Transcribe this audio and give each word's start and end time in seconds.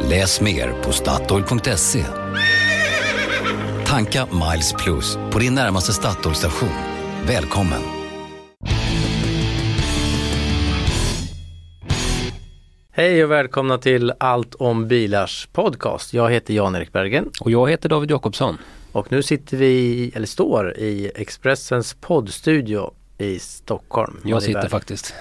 Läs 0.00 0.40
mer 0.40 0.82
på 0.82 0.92
Statoil.se. 0.92 2.04
Tanka 3.86 4.26
Miles 4.26 4.72
Plus 4.72 5.18
på 5.30 5.38
din 5.38 5.54
närmaste 5.54 5.92
Statoil-station. 5.92 6.68
Välkommen! 7.26 7.82
Hej 12.90 13.24
och 13.24 13.30
välkomna 13.30 13.78
till 13.78 14.12
Allt 14.18 14.54
om 14.54 14.88
bilars 14.88 15.48
podcast. 15.52 16.14
Jag 16.14 16.30
heter 16.30 16.54
Jan-Erik 16.54 16.92
Bergen 16.92 17.30
Och 17.40 17.50
jag 17.50 17.70
heter 17.70 17.88
David 17.88 18.10
Jakobsson. 18.10 18.58
och 18.92 19.12
nu 19.12 19.22
sitter 19.22 19.56
vi, 19.56 20.12
eller 20.14 20.26
står 20.26 20.78
i 20.78 21.12
Expressens 21.14 21.94
poddstudio 21.94 22.94
i 23.18 23.38
Stockholm. 23.38 24.20
Jag 24.24 24.42
sitter 24.42 24.68
faktiskt. 24.68 25.14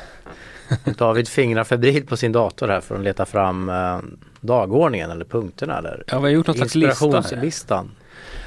David 0.98 1.28
fingrar 1.28 1.64
febrilt 1.64 2.10
på 2.10 2.18
sin 2.18 2.32
dator 2.32 2.68
här 2.68 2.82
för 2.82 2.96
att 2.96 3.04
leta 3.04 3.26
fram 3.26 3.70
eh, 3.70 4.00
dagordningen 4.42 5.12
eller 5.12 5.26
punkterna 5.26 5.78
eller 5.78 6.04
Ja, 6.08 6.20
vi 6.20 6.24
har 6.24 6.30
gjort 6.30 6.48
någon 6.48 6.56
slags 6.56 6.76
lista. 7.32 7.88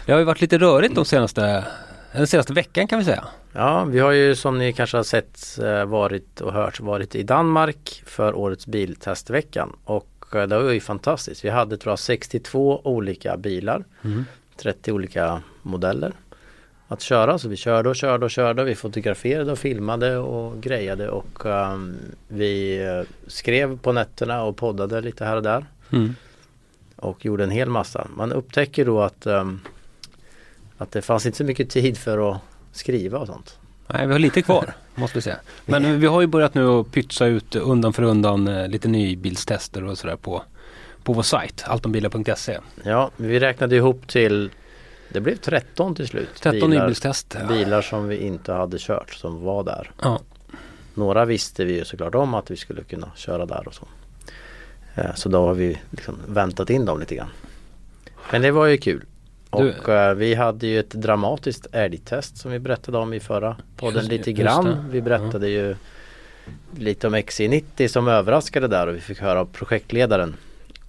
Det 0.07 0.13
har 0.13 0.19
ju 0.19 0.25
varit 0.25 0.41
lite 0.41 0.59
rörigt 0.59 0.95
de 0.95 1.05
senaste, 1.05 1.65
den 2.13 2.27
senaste 2.27 2.53
veckan 2.53 2.87
kan 2.87 2.99
vi 2.99 3.05
säga. 3.05 3.25
Ja, 3.53 3.85
vi 3.85 3.99
har 3.99 4.13
ju 4.13 4.35
som 4.35 4.59
ni 4.59 4.73
kanske 4.73 4.97
har 4.97 5.05
sett 5.05 5.59
eh, 5.63 5.85
varit 5.85 6.41
och 6.41 6.53
hört 6.53 6.81
varit 6.81 7.15
i 7.15 7.23
Danmark 7.23 8.03
för 8.07 8.35
årets 8.35 8.67
biltestveckan 8.67 9.77
och 9.85 10.25
eh, 10.35 10.43
det 10.43 10.59
var 10.59 10.71
ju 10.71 10.81
fantastiskt. 10.81 11.45
Vi 11.45 11.51
hade 11.51 11.77
tror 11.77 11.93
jag 11.93 11.99
62 11.99 12.81
olika 12.85 13.37
bilar, 13.37 13.85
30 14.57 14.93
olika 14.93 15.43
modeller 15.63 16.13
att 16.89 17.01
köra. 17.01 17.39
Så 17.39 17.49
vi 17.49 17.57
körde 17.57 17.89
och 17.89 17.97
körde 17.97 18.25
och 18.25 18.31
körde. 18.31 18.65
Vi 18.65 18.75
fotograferade 18.75 19.53
och 19.53 19.59
filmade 19.59 20.17
och 20.17 20.63
grejade 20.63 21.09
och 21.09 21.47
ehm, 21.47 21.97
vi 22.29 22.85
eh, 22.87 23.07
skrev 23.27 23.79
på 23.79 23.93
nätterna 23.93 24.43
och 24.43 24.57
poddade 24.57 25.01
lite 25.01 25.25
här 25.25 25.37
och 25.37 25.43
där 25.43 25.67
Mm. 25.95 26.15
och 26.97 27.25
gjorde 27.25 27.45
en 27.45 27.51
hel 27.51 27.69
massa. 27.69 28.07
Man 28.17 28.33
upptäcker 28.33 28.85
då 28.85 29.03
att, 29.03 29.27
ehm, 29.27 29.61
att 30.79 30.91
det 30.93 31.03
fanns 31.03 31.27
inte 31.27 31.39
så 31.39 31.45
mycket 31.45 31.71
tid 31.71 31.99
för 31.99 32.31
att 32.31 32.39
skriva 32.73 33.19
och 33.19 33.27
sånt. 33.27 33.59
Nej, 33.87 34.07
vi 34.07 34.13
har 34.13 34.19
lite 34.19 34.43
kvar 34.43 34.75
måste 34.95 35.19
vi 35.19 35.23
säga. 35.23 35.37
Men 35.67 36.01
vi 36.01 36.07
har 36.07 36.21
ju 36.21 36.27
börjat 36.27 36.55
nu 36.55 36.67
att 36.69 36.93
pytsa 36.93 37.27
ut 37.27 37.57
undan 37.57 37.93
för 37.93 38.03
undan 38.03 38.49
eh, 38.49 38.69
lite 38.69 38.89
nybilstester 38.89 39.85
och 39.85 39.99
sådär 39.99 40.17
på, 40.17 40.43
på 41.03 41.13
vår 41.13 41.23
sajt, 41.23 41.65
altombilar.se. 41.67 42.59
Ja, 42.85 43.11
vi 43.17 43.41
räknade 43.41 43.77
ihop 43.77 44.09
till 44.09 44.51
Det 45.09 45.21
blev 45.21 45.37
13 45.37 45.95
till 45.95 46.09
slut 46.09 46.29
13 46.41 46.71
bilar, 46.71 46.83
nybilstester. 46.83 47.47
bilar 47.49 47.83
som 47.83 48.09
vi 48.09 48.17
inte 48.17 48.53
hade 48.53 48.77
kört 48.79 49.15
som 49.15 49.43
var 49.45 49.65
där. 49.65 49.91
Ja. 50.03 50.21
Några 50.95 51.25
visste 51.25 51.65
vi 51.65 51.79
ju 51.79 51.85
såklart 51.85 52.15
om 52.15 52.35
att 52.35 52.51
vi 52.51 52.57
skulle 52.57 52.83
kunna 52.83 53.11
köra 53.17 53.47
där 53.47 53.69
och 53.69 53.75
så. 53.75 53.89
Eh, 54.95 55.15
Så 55.15 55.29
då 55.29 55.47
har 55.47 55.55
vi 55.55 55.79
liksom 55.91 56.19
väntat 56.29 56.71
in 56.71 56.85
dem 56.85 57.01
lite 57.01 57.15
grann. 57.15 57.29
Men 58.33 58.43
det 58.43 58.51
var 58.51 58.67
ju 58.67 58.77
kul. 58.77 59.05
Du- 59.51 59.75
Och 59.81 59.89
eh, 59.89 60.15
vi 60.15 60.35
hade 60.35 60.67
ju 60.67 60.81
ett 60.81 60.91
dramatiskt 60.91 61.67
älgtest 61.73 62.37
som 62.37 62.51
vi 62.51 62.59
berättade 62.59 62.99
om 62.99 63.13
i 63.15 63.21
förra 63.21 63.57
podden 63.77 63.97
Just 63.97 64.09
det, 64.11 64.17
lite 64.17 64.33
grann. 64.33 64.65
det. 64.65 64.85
Vi 64.91 65.01
berättade 65.03 65.49
ju 65.49 65.77
lite 66.77 67.07
om 67.07 67.15
XC90 67.15 67.89
som 67.89 68.09
överraskade 68.09 68.69
där 68.69 68.87
och 68.87 68.95
vi 68.95 69.01
fick 69.01 69.19
höra 69.21 69.41
av 69.41 69.45
projektledaren 69.47 70.37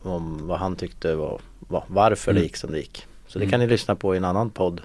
om 0.01 0.47
vad 0.47 0.59
han 0.59 0.75
tyckte 0.75 1.15
var, 1.15 1.39
var 1.59 1.83
varför 1.87 2.31
det 2.33 2.39
Mm. 2.39 2.43
gick 2.43 2.55
som 2.57 2.71
det 2.71 2.77
gick. 2.77 3.05
Så 3.27 3.39
det 3.39 3.47
kan 3.49 3.59
ni 3.59 3.67
lyssna 3.67 3.95
på 3.95 4.13
i 4.13 4.17
en 4.17 4.25
annan 4.25 4.49
podd. 4.49 4.81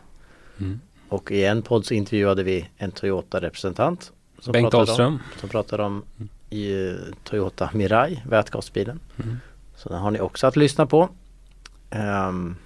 Mm. 0.61 0.81
Och 1.09 1.31
i 1.33 1.45
en 1.45 1.63
podd 1.63 1.87
så 1.87 1.95
intervjuade 1.95 2.43
vi 2.43 2.69
en 2.77 2.91
Toyota-representant. 2.93 4.13
som 4.41 4.53
Bengt 4.53 4.71
pratade 4.71 4.83
Ahlström. 4.91 5.13
Om, 5.13 5.21
som 5.41 5.49
pratade 5.49 5.83
om 5.83 6.03
i 6.51 6.97
Toyota 7.25 7.71
Mirai, 7.75 8.23
vätgasbilen. 8.27 9.01
Mm. 9.23 9.37
Så 9.77 9.89
den 9.89 9.99
har 9.99 10.11
ni 10.11 10.21
också 10.21 10.47
att 10.47 10.57
lyssna 10.57 10.87
på. 10.87 11.09
Ehm, 11.91 12.57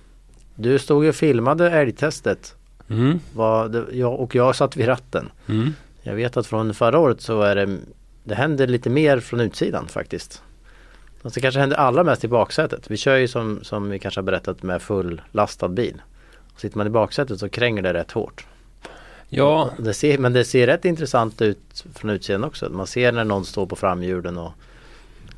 du 0.54 0.78
stod 0.78 1.06
och 1.06 1.14
filmade 1.14 1.70
älgtestet. 1.70 2.54
Mm. 2.88 3.20
Det, 3.70 3.84
jag, 3.92 4.20
och 4.20 4.34
jag 4.34 4.56
satt 4.56 4.76
vid 4.76 4.88
ratten. 4.88 5.30
Mm. 5.46 5.72
Jag 6.02 6.14
vet 6.14 6.36
att 6.36 6.46
från 6.46 6.74
förra 6.74 6.98
året 6.98 7.20
så 7.20 7.42
är 7.42 7.56
det 7.56 7.78
Det 8.24 8.34
händer 8.34 8.66
lite 8.66 8.90
mer 8.90 9.20
från 9.20 9.40
utsidan 9.40 9.88
faktiskt. 9.88 10.42
Fast 11.22 11.34
det 11.34 11.40
kanske 11.40 11.60
händer 11.60 11.76
allra 11.76 12.04
mest 12.04 12.24
i 12.24 12.28
baksätet. 12.28 12.90
Vi 12.90 12.96
kör 12.96 13.16
ju 13.16 13.28
som, 13.28 13.58
som 13.62 13.90
vi 13.90 13.98
kanske 13.98 14.18
har 14.20 14.24
berättat 14.24 14.62
med 14.62 14.82
full 14.82 15.22
lastad 15.32 15.68
bil. 15.68 16.02
Sitter 16.56 16.78
man 16.78 16.86
i 16.86 16.90
baksätet 16.90 17.40
så 17.40 17.48
kränger 17.48 17.82
det 17.82 17.92
rätt 17.92 18.12
hårt. 18.12 18.46
Ja, 19.36 19.70
Det 19.78 19.94
ser, 19.94 20.18
men 20.18 20.32
det 20.32 20.44
ser 20.44 20.66
rätt 20.66 20.84
intressant 20.84 21.42
ut 21.42 21.84
från 21.94 22.10
utsidan 22.10 22.44
också. 22.44 22.70
Man 22.70 22.86
ser 22.86 23.12
när 23.12 23.24
någon 23.24 23.44
står 23.44 23.66
på 23.66 23.76
framhjulen 23.76 24.38
och 24.38 24.52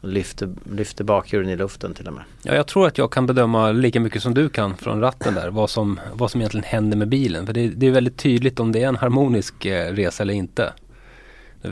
lyfter, 0.00 0.54
lyfter 0.72 1.04
bakhjulen 1.04 1.50
i 1.50 1.56
luften 1.56 1.94
till 1.94 2.06
och 2.06 2.12
med. 2.12 2.22
ja, 2.42 2.54
jag 2.54 2.66
tror 2.66 2.86
att 2.86 2.98
jag 2.98 3.12
kan 3.12 3.26
bedöma 3.26 3.72
lika 3.72 4.00
mycket 4.00 4.22
som 4.22 4.34
du 4.34 4.48
kan 4.48 4.76
från 4.76 5.00
ratten 5.00 5.34
där 5.34 5.50
vad 5.50 5.70
som, 5.70 6.00
vad 6.12 6.30
som 6.30 6.40
egentligen 6.40 6.64
händer 6.64 6.96
med 6.96 7.08
bilen. 7.08 7.46
För 7.46 7.52
det, 7.52 7.68
det 7.68 7.86
är 7.86 7.90
väldigt 7.90 8.16
tydligt 8.16 8.60
om 8.60 8.72
det 8.72 8.82
är 8.82 8.88
en 8.88 8.96
harmonisk 8.96 9.64
eh, 9.64 9.92
resa 9.92 10.22
eller 10.22 10.34
inte. 10.34 10.72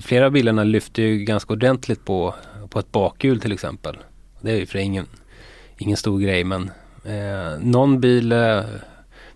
Flera 0.01 0.27
av 0.27 0.33
bilarna 0.33 0.65
lyfter 0.65 1.03
ju 1.03 1.19
ganska 1.19 1.53
ordentligt 1.53 2.05
på, 2.05 2.35
på 2.69 2.79
ett 2.79 2.93
bakhjul 2.93 3.41
till 3.41 3.53
exempel. 3.53 3.97
Det 4.41 4.53
är 4.53 4.57
ju 4.57 4.67
för 4.67 4.79
ingen, 4.79 5.07
ingen 5.79 5.97
stor 5.97 6.21
grej 6.21 6.45
men 6.45 6.71
eh, 7.05 7.59
någon 7.61 8.01
bil, 8.01 8.33
eh, 8.33 8.61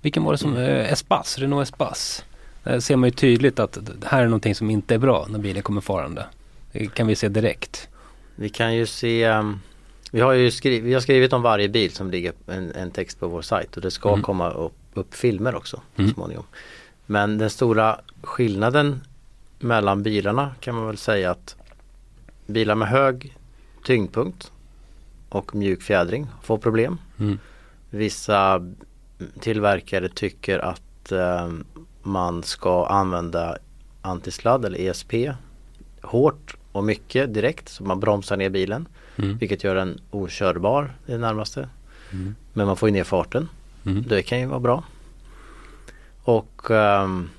vilken 0.00 0.24
var 0.24 0.32
det 0.32 0.38
som, 0.38 0.56
eh, 0.56 0.92
Espace, 0.92 1.40
Renault 1.40 1.62
Espace. 1.68 2.22
Där 2.64 2.80
ser 2.80 2.96
man 2.96 3.06
ju 3.08 3.14
tydligt 3.14 3.58
att 3.58 3.78
det 4.00 4.06
här 4.06 4.20
är 4.22 4.24
någonting 4.24 4.54
som 4.54 4.70
inte 4.70 4.94
är 4.94 4.98
bra 4.98 5.26
när 5.30 5.38
bilen 5.38 5.62
kommer 5.62 5.80
farande. 5.80 6.26
Det 6.72 6.86
kan 6.94 7.06
vi 7.06 7.16
se 7.16 7.28
direkt. 7.28 7.88
Vi 8.36 8.48
kan 8.48 8.74
ju 8.74 8.86
se 8.86 9.28
um, 9.28 9.60
Vi 10.10 10.20
har 10.20 10.32
ju 10.32 10.50
skrivit, 10.50 10.84
vi 10.84 10.94
har 10.94 11.00
skrivit 11.00 11.32
om 11.32 11.42
varje 11.42 11.68
bil 11.68 11.90
som 11.90 12.10
ligger 12.10 12.32
en, 12.46 12.72
en 12.72 12.90
text 12.90 13.20
på 13.20 13.28
vår 13.28 13.42
sajt 13.42 13.76
och 13.76 13.82
det 13.82 13.90
ska 13.90 14.08
Mm. 14.08 14.22
komma 14.22 14.50
upp, 14.50 14.72
upp 14.94 15.14
filmer 15.14 15.54
också 15.54 15.80
Mm. 15.96 16.14
småningom. 16.14 16.44
Men 17.06 17.38
den 17.38 17.50
stora 17.50 18.00
skillnaden 18.22 19.00
mellan 19.58 20.02
bilarna 20.02 20.54
kan 20.60 20.74
man 20.74 20.86
väl 20.86 20.96
säga 20.96 21.30
att 21.30 21.56
bilar 22.46 22.74
med 22.74 22.88
hög 22.88 23.36
tyngdpunkt 23.84 24.52
och 25.28 25.54
mjuk 25.54 25.82
fjädring 25.82 26.26
får 26.42 26.58
problem. 26.58 26.98
Mm. 27.18 27.38
Vissa 27.90 28.66
tillverkare 29.40 30.08
tycker 30.08 30.58
att 30.58 31.12
eh, 31.12 31.48
man 32.02 32.42
ska 32.42 32.86
använda 32.86 33.58
antisladd 34.02 34.64
eller 34.64 34.78
ESP 34.78 35.14
hårt 36.02 36.56
och 36.72 36.84
mycket 36.84 37.34
direkt 37.34 37.68
så 37.68 37.84
man 37.84 38.00
bromsar 38.00 38.36
ner 38.36 38.50
bilen. 38.50 38.88
Mm. 39.16 39.38
Vilket 39.38 39.64
gör 39.64 39.74
den 39.74 40.00
okörbar 40.10 40.94
i 41.06 41.12
det 41.12 41.18
närmaste. 41.18 41.68
Mm. 42.12 42.34
Men 42.52 42.66
man 42.66 42.76
får 42.76 42.88
ju 42.88 42.92
ner 42.92 43.04
farten. 43.04 43.48
Mm. 43.86 44.04
Det 44.08 44.22
kan 44.22 44.40
ju 44.40 44.46
vara 44.46 44.60
bra. 44.60 44.84
Och 46.22 46.70
ehm, 46.70 47.30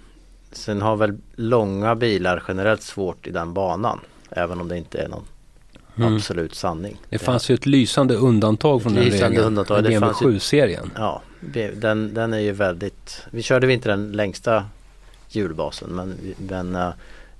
sen 0.51 0.81
har 0.81 0.95
väl 0.95 1.17
långa 1.35 1.95
bilar 1.95 2.43
generellt 2.47 2.81
svårt 2.81 3.27
i 3.27 3.31
den 3.31 3.53
banan. 3.53 3.99
Även 4.29 4.61
om 4.61 4.67
det 4.67 4.77
inte 4.77 5.01
är 5.01 5.07
någon 5.07 5.25
Mm. 6.01 6.15
absolut 6.15 6.55
sanning. 6.55 6.97
Det 7.09 7.17
fanns 7.19 7.49
ju 7.49 7.55
ett 7.55 7.65
lysande 7.65 8.15
undantag 8.15 8.81
från 8.83 8.93
den 8.95 9.03
Lysande 9.03 9.27
regeln. 9.29 9.45
undantag, 9.47 9.77
det 9.83 9.89
BMW 9.89 9.99
fanns 10.13 10.21
ju- 10.21 10.37
7-serien. 10.39 10.91
Ja, 10.95 11.21
den, 11.75 12.13
den 12.13 12.33
är 12.33 12.39
ju 12.39 12.51
väldigt 12.51 13.21
Vi 13.31 13.41
körde 13.41 13.67
vi 13.67 13.73
inte 13.73 13.89
den 13.89 14.11
längsta 14.11 14.65
hjulbasen 15.29 15.89
men, 15.89 16.17
men 16.37 16.75
eh, 16.75 16.89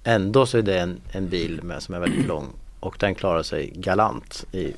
ändå 0.04 0.46
så 0.46 0.58
är 0.58 0.62
det 0.62 0.80
en, 0.80 0.98
en 1.12 1.30
bil 1.30 1.60
med, 1.64 1.84
som 1.84 1.96
är 1.96 2.00
väldigt 2.00 2.28
lång 2.28 2.48
och 2.80 2.96
den 3.00 3.16
klarar 3.16 3.44
sig 3.44 3.74
galant 3.76 4.46
i 4.52 4.74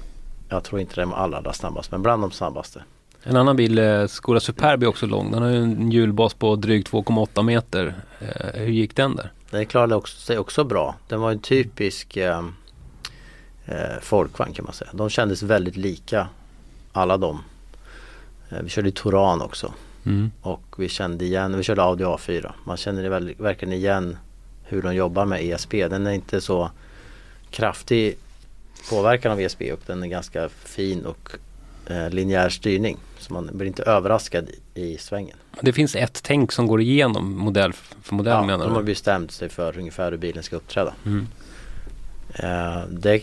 Jag 0.49 0.63
tror 0.63 0.81
inte 0.81 0.95
den 0.95 1.11
är 1.11 1.15
allra, 1.15 1.37
allra 1.37 1.53
snabbast 1.53 1.91
men 1.91 2.01
bland 2.03 2.23
de 2.23 2.31
snabbaste. 2.31 2.83
En 3.23 3.35
annan 3.37 3.55
bil, 3.55 3.79
eh, 3.79 4.05
Skoda 4.07 4.39
Superb 4.39 4.83
är 4.83 4.87
också 4.87 5.05
lång. 5.05 5.31
Den 5.31 5.41
har 5.41 5.49
ju 5.49 5.57
en 5.63 5.91
hjulbas 5.91 6.33
på 6.33 6.55
drygt 6.55 6.91
2,8 6.91 7.43
meter. 7.43 7.93
Eh, 8.19 8.59
hur 8.61 8.67
gick 8.71 8.95
den 8.95 9.15
där? 9.15 9.31
Den 9.49 9.65
klarade 9.65 9.95
också, 9.95 10.17
sig 10.17 10.37
också 10.39 10.63
bra. 10.63 10.95
Den 11.07 11.21
var 11.21 11.31
en 11.31 11.39
typisk 11.39 12.17
eh, 12.17 12.43
eh, 13.65 13.99
folkvagn 14.01 14.53
kan 14.53 14.65
man 14.65 14.73
säga. 14.73 14.89
De 14.93 15.09
kändes 15.09 15.43
väldigt 15.43 15.75
lika 15.77 16.27
alla 16.91 17.17
de. 17.17 17.43
Eh, 18.49 18.57
vi 18.61 18.69
körde 18.69 18.89
i 18.89 18.91
Touran 18.91 19.41
också 19.41 19.73
Mm. 20.05 20.31
och 20.41 20.63
vi 20.77 20.89
kände 20.89 21.25
igen, 21.25 21.57
vi 21.57 21.63
körde 21.63 21.81
Audi 21.83 22.03
A4. 22.03 22.51
Man 22.63 22.77
känner 22.77 23.09
väl, 23.09 23.33
verkligen 23.37 23.73
igen 23.73 24.17
hur 24.63 24.81
de 24.81 24.95
jobbar 24.95 25.25
med 25.25 25.41
ESP. 25.43 25.71
Den 25.87 26.07
är 26.07 26.11
inte 26.11 26.41
så 26.41 26.71
kraftig 27.49 28.17
påverkan 28.89 29.31
av 29.31 29.39
ESP 29.39 29.61
och 29.73 29.79
den 29.85 30.03
är 30.03 30.07
ganska 30.07 30.49
fin 30.49 31.05
och 31.05 31.31
eh, 31.85 32.09
linjär 32.09 32.49
styrning. 32.49 32.97
Så 33.19 33.33
man 33.33 33.49
blir 33.53 33.67
inte 33.67 33.83
överraskad 33.83 34.49
i, 34.73 34.81
i 34.81 34.97
svängen. 34.97 35.37
Det 35.61 35.73
finns 35.73 35.95
ett 35.95 36.19
tänk 36.23 36.51
som 36.51 36.67
går 36.67 36.81
igenom 36.81 37.37
modell 37.37 37.73
för 37.73 38.15
modell 38.15 38.33
Ja, 38.33 38.43
menar 38.45 38.65
de 38.65 38.71
har 38.73 38.79
du? 38.81 38.85
bestämt 38.85 39.31
sig 39.31 39.49
för 39.49 39.77
ungefär 39.77 40.11
hur 40.11 40.17
bilen 40.17 40.43
ska 40.43 40.55
uppträda. 40.55 40.93
Mm. 41.05 41.27
Eh, 42.33 42.81
det, 42.89 43.21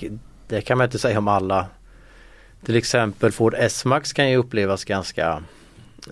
det 0.49 0.61
kan 0.61 0.79
man 0.79 0.85
inte 0.85 0.99
säga 0.99 1.19
om 1.19 1.29
alla. 1.29 1.67
Till 2.65 2.77
exempel 2.77 3.33
Ford 3.33 3.55
S-Max 3.59 4.13
kan 4.13 4.31
ju 4.31 4.37
upplevas 4.37 4.85
ganska 4.85 5.43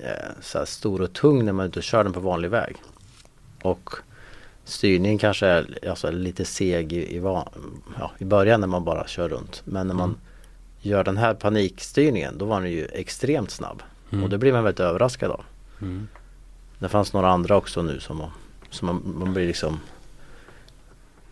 eh, 0.02 0.64
stor 0.64 1.00
och 1.00 1.12
tung 1.12 1.44
när 1.44 1.52
man 1.52 1.66
inte 1.66 1.82
kör 1.82 2.04
den 2.04 2.12
på 2.12 2.20
vanlig 2.20 2.50
väg. 2.50 2.76
Och 3.62 3.90
styrningen 4.64 5.18
kanske 5.18 5.46
är 5.46 5.88
alltså, 5.90 6.10
lite 6.10 6.44
seg 6.44 6.92
i, 6.92 7.16
i, 7.16 7.22
ja, 7.98 8.10
i 8.18 8.24
början 8.24 8.60
när 8.60 8.66
man 8.68 8.84
bara 8.84 9.06
kör 9.06 9.28
runt. 9.28 9.62
Men 9.64 9.86
när 9.86 9.94
man 9.94 10.08
Mm. 10.08 10.20
gör 10.80 11.04
den 11.04 11.16
här 11.16 11.34
panikstyrningen 11.34 12.38
då 12.38 12.44
var 12.44 12.60
den 12.60 12.70
ju 12.70 12.86
extremt 12.86 13.50
snabb. 13.50 13.82
Mm. 14.10 14.24
Och 14.24 14.30
det 14.30 14.38
blir 14.38 14.52
man 14.52 14.64
väldigt 14.64 14.80
överraskad 14.80 15.30
av. 15.30 15.44
Mm. 15.80 16.08
Det 16.78 16.88
fanns 16.88 17.12
några 17.12 17.30
andra 17.30 17.56
också 17.56 17.82
nu 17.82 18.00
som, 18.00 18.22
som 18.70 18.86
man, 18.86 19.14
man 19.18 19.34
blir 19.34 19.46
liksom 19.46 19.80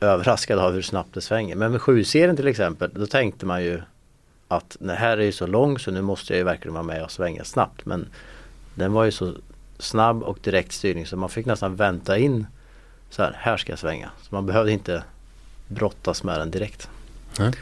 överraskad 0.05 0.59
av 0.59 0.73
hur 0.73 0.83
snabbt 0.83 1.15
det 1.15 1.21
svänger. 1.21 1.57
Men 1.57 1.73
med 1.73 1.81
7-serien 1.81 2.37
till 2.37 2.49
exempel, 2.49 2.91
då 2.95 3.07
tänkte 3.07 3.47
man 3.47 3.63
ju 3.65 3.83
att 4.49 4.77
den 4.81 4.97
här 4.97 5.19
är 5.19 5.23
ju 5.23 5.33
så 5.33 5.47
lång 5.47 5.79
så 5.79 5.91
nu 5.91 6.03
måste 6.03 6.33
jag 6.33 6.39
ju 6.39 6.45
verkligen 6.45 6.75
vara 6.75 6.85
med 6.85 7.05
och 7.05 7.11
svänga 7.11 7.45
snabbt. 7.45 7.87
Men 7.87 8.07
den 8.75 8.93
var 8.93 9.05
ju 9.05 9.11
så 9.11 9.35
snabb 9.79 10.23
och 10.23 10.39
direkt 10.43 10.73
styrning 10.73 11.07
så 11.07 11.17
man 11.17 11.29
fick 11.29 11.47
nästan 11.47 11.77
vänta 11.77 12.19
in 12.19 12.47
så 13.11 13.23
här, 13.23 13.37
här 13.39 13.57
ska 13.57 13.73
jag 13.73 13.79
svänga. 13.79 14.11
Så 14.23 14.35
man 14.35 14.47
behövde 14.47 14.73
inte 14.73 15.05
brottas 15.69 16.23
med 16.23 16.41
den 16.41 16.51
direkt. 16.51 16.89
Nej. 17.39 17.53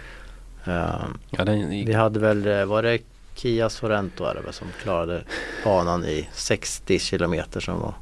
Eh, 0.64 1.04
Ja, 1.30 1.44
den 1.44 1.72
gick 1.72 1.88
vi 1.88 1.92
hade 1.92 2.20
väl, 2.20 2.46
eh, 2.46 2.64
var 2.64 2.82
det 2.82 2.98
Kia 3.34 3.70
Sorento 3.70 4.24
är 4.24 4.42
det 4.46 4.52
som 4.52 4.68
klarade 4.82 5.22
banan 5.64 6.04
i 6.04 6.28
60 6.32 6.98
kilometer 6.98 7.60
som 7.60 7.80
var 7.80 7.94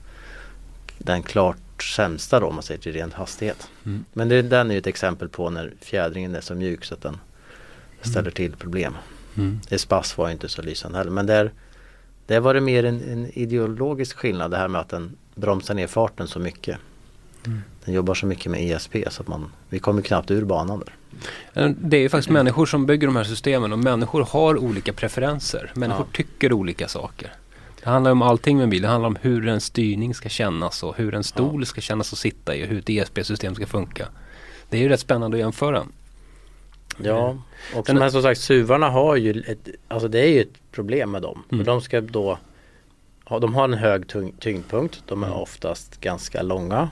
den 0.98 1.22
klart 1.22 1.56
sämsta 1.82 2.40
då 2.40 2.46
om 2.46 2.54
man 2.54 2.62
säger 2.62 2.80
till 2.80 2.92
ren 2.92 3.12
hastighet. 3.12 3.68
Mm. 3.86 4.04
Men 4.12 4.28
det, 4.28 4.42
den 4.42 4.70
är 4.70 4.74
ju 4.74 4.78
ett 4.78 4.86
exempel 4.86 5.28
på 5.28 5.50
när 5.50 5.72
fjädringen 5.80 6.34
är 6.34 6.40
så 6.40 6.54
mjuk 6.54 6.84
så 6.84 6.94
att 6.94 7.02
den 7.02 7.18
ställer 8.02 8.30
till 8.30 8.56
problem. 8.56 8.94
Mm. 9.36 9.60
Espas 9.70 10.18
var 10.18 10.26
ju 10.26 10.32
inte 10.32 10.48
så 10.48 10.62
lysande 10.62 10.98
heller 10.98 11.10
men 11.10 11.26
där, 11.26 11.52
där 12.26 12.40
var 12.40 12.54
det 12.54 12.60
mer 12.60 12.84
en, 12.84 13.02
en 13.12 13.26
ideologisk 13.38 14.16
skillnad 14.16 14.50
det 14.50 14.56
här 14.56 14.68
med 14.68 14.80
att 14.80 14.88
den 14.88 15.16
bromsar 15.34 15.74
ner 15.74 15.86
farten 15.86 16.28
så 16.28 16.38
mycket. 16.38 16.78
Mm. 17.46 17.60
Den 17.84 17.94
jobbar 17.94 18.14
så 18.14 18.26
mycket 18.26 18.50
med 18.52 18.70
ESP 18.70 18.96
så 19.10 19.22
att 19.22 19.28
man, 19.28 19.52
vi 19.68 19.78
kommer 19.78 20.02
knappt 20.02 20.30
ur 20.30 20.44
banan 20.44 20.82
där. 20.86 20.94
Eh, 21.64 21.70
Det 21.80 21.96
är 21.96 22.00
ju 22.00 22.08
faktiskt 22.08 22.30
människor 22.30 22.66
som 22.66 22.86
bygger 22.86 23.06
de 23.06 23.16
här 23.16 23.24
systemen 23.24 23.72
och 23.72 23.78
människor 23.78 24.26
har 24.30 24.56
olika 24.58 24.92
preferenser. 24.92 25.72
Människor 25.74 26.06
Ja. 26.10 26.16
tycker 26.16 26.52
olika 26.52 26.88
saker. 26.88 27.32
Det 27.84 27.90
handlar 27.90 28.10
om 28.10 28.22
allting 28.22 28.56
med 28.56 28.64
en 28.64 28.70
bil. 28.70 28.82
Det 28.82 28.88
handlar 28.88 29.06
om 29.08 29.16
hur 29.20 29.48
en 29.48 29.60
styrning 29.60 30.14
ska 30.14 30.28
kännas 30.28 30.82
och 30.82 30.96
hur 30.96 31.14
en 31.14 31.24
stol 31.24 31.66
ska 31.66 31.80
kännas 31.80 32.12
att 32.12 32.18
sitta 32.18 32.56
i 32.56 32.64
och 32.64 32.68
hur 32.68 32.78
ett 32.78 32.88
ESP-system 32.90 33.54
ska 33.54 33.66
funka. 33.66 34.08
Det 34.70 34.76
är 34.76 34.80
ju 34.80 34.88
rätt 34.88 35.00
spännande 35.00 35.36
att 35.36 35.40
jämföra. 35.40 35.82
Ja, 37.02 37.36
och 37.76 37.86
Sen- 37.86 37.98
här 37.98 38.10
som 38.10 38.22
sagt 38.22 38.40
suvarna 38.40 38.90
har 38.90 39.16
ju 39.16 39.42
ett, 39.46 39.68
alltså 39.88 40.08
det 40.08 40.20
är 40.20 40.26
ju 40.28 40.40
ett 40.40 40.72
problem 40.72 41.10
med 41.10 41.22
dem. 41.22 41.42
Mm. 41.52 41.64
För 41.64 41.72
de 41.72 41.80
ska 41.80 42.00
då, 42.00 42.38
ha, 43.24 43.38
de 43.38 43.54
har 43.54 43.64
en 43.64 43.74
hög 43.74 44.04
tyngdpunkt, 44.40 45.02
de 45.06 45.22
är 45.22 45.26
Mm. 45.26 45.38
oftast 45.38 46.00
ganska 46.00 46.42
långa. 46.42 46.90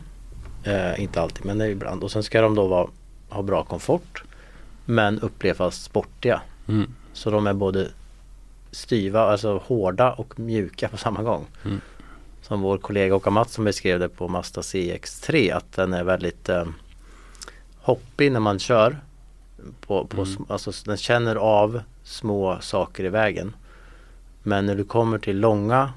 Eh, 0.64 1.02
inte 1.02 1.20
alltid 1.22 1.46
men 1.46 1.58
det 1.58 1.64
är 1.64 1.68
ibland. 1.68 2.04
Och 2.04 2.10
sen 2.10 2.22
ska 2.22 2.40
de 2.40 2.54
då 2.54 2.66
vara, 2.66 2.88
ha 3.28 3.42
bra 3.42 3.64
komfort. 3.64 4.22
Men 4.84 5.20
upplevas 5.20 5.82
sportiga. 5.82 6.40
Mm. 6.68 6.94
Så 7.12 7.30
de 7.30 7.46
är 7.46 7.52
både 7.54 7.88
styva, 8.78 9.20
alltså 9.20 9.58
hårda 9.66 10.12
och 10.12 10.38
mjuka 10.40 10.88
på 10.88 10.96
samma 10.96 11.22
gång. 11.22 11.46
Mm. 11.64 11.80
Som 12.42 12.60
vår 12.60 12.78
kollega 12.78 13.14
Åka 13.14 13.30
Mattsson 13.30 13.64
beskrev 13.64 13.98
det 14.00 14.08
på 14.08 14.28
Mazda 14.28 14.60
CX3 14.60 15.54
att 15.56 15.72
den 15.72 15.92
är 15.92 16.04
väldigt 16.04 16.48
eh, 16.48 16.64
hoppig 17.76 18.32
när 18.32 18.40
man 18.40 18.58
kör. 18.58 18.96
På, 19.86 20.06
på, 20.06 20.22
Mm. 20.22 20.44
alltså, 20.48 20.72
den 20.84 20.96
känner 20.96 21.36
av 21.36 21.80
små 22.04 22.58
saker 22.60 23.04
i 23.04 23.08
vägen. 23.08 23.54
Men 24.42 24.66
när 24.66 24.74
du 24.74 24.84
kommer 24.84 25.18
till 25.18 25.40
långa 25.40 25.92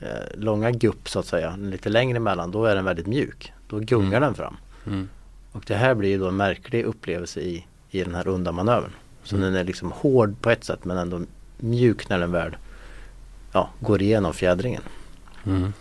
eh, 0.00 0.38
långa 0.38 0.70
gupp 0.70 1.08
så 1.08 1.18
att 1.18 1.26
säga, 1.26 1.56
lite 1.56 1.88
längre 1.88 2.16
emellan, 2.16 2.50
då 2.50 2.64
är 2.64 2.74
den 2.74 2.84
väldigt 2.84 3.06
mjuk. 3.06 3.52
Då 3.68 3.78
gungar 3.78 4.08
Mm. 4.16 4.20
den 4.22 4.34
fram. 4.34 4.56
Mm. 4.86 5.08
Och 5.52 5.64
det 5.66 5.74
här 5.74 5.94
blir 5.94 6.10
ju 6.10 6.18
då 6.18 6.28
en 6.28 6.36
märklig 6.36 6.84
upplevelse 6.84 7.40
i, 7.40 7.66
i 7.90 8.04
den 8.04 8.14
här 8.14 8.28
undanmanövern. 8.28 8.90
Så 9.22 9.36
Mm. 9.36 9.46
den 9.52 9.60
är 9.60 9.64
liksom 9.64 9.92
hård 9.92 10.34
på 10.40 10.50
ett 10.50 10.64
sätt 10.64 10.84
men 10.84 10.96
ändå 10.98 11.20
mjuk 11.62 12.08
när 12.08 12.18
den 12.18 12.32
väl 12.32 12.56
ja, 13.52 13.70
går 13.80 14.02
igenom 14.02 14.32
fjädringen. 14.32 14.82
Mm. 15.46 15.72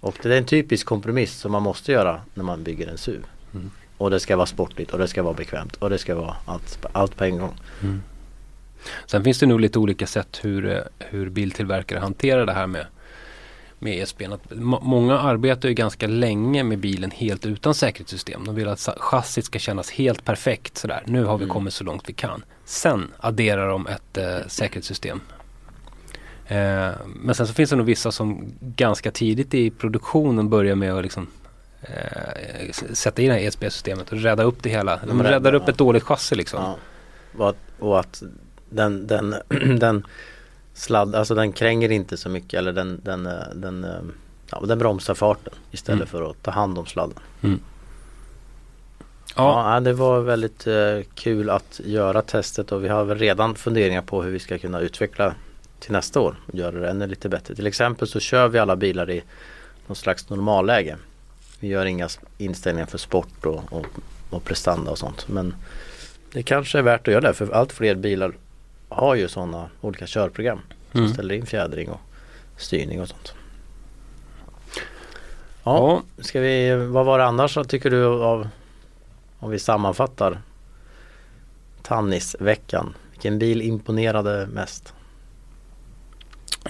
Och 0.00 0.14
det 0.22 0.34
är 0.34 0.38
en 0.38 0.44
typisk 0.44 0.86
kompromiss 0.86 1.32
som 1.32 1.52
man 1.52 1.62
måste 1.62 1.92
göra 1.92 2.20
när 2.34 2.44
man 2.44 2.62
bygger 2.62 2.88
en 2.88 2.98
SUV. 2.98 3.24
Mm. 3.54 3.70
Och 3.98 4.10
det 4.10 4.20
ska 4.20 4.36
vara 4.36 4.46
sportligt 4.46 4.90
och 4.90 4.98
det 4.98 5.08
ska 5.08 5.22
vara 5.22 5.34
bekvämt 5.34 5.76
och 5.76 5.90
det 5.90 5.98
ska 5.98 6.14
vara 6.14 6.36
allt, 6.44 6.86
allt 6.92 7.16
på 7.16 7.24
en 7.24 7.38
gång. 7.38 7.54
Mm. 7.82 8.02
Sen 9.06 9.24
finns 9.24 9.38
det 9.38 9.46
nog 9.46 9.60
lite 9.60 9.78
olika 9.78 10.06
sätt 10.06 10.40
hur, 10.42 10.66
eh, 10.66 10.82
hur 10.98 11.28
biltillverkare 11.28 11.98
hanterar 11.98 12.46
det 12.46 12.52
här 12.52 12.66
med, 12.66 12.86
med 13.78 14.02
ESP. 14.02 14.22
Att 14.22 14.40
må- 14.56 14.80
många 14.80 15.18
arbetar 15.18 15.68
ju 15.68 15.74
ganska 15.74 16.06
länge 16.06 16.62
med 16.64 16.78
bilen 16.78 17.10
helt 17.10 17.46
utan 17.46 17.74
säkerhetssystem. 17.74 18.44
De 18.44 18.54
vill 18.54 18.68
att 18.68 18.88
chassit 18.96 19.44
ska 19.44 19.58
kännas 19.58 19.90
helt 19.90 20.24
perfekt 20.24 20.78
sådär. 20.78 21.02
Nu 21.06 21.24
har 21.24 21.38
vi 21.38 21.44
Mm. 21.44 21.54
kommit 21.54 21.74
så 21.74 21.84
långt 21.84 22.02
vi 22.06 22.12
kan. 22.12 22.44
Sen 22.64 23.12
adderar 23.20 23.68
de 23.68 23.86
ett 23.86 24.16
eh, 24.18 24.36
säkerhetssystem. 24.48 25.20
Eh, 26.46 26.90
men 27.16 27.34
sen 27.34 27.46
så 27.46 27.54
finns 27.54 27.70
det 27.70 27.76
nog 27.76 27.86
vissa 27.86 28.12
som 28.12 28.52
ganska 28.60 29.10
tidigt 29.10 29.54
i 29.54 29.70
produktionen 29.70 30.48
börjar 30.50 30.74
med 30.74 30.94
att 30.94 31.02
liksom 31.02 31.26
eh, 31.82 32.72
sätta 32.92 33.22
in 33.22 33.28
det 33.28 33.34
här 33.34 33.40
ESP-systemet 33.42 34.12
och 34.12 34.18
rädda 34.18 34.42
upp 34.42 34.62
det 34.62 34.70
hela. 34.70 35.00
De 35.06 35.22
räddar 35.22 35.54
upp 35.54 35.68
ett 35.68 35.78
dåligt 35.78 36.02
chassi 36.02 36.34
liksom. 36.34 36.62
Ja. 36.62 36.76
Och, 37.38 37.48
att, 37.48 37.56
och 37.78 38.00
att 38.00 38.22
den, 38.70 39.06
den, 39.06 39.34
den 39.78 40.06
sladd, 40.74 41.14
alltså 41.14 41.34
den 41.34 41.52
kränger 41.52 41.90
inte 41.92 42.16
så 42.16 42.28
mycket 42.28 42.58
eller 42.58 42.72
den, 42.72 43.00
den, 43.04 43.26
eh, 43.26 43.32
den, 43.54 43.84
eh, 43.84 43.90
ja, 44.50 44.60
den 44.66 44.78
bromsar 44.78 45.14
farten 45.14 45.54
istället 45.70 46.00
Mm. 46.00 46.06
för 46.08 46.30
att 46.30 46.42
ta 46.42 46.50
hand 46.50 46.78
om 46.78 46.86
sladden. 46.86 47.18
Ja. 49.36 49.74
Ja, 49.74 49.80
det 49.80 49.92
var 49.92 50.20
väldigt 50.20 50.66
eh, 50.66 50.98
kul 51.14 51.50
att 51.50 51.80
göra 51.84 52.22
testet 52.22 52.72
och 52.72 52.84
vi 52.84 52.88
har 52.88 53.04
väl 53.04 53.18
redan 53.18 53.54
funderingar 53.54 54.02
på 54.02 54.22
hur 54.22 54.30
vi 54.30 54.38
ska 54.38 54.58
kunna 54.58 54.80
utveckla 54.80 55.34
till 55.80 55.92
nästa 55.92 56.20
år 56.20 56.36
och 56.46 56.54
göra 56.54 56.80
det 56.80 56.90
ännu 56.90 57.06
lite 57.06 57.28
bättre. 57.28 57.54
Till 57.54 57.66
exempel 57.66 58.08
så 58.08 58.20
kör 58.20 58.48
vi 58.48 58.58
alla 58.58 58.76
bilar 58.76 59.10
i 59.10 59.22
någon 59.86 59.96
slags 59.96 60.30
normalläge. 60.30 60.96
Vi 61.60 61.68
gör 61.68 61.84
inga 61.86 62.08
inställningar 62.38 62.86
för 62.86 62.98
sport 62.98 63.46
och, 63.46 63.62
och, 63.72 63.86
och 64.30 64.44
prestanda 64.44 64.90
och 64.90 64.98
sånt. 64.98 65.28
Men 65.28 65.54
det 66.32 66.42
kanske 66.42 66.78
är 66.78 66.82
värt 66.82 67.08
att 67.08 67.12
göra 67.14 67.28
det 67.28 67.34
för 67.34 67.50
allt 67.50 67.72
fler 67.72 67.94
bilar 67.94 68.32
har 68.88 69.14
ju 69.14 69.28
sådana 69.28 69.68
olika 69.80 70.06
körprogram 70.06 70.60
som 70.92 71.00
Mm. 71.00 71.12
ställer 71.12 71.34
in 71.34 71.46
fjädring 71.46 71.88
och 71.90 72.00
styrning 72.56 73.00
och 73.00 73.08
sånt. 73.08 73.34
Ja, 75.64 76.02
Ja. 76.18 76.22
ska 76.22 76.40
vi, 76.40 76.74
vad 76.74 77.06
var 77.06 77.18
det 77.18 77.24
annars 77.24 77.54
så 77.54 77.64
tycker 77.64 77.90
du 77.90 78.04
av 78.06 78.48
om 79.38 79.50
vi 79.50 79.58
sammanfattar 79.58 80.40
Tannis-veckan? 81.82 82.94
Vilken 83.10 83.38
bil 83.38 83.62
imponerade 83.62 84.46
mest? 84.46 84.92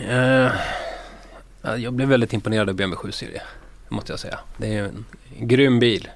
Eh, 0.01 0.51
ja, 1.63 1.77
jag 1.77 1.93
blev 1.93 2.09
väldigt 2.09 2.33
imponerad 2.33 2.69
av 2.69 2.75
BMW 2.75 2.97
7-serie. 3.11 3.43
Måste 3.89 4.13
jag 4.13 4.21
säga. 4.21 4.39
Det 4.57 4.77
är 4.77 4.85
en 4.85 5.05
grym 5.39 5.79
bil. 5.79 6.09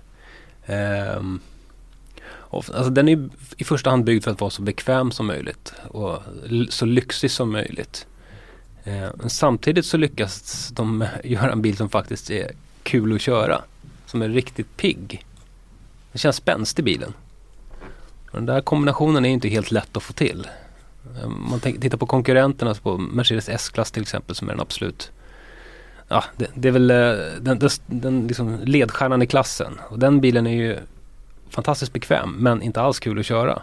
Ehm, 0.66 1.40
och, 2.30 2.64
alltså, 2.74 2.90
den 2.90 3.08
är 3.08 3.28
i 3.56 3.64
första 3.64 3.90
hand 3.90 4.04
byggd 4.04 4.24
för 4.24 4.30
att 4.30 4.40
vara 4.40 4.50
så 4.50 4.62
bekväm 4.62 5.10
som 5.10 5.26
möjligt. 5.26 5.72
Och 5.88 6.22
så 6.68 6.86
lyxig 6.86 7.30
som 7.30 7.52
möjligt. 7.52 8.06
Eh, 8.84 9.08
men 9.14 9.30
samtidigt 9.30 9.86
så 9.86 9.96
lyckas 9.96 10.68
de 10.72 11.06
göra 11.24 11.52
en 11.52 11.62
bil 11.62 11.76
som 11.76 11.88
faktiskt 11.88 12.30
är 12.30 12.50
kul 12.82 13.14
att 13.14 13.20
köra. 13.20 13.62
Som 14.06 14.22
är 14.22 14.28
riktigt 14.28 14.76
pigg. 14.76 15.24
Det 16.12 16.18
känns 16.18 16.36
spänstig 16.36 16.84
bilen. 16.84 17.12
Den 18.32 18.46
där 18.46 18.60
kombinationen 18.60 19.24
är 19.24 19.30
inte 19.30 19.48
helt 19.48 19.70
lätt 19.70 19.96
att 19.96 20.02
få 20.02 20.12
till. 20.12 20.46
Eh, 21.22 21.28
man 21.28 21.60
tittar 21.60 21.98
på 21.98 22.06
konkurrenterna, 22.06 22.70
alltså 22.70 22.82
på 22.82 22.98
Mercedes 22.98 23.48
S-klass 23.48 23.90
till 23.90 24.02
exempel 24.02 24.36
som 24.36 24.48
är 24.48 24.52
den 24.52 24.60
absolut 24.60 25.10
Ja, 26.08 26.24
det, 26.36 26.46
det 26.54 26.68
är 26.68 26.72
väl 26.72 26.90
eh, 26.90 26.96
den, 27.40 27.58
den, 27.58 27.70
den 27.86 28.26
liksom 28.26 28.58
ledstjärnan 28.64 29.22
i 29.22 29.26
klassen. 29.26 29.78
Och 29.90 29.98
den 29.98 30.20
bilen 30.20 30.46
är 30.46 30.54
ju 30.54 30.78
fantastiskt 31.50 31.92
bekväm 31.92 32.36
men 32.38 32.62
inte 32.62 32.80
alls 32.80 32.98
kul 33.00 33.18
att 33.18 33.26
köra. 33.26 33.62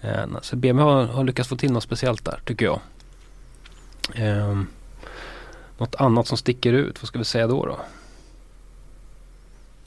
Eh, 0.00 0.24
Så 0.42 0.56
BMW 0.56 0.92
har, 0.92 1.04
har 1.04 1.24
lyckats 1.24 1.48
få 1.48 1.56
till 1.56 1.72
något 1.72 1.82
speciellt 1.82 2.24
där 2.24 2.40
tycker 2.44 2.64
jag. 2.64 2.80
Eh, 4.14 4.62
något 5.78 5.94
annat 5.94 6.26
som 6.26 6.36
sticker 6.38 6.72
ut, 6.72 7.02
vad 7.02 7.08
ska 7.08 7.18
vi 7.18 7.24
säga 7.24 7.46
då? 7.46 7.66
då? 7.66 7.76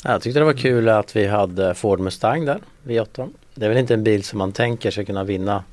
Jag 0.04 0.22
tyckte 0.22 0.40
det 0.40 0.46
var 0.46 0.54
kul 0.54 0.90
att 0.90 1.16
vi 1.16 1.28
hade 1.28 1.74
Ford 1.76 2.00
Mustang 2.00 2.46
där, 2.46 2.60
V8. 2.84 3.30
Det 3.56 3.66
är 3.66 3.70
väl 3.70 3.78
inte 3.78 3.94
en 3.94 4.04
bil 4.04 4.24
som 4.24 4.40
man 4.40 4.52
tänker 4.52 4.92
ska 4.92 5.06
kunna 5.06 5.24
vinna 5.24 5.64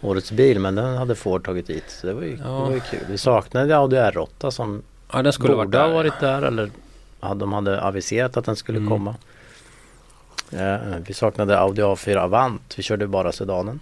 årets 0.00 0.32
bil 0.32 0.58
men 0.58 0.74
den 0.74 0.96
hade 0.96 1.14
Ford 1.14 1.44
tagit 1.46 1.66
dit. 1.66 1.84
Så 1.88 2.06
det 2.06 2.12
var 2.14 2.22
ju, 2.22 2.30
Ja. 2.44 2.44
det 2.44 2.50
var 2.50 2.72
ju 2.72 2.80
kul. 2.80 3.00
Vi 3.08 3.18
saknade 3.18 3.76
Audi 3.76 3.96
R8 3.96 4.50
som 4.50 4.82
Ja, 5.12 5.22
den 5.22 5.32
skulle 5.32 5.48
borde 5.48 5.56
varit 5.58 5.72
där. 5.72 5.86
ha 5.86 5.88
varit 5.94 6.20
där 6.20 6.42
eller 6.42 6.70
ja, 7.20 7.34
de 7.34 7.52
hade 7.52 7.82
aviserat 7.82 8.36
att 8.36 8.44
den 8.44 8.56
skulle 8.56 8.78
Mm. 8.78 8.90
komma. 8.90 9.14
Eh, 10.52 10.76
vi 11.06 11.14
saknade 11.14 11.58
Audi 11.58 11.82
A4 11.82 12.16
Avant. 12.18 12.74
Vi 12.76 12.82
körde 12.82 13.06
bara 13.06 13.32
sedanen. 13.32 13.80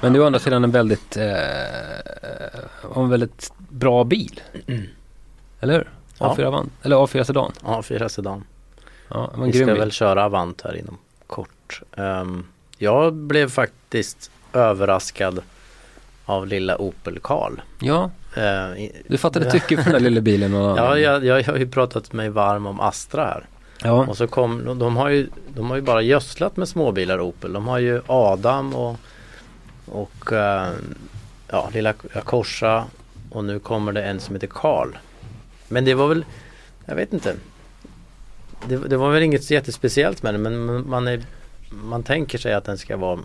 Men 0.00 0.12
det 0.12 0.18
är 0.18 0.20
å 0.20 0.26
andra 0.26 0.40
sidan 0.40 0.64
en 0.64 0.70
väldigt, 0.70 1.16
eh, 1.16 2.96
en 2.96 3.08
väldigt 3.10 3.52
bra 3.68 4.04
bil. 4.04 4.40
Eller 5.60 5.74
hur? 5.74 5.88
Ja. 6.18 6.34
A4 6.38 6.46
Avant, 6.46 6.72
eller 6.82 6.96
A4 6.96 7.24
Sedan. 7.24 7.52
A4 7.62 8.08
sedan. 8.08 8.44
Ja, 9.08 9.30
Vi 9.42 9.52
ska 9.52 9.66
bil. 9.66 9.74
väl 9.78 9.90
köra 9.92 10.24
Avant 10.24 10.62
här 10.64 10.76
inom 10.76 10.98
kort. 11.26 11.82
Ehm, 11.96 12.44
jag 12.78 13.12
blev 13.14 13.48
faktiskt 13.50 14.30
överraskad 14.52 15.40
av 16.24 16.46
lilla 16.46 16.76
Opel 16.78 17.18
Karl. 17.22 17.52
Ja, 17.80 18.10
Eh, 18.36 18.42
i- 18.84 19.02
du 19.08 19.18
fattade 19.18 19.50
tycke 19.50 19.76
för 19.76 19.84
den 19.84 19.92
där 19.92 20.00
lilla 20.00 20.20
bilen. 20.20 20.54
Och, 20.54 20.78
Ja, 20.78 20.98
jag, 20.98 21.24
jag 21.24 21.44
har 21.44 21.56
ju 21.56 21.68
pratat 21.68 22.12
mig 22.12 22.28
varm 22.28 22.66
om 22.66 22.80
Astra 22.80 23.24
här. 23.24 23.44
Ja. 23.84 24.06
Och 24.06 24.16
så 24.16 24.26
kom, 24.26 24.64
de- 24.64 24.78
de 24.78 24.96
har 24.96 25.08
ju, 25.08 25.28
de 25.54 25.70
har 25.70 25.76
ju 25.76 25.82
bara 25.82 26.02
gödslat 26.02 26.56
med 26.56 26.68
småbilar 26.68 27.20
Opel. 27.20 27.52
De 27.52 27.66
har 27.68 27.78
ju 27.78 28.02
Adam 28.06 28.74
och, 28.74 28.96
och 29.86 30.32
eh, 30.32 30.72
ja, 31.48 31.70
lilla 31.72 31.92
Corsa 32.24 32.84
och 33.30 33.44
nu 33.44 33.58
kommer 33.58 33.92
det 33.92 34.02
en 34.02 34.20
som 34.20 34.34
heter 34.34 34.46
Karl. 34.46 34.88
Men 35.68 35.84
det 35.84 35.94
var 35.94 36.08
väl, 36.08 36.24
jag 36.86 36.94
vet 36.94 37.12
inte. 37.12 37.34
Det, 38.68 38.76
det 38.76 38.96
var 38.96 39.10
väl 39.10 39.22
inget 39.22 39.50
jättespeciellt 39.50 40.22
med 40.22 40.34
den 40.34 40.42
men 40.42 40.88
man, 40.90 41.08
är, 41.08 41.22
man 41.70 42.02
tänker 42.02 42.38
sig 42.38 42.54
att 42.54 42.64
den 42.64 42.78
ska 42.78 42.96
vara, 42.96 43.20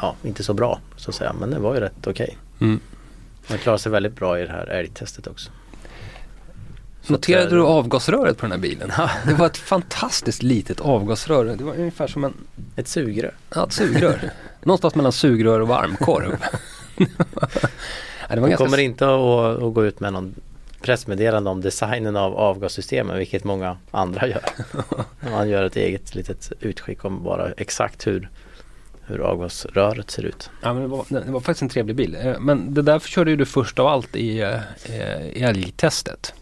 ja 0.00 0.14
inte 0.22 0.42
så 0.42 0.54
bra 0.54 0.80
så 0.96 1.10
att 1.10 1.14
säga. 1.14 1.32
Men 1.40 1.50
den 1.50 1.62
var 1.62 1.74
ju 1.74 1.80
rätt 1.80 2.06
okej. 2.06 2.38
Mm. 2.60 2.80
Den 3.48 3.58
klarade 3.58 3.82
sig 3.82 3.92
väldigt 3.92 4.16
bra 4.16 4.38
i 4.40 4.42
det 4.42 4.52
här 4.52 4.66
älgtestet 4.66 5.26
också. 5.26 5.50
Noterade 7.06 7.44
att, 7.44 7.50
du 7.50 7.58
eh, 7.58 7.64
avgasröret 7.64 8.38
på 8.38 8.42
den 8.46 8.52
här 8.52 8.58
bilen? 8.58 8.92
Det 9.26 9.34
var 9.34 9.46
ett 9.46 9.56
fantastiskt 9.56 10.42
litet 10.42 10.80
avgasrör. 10.80 11.44
Det 11.44 11.64
var 11.64 11.74
ungefär 11.74 12.06
som 12.06 12.24
en, 12.24 12.34
Ett 12.76 12.88
sugrör. 12.88 13.34
ja, 13.54 13.64
ett 13.66 13.72
sugrör. 13.72 14.30
Någonstans 14.62 14.94
mellan 14.94 15.12
sugrör 15.12 15.60
och 15.60 15.68
varmkorv. 15.68 16.36
ja, 18.28 18.36
ganska 18.36 18.56
kommer 18.56 18.78
inte 18.78 19.04
att, 19.04 19.62
att 19.62 19.74
gå 19.74 19.84
ut 19.84 20.00
med 20.00 20.12
någon 20.12 20.34
pressmeddelande 20.80 21.50
om 21.50 21.60
designen 21.60 22.16
av 22.16 22.36
avgassystemen 22.36 23.18
vilket 23.18 23.44
många 23.44 23.76
andra 23.90 24.26
gör. 24.28 24.42
Man 25.32 25.48
gör 25.48 25.64
ett 25.64 25.76
eget 25.76 26.14
litet 26.14 26.52
utskick 26.60 27.04
om 27.04 27.22
bara 27.22 27.52
exakt 27.56 28.06
hur, 28.06 28.28
hur 29.06 29.18
avgasröret 29.20 30.10
ser 30.10 30.22
ut. 30.22 30.50
Ja, 30.62 30.72
men 30.72 30.82
det, 30.82 30.88
var, 30.88 31.04
det 31.08 31.32
var 31.32 31.40
faktiskt 31.40 31.62
en 31.62 31.68
trevlig 31.68 31.96
bil. 31.96 32.16
Eh, 32.20 32.40
Men 32.40 32.74
det 32.74 32.82
där 32.82 32.98
körde 32.98 33.30
ju 33.30 33.36
du 33.36 33.46
först 33.46 33.78
av 33.78 33.86
allt 33.86 34.16
i, 34.16 34.40
eh, 34.40 35.26
i 35.32 35.42
älgtestet. 35.42 36.34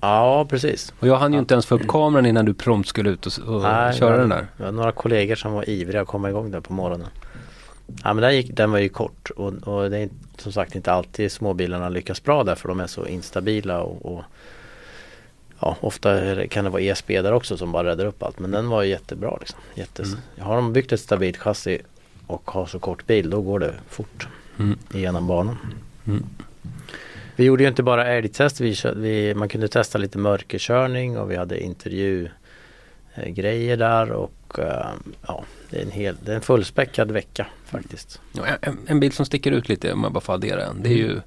Ja 0.00 0.46
precis. 0.48 0.92
Och 1.00 1.08
jag 1.08 1.16
hann 1.16 1.32
ju 1.32 1.38
inte 1.38 1.54
ens 1.54 1.66
få 1.66 1.74
upp 1.74 1.88
kameran 1.88 2.26
innan 2.26 2.44
du 2.44 2.54
prompt 2.54 2.88
skulle 2.88 3.10
ut 3.10 3.26
och, 3.26 3.32
och 3.38 3.62
köra 3.62 3.92
jag- 4.10 4.18
den 4.18 4.28
där. 4.28 4.46
Jag 4.56 4.64
har 4.64 4.72
några 4.72 4.92
kollegor 4.92 5.34
som 5.34 5.52
var 5.52 5.68
ivriga 5.70 6.00
att 6.02 6.08
komma 6.08 6.30
igång 6.30 6.50
där 6.50 6.60
på 6.60 6.72
morgonen. 6.72 7.08
Ja 8.04 8.12
men 8.14 8.22
den, 8.22 8.36
gick, 8.36 8.56
den 8.56 8.70
var 8.70 8.78
ju 8.78 8.88
kort 8.88 9.30
och, 9.30 9.52
och 9.52 9.90
det 9.90 9.98
är 9.98 10.08
som 10.38 10.52
sagt 10.52 10.74
inte 10.74 10.92
alltid 10.92 11.32
småbilarna 11.32 11.88
lyckas 11.88 12.22
bra 12.24 12.44
där 12.44 12.54
för 12.54 12.68
de 12.68 12.80
är 12.80 12.86
så 12.86 13.06
instabila 13.06 13.80
och, 13.82 14.14
och 14.16 14.22
ja, 15.60 15.76
ofta 15.80 16.46
kan 16.46 16.64
det 16.64 16.70
vara 16.70 16.82
ESP 16.82 17.08
där 17.08 17.32
också 17.32 17.56
som 17.56 17.72
bara 17.72 17.88
räddar 17.88 18.04
upp 18.06 18.22
allt 18.22 18.38
men 18.38 18.50
den 18.50 18.68
var 18.68 18.82
ju 18.82 18.90
jättebra 18.90 19.36
liksom. 19.40 19.58
Jättes, 19.74 20.06
Mm. 20.08 20.20
Har 20.48 20.56
de 20.56 20.72
byggt 20.72 20.92
ett 20.92 21.00
stabilt 21.00 21.36
chassi 21.36 21.78
och 22.26 22.50
har 22.50 22.66
så 22.66 22.78
kort 22.78 23.06
bil 23.06 23.30
då 23.30 23.40
går 23.40 23.58
det 23.58 23.74
fort 23.88 24.28
Mm. 24.58 24.78
igenom 24.94 25.26
banan. 25.26 25.56
Mm. 26.06 26.24
Vi 27.36 27.44
gjorde 27.44 27.62
ju 27.62 27.68
inte 27.68 27.82
bara 27.82 28.06
älgtest, 28.06 28.60
vi, 28.60 28.76
vi, 28.96 29.34
man 29.34 29.48
kunde 29.48 29.68
testa 29.68 29.98
lite 29.98 30.18
mörkerkörning 30.18 31.18
och 31.18 31.30
vi 31.30 31.36
hade 31.36 31.60
intervjugrejer 31.60 33.76
där 33.76 34.12
och 34.12 34.58
ehm, 34.58 35.12
ja, 35.26 35.44
det 35.70 35.78
är 35.78 35.82
en, 35.82 35.90
hel, 35.90 36.16
det 36.24 36.32
är 36.32 36.36
en 36.36 36.42
fullspäckad 36.42 37.10
vecka 37.10 37.46
faktiskt. 37.64 38.20
Ja, 38.32 38.42
En, 38.60 38.78
en 38.86 39.00
bil 39.00 39.12
som 39.12 39.26
sticker 39.26 39.52
ut 39.52 39.68
lite 39.68 39.92
om 39.92 40.02
jag 40.02 40.12
bara 40.12 40.20
får 40.20 40.34
addera 40.34 40.64
en. 40.64 40.82
Det 40.82 40.88
är 40.88 40.96
ju 40.96 41.20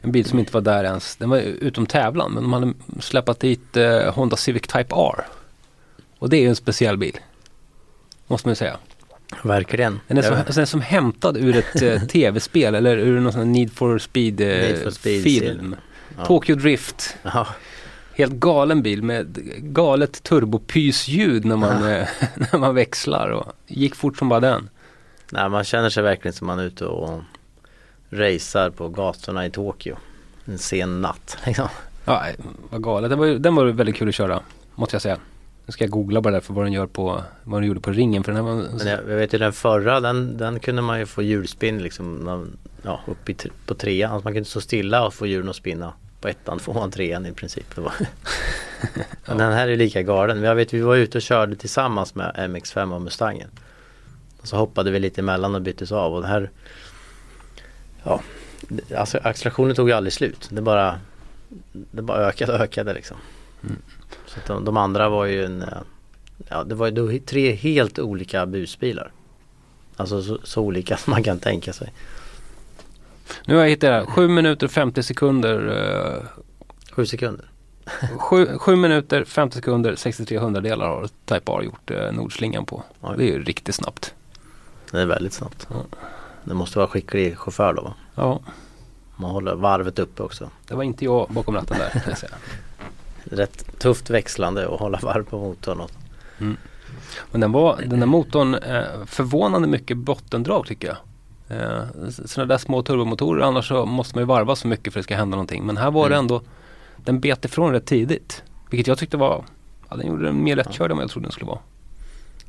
en 0.00 0.12
bil 0.12 0.24
som 0.24 0.38
inte 0.38 0.52
var 0.52 0.60
där 0.60 0.84
ens. 0.84 1.16
Den 1.16 1.30
var 1.30 1.38
utom 1.38 1.86
tävlan 1.86 2.32
men 2.32 2.42
de 2.42 2.52
hade 2.52 2.72
släppt 3.00 3.40
dit 3.40 3.76
eh, 3.76 4.14
Honda 4.14 4.36
Civic 4.36 4.62
Type 4.62 4.94
R. 4.94 5.24
Och 6.18 6.30
det 6.30 6.36
är 6.36 6.40
ju 6.40 6.48
en 6.48 6.56
speciell 6.56 6.96
bil. 6.96 7.16
Måste 8.26 8.48
man 8.48 8.52
ju 8.52 8.56
säga. 8.56 8.78
Verkligen. 9.42 10.00
Den 10.08 10.18
är, 10.18 10.22
som, 10.22 10.34
den 10.54 10.62
är 10.62 10.64
som 10.64 10.80
hämtad 10.80 11.36
ur 11.36 11.56
ett 11.56 11.82
eh, 11.82 12.02
tv-spel 12.08 12.74
eller 12.74 12.96
ur 12.96 13.20
någon 13.20 13.32
sån 13.32 13.40
här 13.40 13.48
Need 13.48 13.72
for 13.72 13.98
Speed, 13.98 14.40
eh, 14.40 14.46
Need 14.46 14.78
for 14.82 14.90
Speed 14.90 15.22
film. 15.22 15.76
ja. 16.18 16.24
Tokyo 16.24 16.56
Drift. 16.56 17.16
Ja, 17.22 17.46
Helt 18.14 18.32
galen 18.32 18.82
bil 18.82 19.02
med 19.02 19.38
galet 19.62 20.22
turbopysljud 20.22 21.44
när 21.44 21.56
man, 21.56 21.88
eh, 21.92 22.08
när 22.52 22.58
man 22.58 22.74
växlar 22.74 23.28
och 23.28 23.52
gick 23.66 23.94
fort 23.94 24.18
som 24.18 24.28
bara 24.28 24.40
den. 24.40 24.68
nej, 25.30 25.48
man 25.48 25.64
känner 25.64 25.90
sig 25.90 26.02
verkligen 26.02 26.32
som 26.32 26.46
man 26.46 26.58
är 26.58 26.64
ute 26.64 26.84
och 26.84 27.20
racear 28.10 28.70
på 28.70 28.88
gatorna 28.88 29.46
i 29.46 29.50
Tokyo. 29.50 29.96
En 30.44 30.58
sen 30.58 31.00
natt. 31.00 31.38
Liksom. 31.46 31.68
Ja, 32.04 32.26
vad 32.70 32.82
galet. 32.82 33.10
Den 33.10 33.18
var, 33.18 33.26
den 33.26 33.54
var 33.54 33.64
väldigt 33.66 33.96
kul 33.96 34.08
att 34.08 34.14
köra, 34.14 34.40
måste 34.74 34.94
jag 34.94 35.02
säga. 35.02 35.18
Nu 35.70 35.72
ska 35.72 35.84
jag 35.84 35.90
googla 35.90 36.20
bara 36.20 36.34
därför 36.34 36.54
vad 36.54 36.64
den 36.64 36.72
gör 36.72 36.86
på, 36.86 37.22
vad 37.44 37.60
den 37.60 37.68
gjorde 37.68 37.80
på 37.80 37.90
ringen 37.90 38.24
för 38.24 38.32
den 38.32 38.44
här 38.44 38.54
var, 38.54 38.64
Men 38.78 38.86
jag, 38.86 38.98
jag 38.98 39.16
vet 39.16 39.34
ju 39.34 39.38
den 39.38 39.52
förra 39.52 40.00
den, 40.00 40.36
den 40.36 40.60
kunde 40.60 40.82
man 40.82 40.98
ju 40.98 41.06
få 41.06 41.22
hjulspinn 41.22 41.82
liksom 41.82 42.50
ja, 42.82 43.00
upp 43.06 43.28
i, 43.28 43.36
på 43.66 43.74
trean. 43.74 44.12
Alltså 44.12 44.26
man 44.26 44.32
kunde 44.32 44.48
stå 44.48 44.60
stilla 44.60 45.06
och 45.06 45.14
få 45.14 45.26
hjulen 45.26 45.48
att 45.48 45.56
spinna. 45.56 45.92
På 46.20 46.28
ettan 46.28 46.60
man 46.66 46.90
trean 46.90 47.26
i 47.26 47.32
princip. 47.32 47.74
Det 47.74 47.80
var. 47.80 47.92
Men 49.26 49.38
den 49.38 49.52
här 49.52 49.68
är 49.68 49.76
lika 49.76 50.02
galen. 50.02 50.42
Jag 50.42 50.54
vet 50.54 50.74
vi 50.74 50.80
var 50.80 50.96
ute 50.96 51.18
och 51.18 51.22
körde 51.22 51.56
tillsammans 51.56 52.14
med 52.14 52.34
MX5 52.36 52.94
och 52.94 53.02
Mustangen. 53.02 53.50
Och 54.40 54.48
så 54.48 54.56
hoppade 54.56 54.90
vi 54.90 54.98
lite 54.98 55.20
emellan 55.20 55.54
och 55.54 55.62
byttes 55.62 55.92
av 55.92 56.14
och 56.14 56.22
det 56.22 56.28
här 56.28 56.50
Ja 58.04 58.20
Alltså 58.96 59.18
accelerationen 59.22 59.76
tog 59.76 59.88
ju 59.88 59.94
aldrig 59.94 60.12
slut. 60.12 60.48
Det 60.50 60.62
bara 60.62 61.00
Det 61.70 62.02
bara 62.02 62.18
ökade 62.18 62.52
och 62.52 62.60
ökade 62.60 62.94
liksom. 62.94 63.16
Så 64.34 64.40
de, 64.46 64.64
de 64.64 64.76
andra 64.76 65.08
var 65.08 65.24
ju 65.24 65.44
en 65.44 65.62
eh, 65.62 65.68
Ja 66.48 66.64
det 66.64 66.74
var 66.74 66.88
ju 66.88 67.18
tre 67.18 67.52
helt 67.52 67.98
olika 67.98 68.46
busbilar. 68.46 69.12
Alltså 69.96 70.22
så, 70.22 70.38
så 70.44 70.62
olika 70.62 70.96
som 70.96 71.10
man 71.10 71.22
kan 71.22 71.38
tänka 71.38 71.72
sig. 71.72 71.92
Nu 73.46 73.54
har 73.54 73.62
jag 73.62 73.68
hittat 73.70 73.80
det 73.80 73.94
här. 73.94 74.06
7 74.06 74.28
minuter 74.28 74.66
och 74.66 74.72
50 74.72 75.02
sekunder. 75.02 75.58
Eh, 76.16 76.42
Sju 76.92 77.06
sekunder. 77.06 77.44
7, 78.58 78.76
minuter 78.76 79.24
50 79.24 79.54
sekunder 79.56 79.94
63 79.96 80.38
hundradelar 80.38 80.86
har 80.86 81.08
Type 81.24 81.52
R 81.52 81.62
gjort 81.62 81.90
eh, 81.90 82.12
nordslingan 82.12 82.64
på. 82.66 82.82
Oj. 83.00 83.14
Det 83.18 83.24
är 83.24 83.26
ju 83.32 83.42
riktigt 83.44 83.74
snabbt. 83.74 84.14
Det 84.90 85.00
är 85.00 85.06
väldigt 85.06 85.32
snabbt. 85.32 85.66
Ja. 85.70 85.76
Det 86.44 86.54
måste 86.54 86.78
vara 86.78 86.88
skicklig 86.88 87.38
chaufför 87.38 87.72
då 87.72 87.82
va? 87.82 87.94
Ja, 88.14 88.40
Man 89.16 89.30
håller 89.30 89.54
varvet 89.54 89.98
uppe 89.98 90.22
också. 90.22 90.50
det 90.68 90.74
var 90.74 90.82
inte 90.82 91.04
jag 91.04 91.28
bakom 91.30 91.54
ratten 91.54 91.76
där. 91.78 92.02
Rätt 93.24 93.78
tufft 93.78 94.10
växlande 94.10 94.66
och 94.66 94.78
hålla 94.80 94.98
varv 95.02 95.24
på 95.24 95.38
motorn. 95.38 95.80
Och, 95.80 95.90
Men 97.30 97.40
den, 97.40 97.52
var, 97.52 97.80
den 97.86 98.00
där 98.00 98.06
motorn 98.06 98.54
eh, 98.54 98.82
förvånande 99.06 99.68
mycket 99.68 99.96
bottendrag 99.96 100.66
tycker 100.66 100.88
jag. 100.88 100.96
Eh, 101.58 101.82
sådana 102.26 102.48
där 102.48 102.58
små 102.58 102.82
turbomotorer 102.82 103.42
annars 103.42 103.68
så 103.68 103.86
måste 103.86 104.16
man 104.16 104.22
ju 104.22 104.26
varva 104.26 104.56
så 104.56 104.68
mycket 104.68 104.92
för 104.92 105.00
att 105.00 105.04
det 105.04 105.06
ska 105.08 105.16
hända 105.16 105.36
någonting. 105.36 105.64
Men 105.66 105.76
här 105.76 105.90
var 105.90 106.08
det 106.08 106.14
Mm. 106.14 106.24
ändå, 106.24 106.42
den 106.96 107.20
bet 107.20 107.44
ifrån 107.44 107.72
rätt 107.72 107.86
tidigt. 107.86 108.42
Vilket 108.70 108.86
jag 108.86 108.98
tyckte 108.98 109.16
var, 109.16 109.44
ja, 109.90 109.96
den 109.96 110.06
gjorde 110.06 110.24
den 110.24 110.44
mer 110.44 110.56
lättkörd 110.56 110.90
än 110.90 110.96
vad 110.96 111.04
jag 111.04 111.10
trodde 111.10 111.26
den 111.26 111.32
skulle 111.32 111.46
vara. 111.46 111.58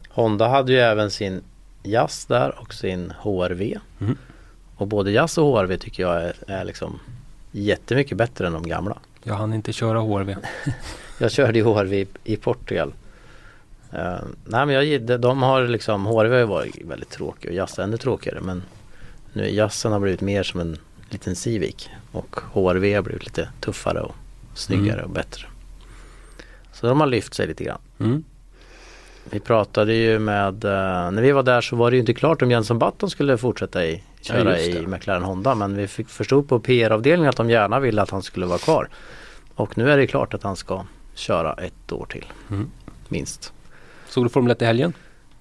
Honda 0.09 0.47
hade 0.47 0.71
ju 0.71 0.77
även 0.79 1.11
sin 1.11 1.41
Jazz 1.83 2.25
där 2.25 2.59
och 2.59 2.73
sin 2.73 3.13
HRV. 3.19 3.77
Mm. 4.01 4.17
Och 4.75 4.87
både 4.87 5.11
Jazz 5.11 5.37
och 5.37 5.45
HRV 5.45 5.77
tycker 5.77 6.03
jag 6.03 6.23
är, 6.23 6.33
är 6.47 6.63
liksom 6.65 6.99
jättemycket 7.51 8.17
bättre 8.17 8.47
än 8.47 8.53
de 8.53 8.67
gamla. 8.67 8.97
Jag 9.23 9.33
hann 9.35 9.53
inte 9.53 9.73
köra 9.73 9.99
HRV. 9.99 10.35
Jag 11.19 11.31
körde 11.31 11.59
ju 11.59 11.63
HRV 11.65 11.93
i, 11.93 12.07
i 12.23 12.35
Portugal. 12.37 12.93
Eh, 13.93 14.15
nej 14.45 14.65
men 14.65 14.69
jag, 14.69 14.83
gill- 14.85 15.17
de 15.17 15.41
har 15.41 15.67
liksom, 15.67 16.05
HRV 16.05 16.31
har 16.33 16.39
ju 16.39 16.45
varit 16.45 16.81
väldigt 16.85 17.09
tråkig 17.09 17.49
och 17.49 17.55
Jazz 17.55 17.79
ännu 17.79 17.97
tråkigare 17.97 18.39
men 18.41 18.63
nu 19.33 19.49
Jazzen 19.49 19.91
har 19.91 19.99
blivit 19.99 20.21
mer 20.21 20.43
som 20.43 20.59
en 20.59 20.77
liten 21.09 21.35
Civic 21.35 21.89
och 22.11 22.35
HRV 22.53 22.95
har 22.95 23.01
blivit 23.01 23.25
lite 23.25 23.49
tuffare 23.59 23.99
och 24.01 24.15
snyggare 24.55 24.93
Mm. 24.99 25.05
och 25.05 25.11
bättre. 25.11 25.47
Så 26.73 26.87
de 26.87 26.99
har 26.99 27.07
lyft 27.07 27.33
sig 27.33 27.47
lite 27.47 27.63
grann. 27.63 27.79
Mm. 27.99 28.23
Vi 29.29 29.39
pratade 29.39 29.93
ju 29.93 30.19
med, 30.19 30.65
eh, 30.65 31.11
när 31.11 31.21
vi 31.21 31.31
var 31.31 31.43
där 31.43 31.61
så 31.61 31.75
var 31.75 31.91
det 31.91 31.95
ju 31.95 31.99
inte 31.99 32.13
klart 32.13 32.41
om 32.41 32.51
Jenson 32.51 32.79
Button 32.79 33.09
skulle 33.09 33.37
fortsätta 33.37 33.85
i, 33.85 34.03
köra 34.21 34.43
det. 34.43 34.65
i 34.65 34.87
McLaren 34.87 35.23
Honda 35.23 35.55
men 35.55 35.75
vi 35.75 35.87
fick 35.87 36.09
förstod 36.09 36.49
på 36.49 36.59
PR-avdelningen 36.59 37.29
att 37.29 37.35
de 37.37 37.49
gärna 37.49 37.79
ville 37.79 38.01
att 38.01 38.09
han 38.09 38.23
skulle 38.23 38.45
vara 38.45 38.57
kvar. 38.57 38.89
Och 39.55 39.77
nu 39.77 39.91
är 39.91 39.97
det 39.97 40.07
klart 40.07 40.33
att 40.33 40.43
han 40.43 40.55
ska 40.55 40.85
köra 41.13 41.53
ett 41.53 41.91
år 41.91 42.05
till. 42.09 42.25
Mm. 42.49 42.71
Minst. 43.09 43.53
Såg 44.07 44.25
du 44.25 44.29
Formel 44.29 44.51
1 44.51 44.61
i 44.61 44.65
helgen? 44.65 44.93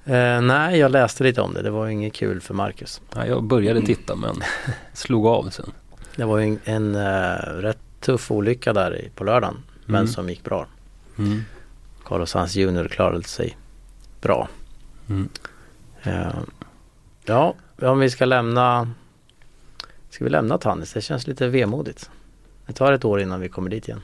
Eh, 0.05 0.41
nej, 0.41 0.79
jag 0.79 0.91
läste 0.91 1.25
lite 1.25 1.41
om 1.41 1.55
det. 1.55 1.63
Det 1.63 1.71
var 1.71 1.89
inget 1.89 2.13
kul 2.13 2.41
för 2.41 2.55
Marcus. 2.55 3.01
Ja, 3.15 3.27
jag 3.27 3.43
började 3.45 3.83
titta 3.83 4.17
men 4.17 4.37
slog 4.93 5.27
av 5.27 5.51
sen. 5.51 5.73
Det 6.17 6.25
var 6.25 6.41
en, 6.41 6.59
en 6.65 6.95
eh, 6.95 7.35
rätt 7.55 7.79
tuff 8.01 8.31
olycka 8.31 8.73
där 8.73 9.09
på 9.15 9.25
lördagen. 9.25 9.57
Men 9.87 9.97
Mm. 10.01 10.09
som 10.13 10.29
gick 10.29 10.45
bra. 10.45 10.67
Mm. 11.19 11.43
Carlos 12.05 12.31
Sainz 12.31 12.57
Jr 12.57 12.89
klarade 12.89 13.23
sig 13.23 13.57
bra. 14.21 14.49
Mm. 15.09 15.29
Eh, 16.03 16.41
ja, 17.25 17.55
om 17.83 17.99
vi 17.99 18.11
ska 18.11 18.25
lämna 18.25 18.89
Ska 20.11 20.25
vi 20.25 20.31
lämna 20.31 20.59
Tannis? 20.59 20.93
Det 20.93 21.01
känns 21.01 21.27
lite 21.27 21.49
vemodigt. 21.49 22.11
Det 22.67 22.73
tar 22.73 22.93
ett 22.93 23.05
år 23.05 23.21
innan 23.21 23.41
vi 23.41 23.49
kommer 23.49 23.71
dit 23.71 23.89
igen. 23.89 24.01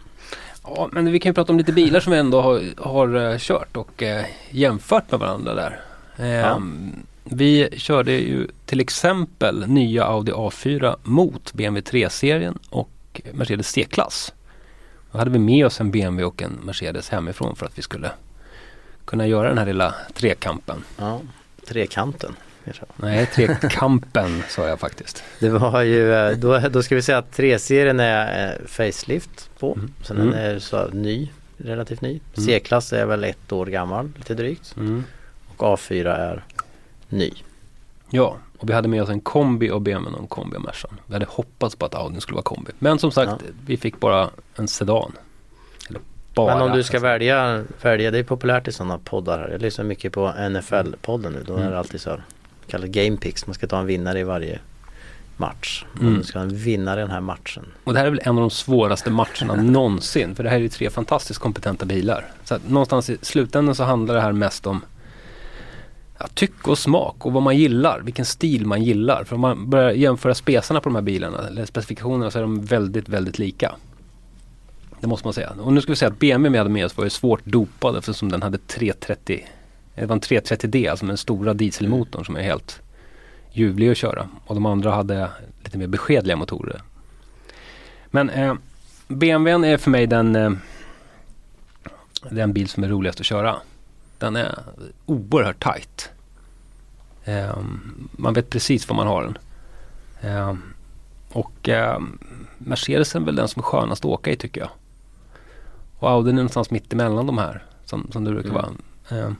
Ja, 0.62 0.88
men 0.92 1.12
vi 1.12 1.20
kan 1.20 1.30
ju 1.30 1.34
prata 1.34 1.52
om 1.52 1.58
lite 1.58 1.72
bilar 1.72 2.00
som 2.00 2.12
vi 2.12 2.18
ändå 2.18 2.40
har, 2.40 2.62
har 2.76 3.32
eh, 3.32 3.38
kört 3.38 3.76
och 3.76 4.02
eh, 4.02 4.24
jämfört 4.50 5.10
med 5.10 5.20
varandra 5.20 5.54
där. 5.54 5.80
Ehm, 6.16 6.92
Vi 7.24 7.68
körde 7.72 8.12
ju 8.12 8.48
till 8.66 8.80
exempel 8.80 9.68
nya 9.68 10.04
Audi 10.04 10.32
A4 10.32 10.96
mot 11.02 11.52
BMW 11.52 11.90
3-serien 11.90 12.58
och 12.70 13.20
Mercedes 13.32 13.68
C-klass. 13.68 14.34
Då 15.12 15.18
hade 15.18 15.30
vi 15.30 15.38
med 15.38 15.66
oss 15.66 15.80
en 15.80 15.90
BMW 15.90 16.24
och 16.24 16.42
en 16.42 16.58
Mercedes 16.62 17.08
hemifrån 17.08 17.56
för 17.56 17.66
att 17.66 17.78
vi 17.78 17.82
skulle 17.82 18.10
kunna 19.06 19.26
göra 19.26 19.48
den 19.48 19.58
här 19.58 19.66
lilla 19.66 19.94
trekampen. 20.14 20.84
Ja, 20.98 21.20
trekanten. 21.66 22.36
Nej, 22.96 23.26
trekampen 23.26 24.42
sa 24.48 24.68
jag 24.68 24.80
faktiskt. 24.80 25.22
Det 25.40 25.48
var 25.48 25.82
ju, 25.82 26.14
eh, 26.14 26.30
då, 26.38 26.58
då 26.58 26.82
ska 26.82 26.94
vi 26.94 27.02
säga 27.02 27.18
att 27.18 27.36
3-serien 27.38 28.00
är 28.00 28.48
eh, 28.60 28.66
facelift 28.66 29.50
på. 29.58 29.74
Mm. 29.74 29.92
Mm. 30.10 30.26
den 30.30 30.34
är 30.38 30.58
så 30.58 30.88
ny, 30.88 31.28
relativt 31.56 32.00
ny. 32.00 32.10
Mm. 32.10 32.46
C-klass 32.46 32.92
är 32.92 33.06
väl 33.06 33.24
ett 33.24 33.52
år 33.52 33.66
gammal, 33.66 34.12
lite 34.16 34.34
drygt. 34.34 34.76
Mm. 34.76 35.04
Och 35.56 35.78
A4 35.78 36.16
är 36.16 36.44
ny. 37.08 37.32
Ja, 38.10 38.36
och 38.58 38.68
vi 38.68 38.72
hade 38.72 38.88
med 38.88 39.02
oss 39.02 39.08
en 39.08 39.20
kombi 39.20 39.70
och 39.70 39.80
BMW 39.80 40.16
och 40.16 40.22
en 40.22 40.28
kombi 40.28 40.56
och 40.56 40.62
Mercan. 40.62 41.00
Vi 41.06 41.12
hade 41.12 41.26
hoppats 41.28 41.76
på 41.76 41.86
att 41.86 41.94
Audi 41.94 42.20
skulle 42.20 42.34
vara 42.34 42.42
kombi. 42.42 42.72
Men 42.78 42.98
som 42.98 43.10
sagt, 43.10 43.30
Ja. 43.30 43.50
vi 43.66 43.76
fick 43.76 44.00
bara 44.00 44.30
en 44.56 44.68
sedan. 44.68 45.12
Bara. 46.36 46.54
Men 46.54 46.62
om 46.70 46.76
du 46.76 46.82
ska 46.82 47.00
välja, 47.00 47.64
välja, 47.82 48.10
det 48.10 48.18
är 48.18 48.22
populärt 48.22 48.68
i 48.68 48.72
sådana 48.72 48.98
poddar 48.98 49.38
här. 49.38 49.48
Jag 49.48 49.62
lyssnar 49.62 49.84
mycket 49.84 50.12
på 50.12 50.26
NFL-podden 50.28 51.30
nu. 51.30 51.42
Då 51.46 51.54
är 51.54 51.58
Mm. 51.58 51.70
det 51.70 51.78
alltid 51.78 52.00
så 52.00 52.10
här, 52.10 52.22
kallat 52.66 52.88
game 52.90 53.16
picks. 53.16 53.46
Man 53.46 53.54
ska 53.54 53.66
ta 53.66 53.78
en 53.78 53.86
vinnare 53.86 54.20
i 54.20 54.22
varje 54.24 54.58
match. 55.36 55.84
Mm. 56.00 56.22
Ska 56.22 56.38
ha 56.38 56.42
en 56.46 56.56
vinnare 56.56 57.00
i 57.00 57.02
den 57.02 57.10
här 57.10 57.20
matchen. 57.20 57.64
Och 57.84 57.92
det 57.92 57.98
här 57.98 58.06
är 58.06 58.10
väl 58.10 58.20
en 58.24 58.34
av 58.36 58.40
de 58.40 58.50
svåraste 58.50 59.10
matcherna 59.10 59.54
någonsin. 59.62 60.34
För 60.34 60.42
det 60.44 60.50
här 60.50 60.56
är 60.56 60.60
ju 60.60 60.68
tre 60.68 60.90
fantastiskt 60.90 61.40
kompetenta 61.40 61.84
bilar. 61.86 62.24
Så 62.44 62.54
att 62.54 62.68
någonstans 62.70 63.10
i 63.10 63.18
slutändan 63.22 63.74
så 63.74 63.84
handlar 63.84 64.14
det 64.14 64.20
här 64.20 64.32
mest 64.32 64.66
om 64.66 64.84
ja, 66.18 66.26
tycke 66.34 66.70
och 66.70 66.78
smak 66.78 67.26
och 67.26 67.32
vad 67.32 67.42
man 67.42 67.56
gillar. 67.56 68.00
Vilken 68.00 68.24
stil 68.24 68.66
man 68.66 68.82
gillar. 68.82 69.24
För 69.24 69.34
om 69.34 69.40
man 69.40 69.70
börjar 69.70 69.90
jämföra 69.90 70.34
spesarna 70.34 70.80
på 70.80 70.88
de 70.88 70.94
här 70.94 71.02
bilarna 71.02 71.46
eller 71.46 71.64
specifikationerna 71.64 72.30
så 72.30 72.38
är 72.38 72.42
de 72.42 72.64
väldigt, 72.64 73.08
väldigt 73.08 73.38
lika. 73.38 73.74
Det 75.00 75.06
måste 75.06 75.26
man 75.26 75.34
säga. 75.34 75.52
Och 75.60 75.72
nu 75.72 75.80
ska 75.80 75.92
vi 75.92 75.96
säga 75.96 76.10
att 76.10 76.18
BMW 76.18 76.52
vi 76.52 76.58
hade 76.58 76.70
med 76.70 76.86
oss 76.86 76.96
var 76.96 77.04
ju 77.04 77.10
svårt 77.10 77.44
dopad 77.44 77.96
eftersom 77.96 78.28
den 78.28 78.42
hade 78.42 78.58
330 78.58 79.46
det 79.96 80.06
var 80.06 80.16
en 80.16 80.20
330D, 80.20 80.90
alltså 80.90 81.06
den 81.06 81.16
stora 81.16 81.54
dieselmotorn 81.54 82.24
som 82.24 82.36
är 82.36 82.42
helt 82.42 82.80
ljuvlig 83.52 83.90
att 83.90 83.96
köra. 83.96 84.28
Och 84.46 84.54
de 84.54 84.66
andra 84.66 84.90
hade 84.90 85.30
lite 85.64 85.78
mer 85.78 85.86
beskedliga 85.86 86.36
motorer. 86.36 86.82
Men 88.06 88.30
eh, 88.30 88.54
BMWn 89.08 89.64
är 89.64 89.76
för 89.76 89.90
mig 89.90 90.06
den, 90.06 90.36
eh, 90.36 90.52
den 92.30 92.52
bil 92.52 92.68
som 92.68 92.84
är 92.84 92.88
roligast 92.88 93.20
att 93.20 93.26
köra. 93.26 93.56
Den 94.18 94.36
är 94.36 94.58
oerhört 95.06 95.62
tight. 95.62 96.10
Eh, 97.24 97.58
man 98.12 98.34
vet 98.34 98.50
precis 98.50 98.88
var 98.88 98.96
man 98.96 99.06
har 99.06 99.22
den. 99.22 99.38
Eh, 100.20 100.54
och 101.32 101.68
eh, 101.68 102.00
Mercedesen 102.58 103.22
är 103.22 103.26
väl 103.26 103.36
den 103.36 103.48
som 103.48 103.60
är 103.60 103.64
skönast 103.64 104.04
att 104.04 104.10
åka 104.10 104.30
i 104.30 104.36
tycker 104.36 104.60
jag. 104.60 104.70
Och 105.98 106.10
Audi 106.10 106.30
är 106.30 106.34
någonstans 106.34 106.70
mitt 106.70 106.92
emellan 106.92 107.26
de 107.26 107.38
här 107.38 107.64
som, 107.84 108.08
som 108.12 108.24
det 108.24 108.30
brukar 108.30 108.48
Mm. 108.50 108.62
vara. 109.08 109.20
Eh, 109.20 109.32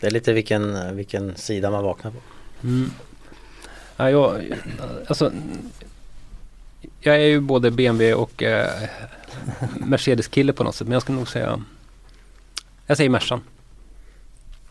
Det 0.00 0.06
är 0.06 0.10
lite 0.10 0.32
vilken, 0.32 0.96
vilken 0.96 1.36
sida 1.36 1.70
man 1.70 1.84
vaknar 1.84 2.10
på. 2.10 2.18
Mm. 2.62 2.90
Ja, 3.96 4.10
jag, 4.10 4.54
alltså, 5.06 5.32
jag 7.00 7.16
är 7.16 7.20
ju 7.26 7.40
både 7.40 7.70
BMW 7.70 8.14
och 8.14 8.42
eh, 8.42 8.88
Mercedes-kille 9.80 10.52
på 10.52 10.64
något 10.64 10.74
sätt. 10.74 10.86
Men 10.88 10.92
jag 10.92 11.02
skulle 11.02 11.18
nog 11.18 11.28
säga 11.28 11.62
Jag 12.86 12.96
säger 12.96 13.10
Mercan. 13.10 13.40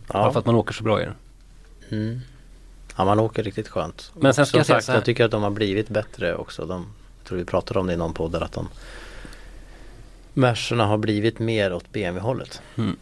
Bara 0.07 0.23
Ja. 0.23 0.31
för 0.31 0.39
att 0.39 0.45
man 0.45 0.55
åker 0.55 0.73
så 0.73 0.83
bra 0.83 1.01
i 1.01 1.05
den. 1.05 1.15
Mm. 1.89 2.19
ja, 2.97 3.05
man 3.05 3.19
åker 3.19 3.43
riktigt 3.43 3.67
skönt. 3.67 4.11
Men 4.19 4.33
sen 4.33 4.45
ska 4.45 4.51
Som 4.51 4.57
jag 4.57 4.65
säga 4.67 4.75
sagt, 4.75 4.85
så 4.85 4.91
här. 4.91 4.97
jag 4.97 5.05
tycker 5.05 5.25
att 5.25 5.31
de 5.31 5.43
har 5.43 5.49
blivit 5.49 5.89
bättre 5.89 6.35
också. 6.35 6.65
De, 6.65 6.87
jag 7.19 7.27
tror 7.27 7.37
vi 7.37 7.45
pratade 7.45 7.79
om 7.79 7.87
det 7.87 7.93
i 7.93 7.97
någon 7.97 8.13
podd 8.13 8.31
där, 8.31 8.41
att 8.41 8.51
de 8.51 8.67
Mercerna 10.33 10.85
har 10.85 10.97
blivit 10.97 11.39
mer 11.39 11.73
åt 11.73 11.91
BMW-hållet. 11.91 12.61
Mm. 12.77 12.95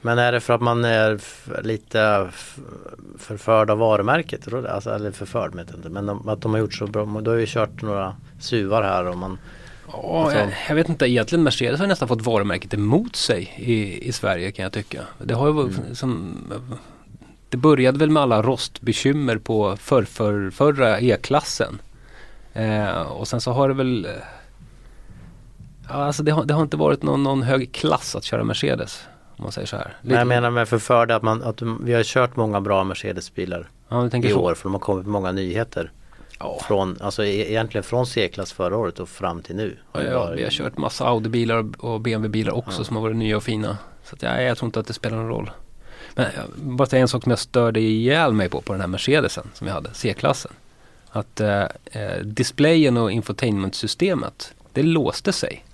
Men 0.00 0.18
är 0.18 0.32
det 0.32 0.40
för 0.40 0.54
att 0.54 0.60
man 0.60 0.84
är 0.84 1.20
lite 1.62 2.28
förförd 3.18 3.70
av 3.70 3.78
varumärket? 3.78 4.52
Alltså, 4.52 4.90
eller 4.90 5.10
förförd 5.10 5.54
vet 5.54 5.66
jag 5.70 5.78
inte. 5.78 5.88
Men 5.88 6.06
de, 6.06 6.28
att 6.28 6.40
de 6.40 6.52
har 6.52 6.58
gjort 6.60 6.74
så 6.74 6.86
bra. 6.86 7.04
Du 7.20 7.30
har 7.30 7.36
ju 7.36 7.46
kört 7.48 7.82
några 7.82 8.16
suvar 8.40 8.82
här 8.82 9.04
och 9.04 9.16
man 9.18 9.38
Ja, 9.92 10.22
Alltså- 10.24 10.38
jag, 10.38 10.48
jag 10.68 10.74
vet 10.74 10.88
inte, 10.88 11.06
egentligen 11.06 11.42
Mercedes 11.44 11.80
har 11.80 11.86
nästan 11.86 12.08
fått 12.08 12.22
varumärket 12.22 12.74
emot 12.74 13.16
sig 13.16 13.54
i, 13.58 14.08
i 14.08 14.12
Sverige 14.12 14.50
kan 14.50 14.62
jag 14.62 14.72
tycka. 14.72 15.00
Det 15.18 15.34
har 15.34 15.46
ju 15.46 15.60
Mm. 15.60 15.94
som 15.94 16.36
Det 17.48 17.56
började 17.56 17.98
väl 17.98 18.10
med 18.10 18.22
alla 18.22 18.42
rostbekymmer 18.42 19.38
på 19.38 19.76
för, 19.76 20.02
för, 20.02 20.50
förra 20.50 21.00
E-klassen. 21.00 21.78
Eh, 22.52 23.00
och 23.00 23.28
sen 23.28 23.40
så 23.40 23.52
har 23.52 23.68
det 23.68 23.74
väl 23.74 24.08
alltså 25.88 26.22
det 26.22 26.30
har, 26.30 26.44
det 26.44 26.54
har 26.54 26.62
inte 26.62 26.76
varit 26.76 27.02
någon, 27.02 27.22
någon 27.22 27.42
hög 27.42 27.72
klass 27.72 28.16
att 28.16 28.24
köra 28.24 28.44
Mercedes. 28.44 29.02
Om 29.36 29.42
man 29.42 29.52
säger 29.52 29.66
så 29.66 29.76
här. 29.76 29.96
Men 30.02 30.16
jag 30.18 30.26
menar 30.26 30.50
med 30.50 30.68
förförd 30.68 31.10
att, 31.10 31.22
man, 31.22 31.42
att 31.42 31.62
vi 31.80 31.92
har 31.92 32.02
kört 32.02 32.36
många 32.36 32.60
bra 32.60 32.84
Mercedes-bilar 32.84 33.70
ja, 33.88 34.06
i 34.06 34.30
så. 34.30 34.40
år 34.40 34.54
för 34.54 34.62
de 34.64 34.72
har 34.72 34.80
kommit 34.80 35.06
många 35.06 35.32
nyheter. 35.32 35.92
Ja. 36.40 36.60
Från, 36.68 36.96
alltså 37.00 37.24
e- 37.24 37.50
egentligen 37.50 37.82
från 37.82 38.06
C-klass 38.06 38.52
förra 38.52 38.76
året 38.76 38.98
och 39.00 39.08
fram 39.08 39.42
till 39.42 39.56
nu. 39.56 39.76
Ja, 39.92 40.02
ja, 40.02 40.30
vi 40.36 40.42
har 40.44 40.50
kört 40.50 40.76
massa 40.78 41.04
Audi-bilar 41.04 41.84
och- 41.84 42.00
BMW-bilar 42.00 42.52
också 42.52 42.80
Ja. 42.80 42.84
som 42.84 42.96
har 42.96 43.02
varit 43.02 43.16
nya 43.16 43.36
och 43.36 43.42
fina. 43.42 43.78
Så 44.04 44.14
att, 44.14 44.22
ja, 44.22 44.40
jag 44.40 44.58
tror 44.58 44.66
inte 44.68 44.80
att 44.80 44.86
det 44.86 44.92
spelar 44.92 45.16
någon 45.16 45.28
roll. 45.28 45.50
Men 46.14 46.26
bara 46.56 46.86
säga 46.88 47.02
en 47.02 47.08
sak 47.08 47.22
som 47.22 47.30
jag 47.30 47.38
störde 47.38 47.80
ihjäl 47.80 48.32
mig 48.32 48.48
på, 48.48 48.60
på 48.60 48.72
den 48.72 48.80
här 48.80 48.88
Mercedesen 48.88 49.50
som 49.54 49.64
vi 49.66 49.70
hade, 49.72 49.90
C-klassen. 49.94 50.52
Att 51.10 51.40
eh, 51.40 51.62
eh, 51.84 52.18
displayen 52.22 52.96
och 52.96 53.12
infotainmentsystemet, 53.12 54.54
det 54.72 54.82
låste 54.82 55.32
sig. 55.32 55.64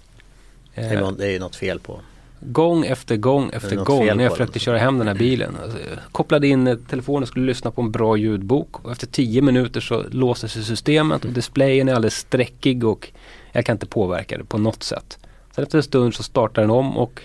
Det 0.74 0.80
är, 0.80 1.02
Eh, 1.02 1.10
det 1.10 1.26
är 1.26 1.30
ju 1.30 1.38
något 1.38 1.56
fel 1.56 1.80
på. 1.80 2.00
gång 2.40 2.84
efter 2.84 3.16
gång 3.16 3.50
efter 3.52 3.76
gång 3.76 4.06
när 4.06 4.24
jag 4.24 4.32
försökte 4.32 4.58
köra 4.58 4.78
hem 4.78 4.98
den 4.98 5.08
här 5.08 5.14
bilen. 5.14 5.56
Alltså, 5.62 5.78
kopplade 6.12 6.46
in 6.46 6.66
eh, 6.66 6.76
telefonen 6.76 7.22
och 7.22 7.28
skulle 7.28 7.46
lyssna 7.46 7.70
på 7.70 7.82
en 7.82 7.90
bra 7.90 8.16
ljudbok. 8.16 8.84
Och 8.84 8.92
efter 8.92 9.06
tio 9.06 9.42
minuter 9.42 9.80
så 9.80 10.04
låste 10.10 10.48
sig 10.48 10.64
systemet 10.64 11.24
och 11.24 11.30
displayen 11.30 11.88
är 11.88 11.94
alldeles 11.94 12.16
streckig 12.16 12.84
och 12.84 13.12
jag 13.52 13.66
kan 13.66 13.74
inte 13.74 13.86
påverka 13.86 14.38
det 14.38 14.44
på 14.44 14.58
något 14.58 14.82
sätt. 14.82 15.18
Sen 15.54 15.64
efter 15.64 15.78
en 15.78 15.82
stund 15.82 16.14
så 16.14 16.22
startar 16.22 16.62
den 16.62 16.70
om 16.70 16.98
och 16.98 17.20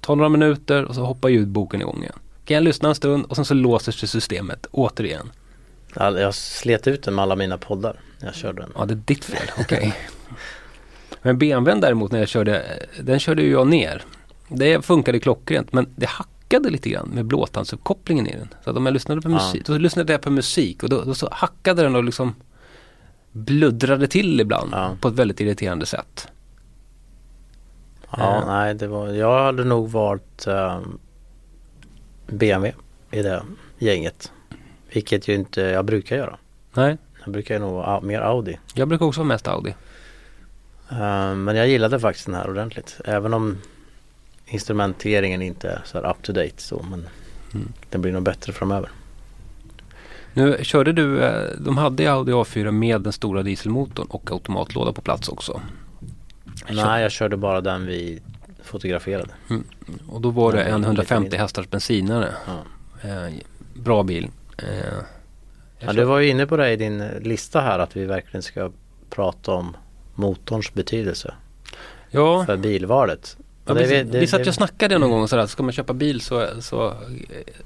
tar 0.00 0.16
några 0.16 0.28
minuter 0.28 0.84
och 0.84 0.94
så 0.94 1.04
hoppar 1.04 1.28
ljudboken 1.28 1.80
igång 1.80 2.02
igen. 2.02 2.18
Kan 2.44 2.54
jag 2.54 2.64
lyssna 2.64 2.88
en 2.88 2.94
stund 2.94 3.24
och 3.24 3.36
sen 3.36 3.44
så 3.44 3.54
låser 3.54 3.92
sig 3.92 4.08
systemet 4.08 4.66
återigen. 4.70 5.30
Jag 5.94 6.34
slet 6.34 6.86
ut 6.86 7.02
den 7.02 7.14
med 7.14 7.22
alla 7.22 7.36
mina 7.36 7.58
poddar 7.58 8.00
när 8.18 8.28
jag 8.28 8.34
körde 8.34 8.62
den. 8.62 8.72
Ja, 8.76 8.84
det 8.84 8.94
är 8.94 9.02
ditt 9.04 9.24
fel. 9.24 9.50
Okej. 9.58 9.94
Men 11.22 11.38
BMWn 11.38 11.80
däremot 11.80 12.12
när 12.12 12.18
jag 12.18 12.28
körde, 12.28 12.86
den 13.02 13.18
körde 13.20 13.42
jag 13.42 13.66
ner. 13.66 14.02
Det 14.48 14.84
funkade 14.84 15.20
klockrent 15.20 15.72
men 15.72 15.86
det 15.96 16.06
hackade 16.08 16.70
lite 16.70 16.88
grann 16.90 17.08
med 17.08 17.24
blåtandsuppkopplingen 17.26 18.26
i 18.26 18.32
den. 18.36 18.48
Så 18.64 18.70
att 18.70 18.76
om 18.76 18.86
jag 18.86 18.92
lyssnade 18.92 19.20
på 19.20 19.30
Ja. 19.30 19.34
musik, 19.34 19.66
då 19.66 19.78
lyssnade 19.78 20.12
jag 20.12 20.22
på 20.22 20.30
musik 20.30 20.82
och 20.82 20.88
då, 20.88 21.04
då 21.04 21.14
så 21.14 21.28
hackade 21.32 21.82
den 21.82 21.96
och 21.96 22.04
liksom 22.04 22.34
bluddrade 23.32 24.06
till 24.06 24.40
ibland 24.40 24.70
Ja. 24.72 24.90
på 25.00 25.08
ett 25.08 25.14
väldigt 25.14 25.40
irriterande 25.40 25.86
sätt. 25.86 26.28
Ja, 28.16 28.36
Eh. 28.40 28.46
nej 28.46 28.74
det 28.74 28.86
var, 28.88 29.08
jag 29.08 29.44
hade 29.44 29.64
nog 29.64 29.90
valt 29.90 30.46
eh, 30.46 30.80
BMW 32.26 32.72
i 33.10 33.22
det 33.22 33.42
gänget. 33.78 34.32
Vilket 34.92 35.28
ju 35.28 35.34
inte 35.34 35.60
jag 35.60 35.84
brukar 35.84 36.16
göra. 36.16 36.36
Nej, 36.74 36.96
Jag 37.24 37.32
brukar 37.32 37.54
ju 37.54 37.60
nog 37.60 37.84
au- 37.84 38.02
mer 38.02 38.20
Audi. 38.20 38.58
jag 38.74 38.88
brukar 38.88 39.06
också 39.06 39.20
vara 39.20 39.28
mest 39.28 39.48
Audi. 39.48 39.74
Eh, 40.90 41.34
men 41.34 41.56
jag 41.56 41.68
gillade 41.68 42.00
faktiskt 42.00 42.26
den 42.26 42.34
här 42.34 42.50
ordentligt. 42.50 43.00
Även 43.04 43.34
om 43.34 43.58
instrumenteringen 44.46 45.42
inte 45.42 45.68
är 45.70 45.82
så 45.84 45.98
här 46.00 46.10
up 46.10 46.22
to 46.22 46.32
date 46.32 46.52
så. 46.62 46.84
Men 46.90 47.06
Mm. 47.54 47.72
den 47.90 48.02
blir 48.02 48.12
nog 48.12 48.22
bättre 48.22 48.52
framöver. 48.52 48.90
Nu 50.34 50.58
körde 50.62 50.92
du, 50.92 51.22
eh, 51.24 51.48
de 51.58 51.78
hade 51.78 52.12
Audi 52.12 52.32
A4 52.32 52.70
med 52.70 53.00
den 53.00 53.12
stora 53.12 53.42
dieselmotorn 53.42 54.06
och 54.10 54.30
automatlåda 54.30 54.92
på 54.92 55.00
plats 55.02 55.28
också. 55.28 55.60
Nej, 56.70 57.02
jag 57.02 57.10
körde 57.12 57.36
bara 57.36 57.60
den 57.60 57.86
vi 57.86 58.20
fotograferade. 58.62 59.30
Och 60.08 60.20
då 60.20 60.30
var 60.30 60.52
det 60.52 60.62
en 60.62 60.80
lite 60.80 60.86
150 60.88 61.20
mindre. 61.22 61.38
hästars 61.38 61.68
bensinare. 61.70 62.34
Ja. 62.46 62.62
Eh, 63.08 63.32
bra 63.74 64.02
bil. 64.02 64.28
Eh, 64.58 64.64
Ja, 65.82 65.92
du 65.92 66.04
var 66.04 66.18
ju 66.18 66.28
inne 66.28 66.46
på 66.46 66.56
det 66.56 66.70
i 66.72 66.76
din 66.76 67.08
lista 67.20 67.60
här 67.60 67.78
att 67.78 67.96
vi 67.96 68.04
verkligen 68.06 68.42
ska 68.42 68.70
prata 69.10 69.52
om 69.52 69.76
motorns 70.20 70.74
betydelse 70.74 71.34
ja, 72.10 72.44
för 72.46 72.56
bilvalet. 72.56 73.36
ja, 73.64 73.74
det- 73.74 73.86
vi, 73.86 74.02
det- 74.02 74.20
vi 74.20 74.26
satt 74.26 74.40
ju 74.40 74.44
det- 74.44 74.50
och 74.50 74.54
snackade 74.54 74.98
någon 74.98 75.10
gång 75.10 75.28
sådär, 75.28 75.46
ska 75.46 75.62
man 75.62 75.72
köpa 75.72 75.92
bil 75.92 76.20
så, 76.20 76.48
så 76.60 76.94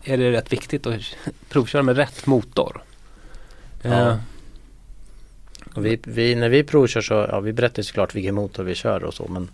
är 0.05 0.19
det 0.19 0.33
rätt 0.33 0.53
viktigt 0.53 0.87
att 0.87 1.01
provköra 1.49 1.83
med 1.83 1.97
rätt 1.97 2.27
motor. 2.27 2.83
Ja. 3.83 4.19
Och 5.75 5.87
vi, 5.87 5.99
vi, 6.05 6.35
när 6.35 6.49
vi 6.49 6.63
provkör 6.65 7.01
så, 7.01 7.15
ja 7.15 7.41
vi 7.41 7.53
berättar 7.53 7.83
såklart 7.83 8.15
vilken 8.15 8.35
motor 8.35 8.65
vi 8.65 8.75
kör 8.75 9.05
och 9.05 9.15
så 9.15 9.29
men 9.29 9.49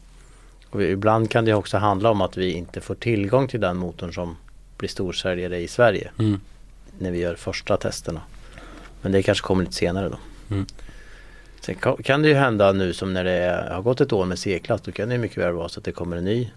och 0.71 0.81
vi, 0.81 0.87
ibland 0.91 1.31
kan 1.31 1.45
det 1.45 1.55
också 1.55 1.77
handla 1.79 2.11
om 2.11 2.21
att 2.21 2.37
vi 2.37 2.53
inte 2.53 2.81
får 2.81 2.95
tillgång 2.95 3.49
till 3.49 3.61
den 3.61 3.77
motorn 3.77 4.13
som 4.15 4.37
blir 4.77 4.89
storsäljare 4.89 5.59
i 5.61 5.69
Sverige 5.69 6.11
mm, 6.19 6.41
när 6.99 7.11
vi 7.11 7.19
gör 7.19 7.35
första 7.35 7.77
testerna. 7.77 8.21
Men 9.03 9.13
det 9.13 9.23
kanske 9.23 9.47
kommer 9.47 9.63
lite 9.65 9.75
senare 9.77 10.09
då. 10.09 10.19
Mm. 10.55 10.67
Sen 11.61 11.75
kan, 12.05 12.23
det 12.23 12.29
ju 12.29 12.35
hända 12.35 12.73
nu 12.73 12.93
som 12.93 13.13
när 13.13 13.25
det 13.25 13.69
har 13.71 13.83
gått 13.83 14.01
ett 14.01 14.13
år 14.13 14.27
med 14.27 14.39
C-klass 14.39 14.81
då 14.81 14.93
kan 14.93 15.09
det 15.09 15.19
mycket 15.19 15.39
väl 15.39 15.53
vara 15.53 15.69
så 15.69 15.81
att 15.81 15.85
det 15.85 15.93
kommer 15.93 16.17
en 16.17 16.25
ny 16.25 16.51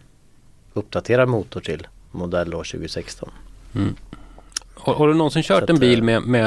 uppdaterad 0.73 1.29
motor 1.29 1.61
till 1.61 1.87
modellår 2.11 2.63
2016. 2.63 3.29
mm. 3.75 3.95
Har, 4.75 4.93
har 4.93 5.07
du 5.07 5.13
någonsin 5.13 5.43
kört 5.43 5.63
att, 5.63 5.69
en 5.69 5.79
bil 5.79 5.99
eh, 5.99 6.05
med, 6.05 6.21
med 6.21 6.45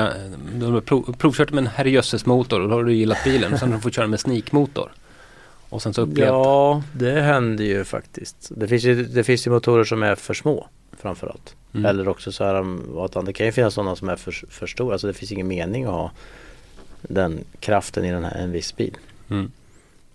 har 0.62 0.80
prov, 0.80 1.16
provkört 1.18 1.52
med 1.52 1.64
en 1.64 1.70
herrejösses 1.70 2.26
motor 2.26 2.60
och 2.60 2.68
då 2.68 2.74
har 2.74 2.84
du 2.84 2.94
gillat 2.94 3.24
bilen. 3.24 3.58
Sen 3.58 3.68
har 3.68 3.76
du 3.76 3.82
fått 3.82 3.94
köra 3.94 4.06
med 4.06 4.20
sneakmotor. 4.20 4.92
Och 5.68 5.82
sen 5.82 5.94
så 5.94 6.02
upplevt. 6.02 6.28
Ja, 6.28 6.82
det 6.92 7.20
händer 7.20 7.64
ju 7.64 7.84
faktiskt. 7.84 8.50
Det 8.56 8.68
finns 8.68 8.84
ju, 8.84 9.04
det 9.04 9.24
finns 9.24 9.46
ju 9.46 9.50
motorer 9.50 9.84
som 9.84 10.02
är 10.02 10.14
för 10.14 10.34
små 10.34 10.68
framförallt. 10.98 11.56
Mm. 11.74 11.86
Eller 11.86 12.08
också 12.08 12.32
så 12.32 12.44
är 12.44 12.54
de, 12.54 12.98
att 12.98 13.26
det 13.26 13.32
kan 13.32 13.46
ju 13.46 13.52
finnas 13.52 13.74
sådana 13.74 13.96
som 13.96 14.08
är 14.08 14.16
för, 14.16 14.32
för 14.50 14.66
stora. 14.66 14.92
Alltså 14.92 15.06
det 15.06 15.12
finns 15.12 15.32
ingen 15.32 15.48
mening 15.48 15.84
att 15.84 15.90
ha 15.90 16.10
den 17.08 17.44
kraften 17.60 18.04
i 18.04 18.12
den 18.12 18.24
här, 18.24 18.38
en 18.38 18.52
viss 18.52 18.76
bil. 18.76 18.96
Mm. 19.30 19.50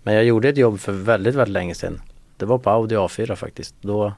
Men 0.02 0.14
jag 0.14 0.24
gjorde 0.24 0.48
ett 0.48 0.56
jobb 0.56 0.80
för 0.80 0.92
väldigt, 0.92 1.34
väldigt 1.34 1.52
länge 1.52 1.74
sedan. 1.74 2.00
Det 2.36 2.46
var 2.46 2.58
på 2.58 2.70
Audi 2.70 2.96
A4 2.96 3.34
faktiskt. 3.34 3.74
Då 3.80 4.12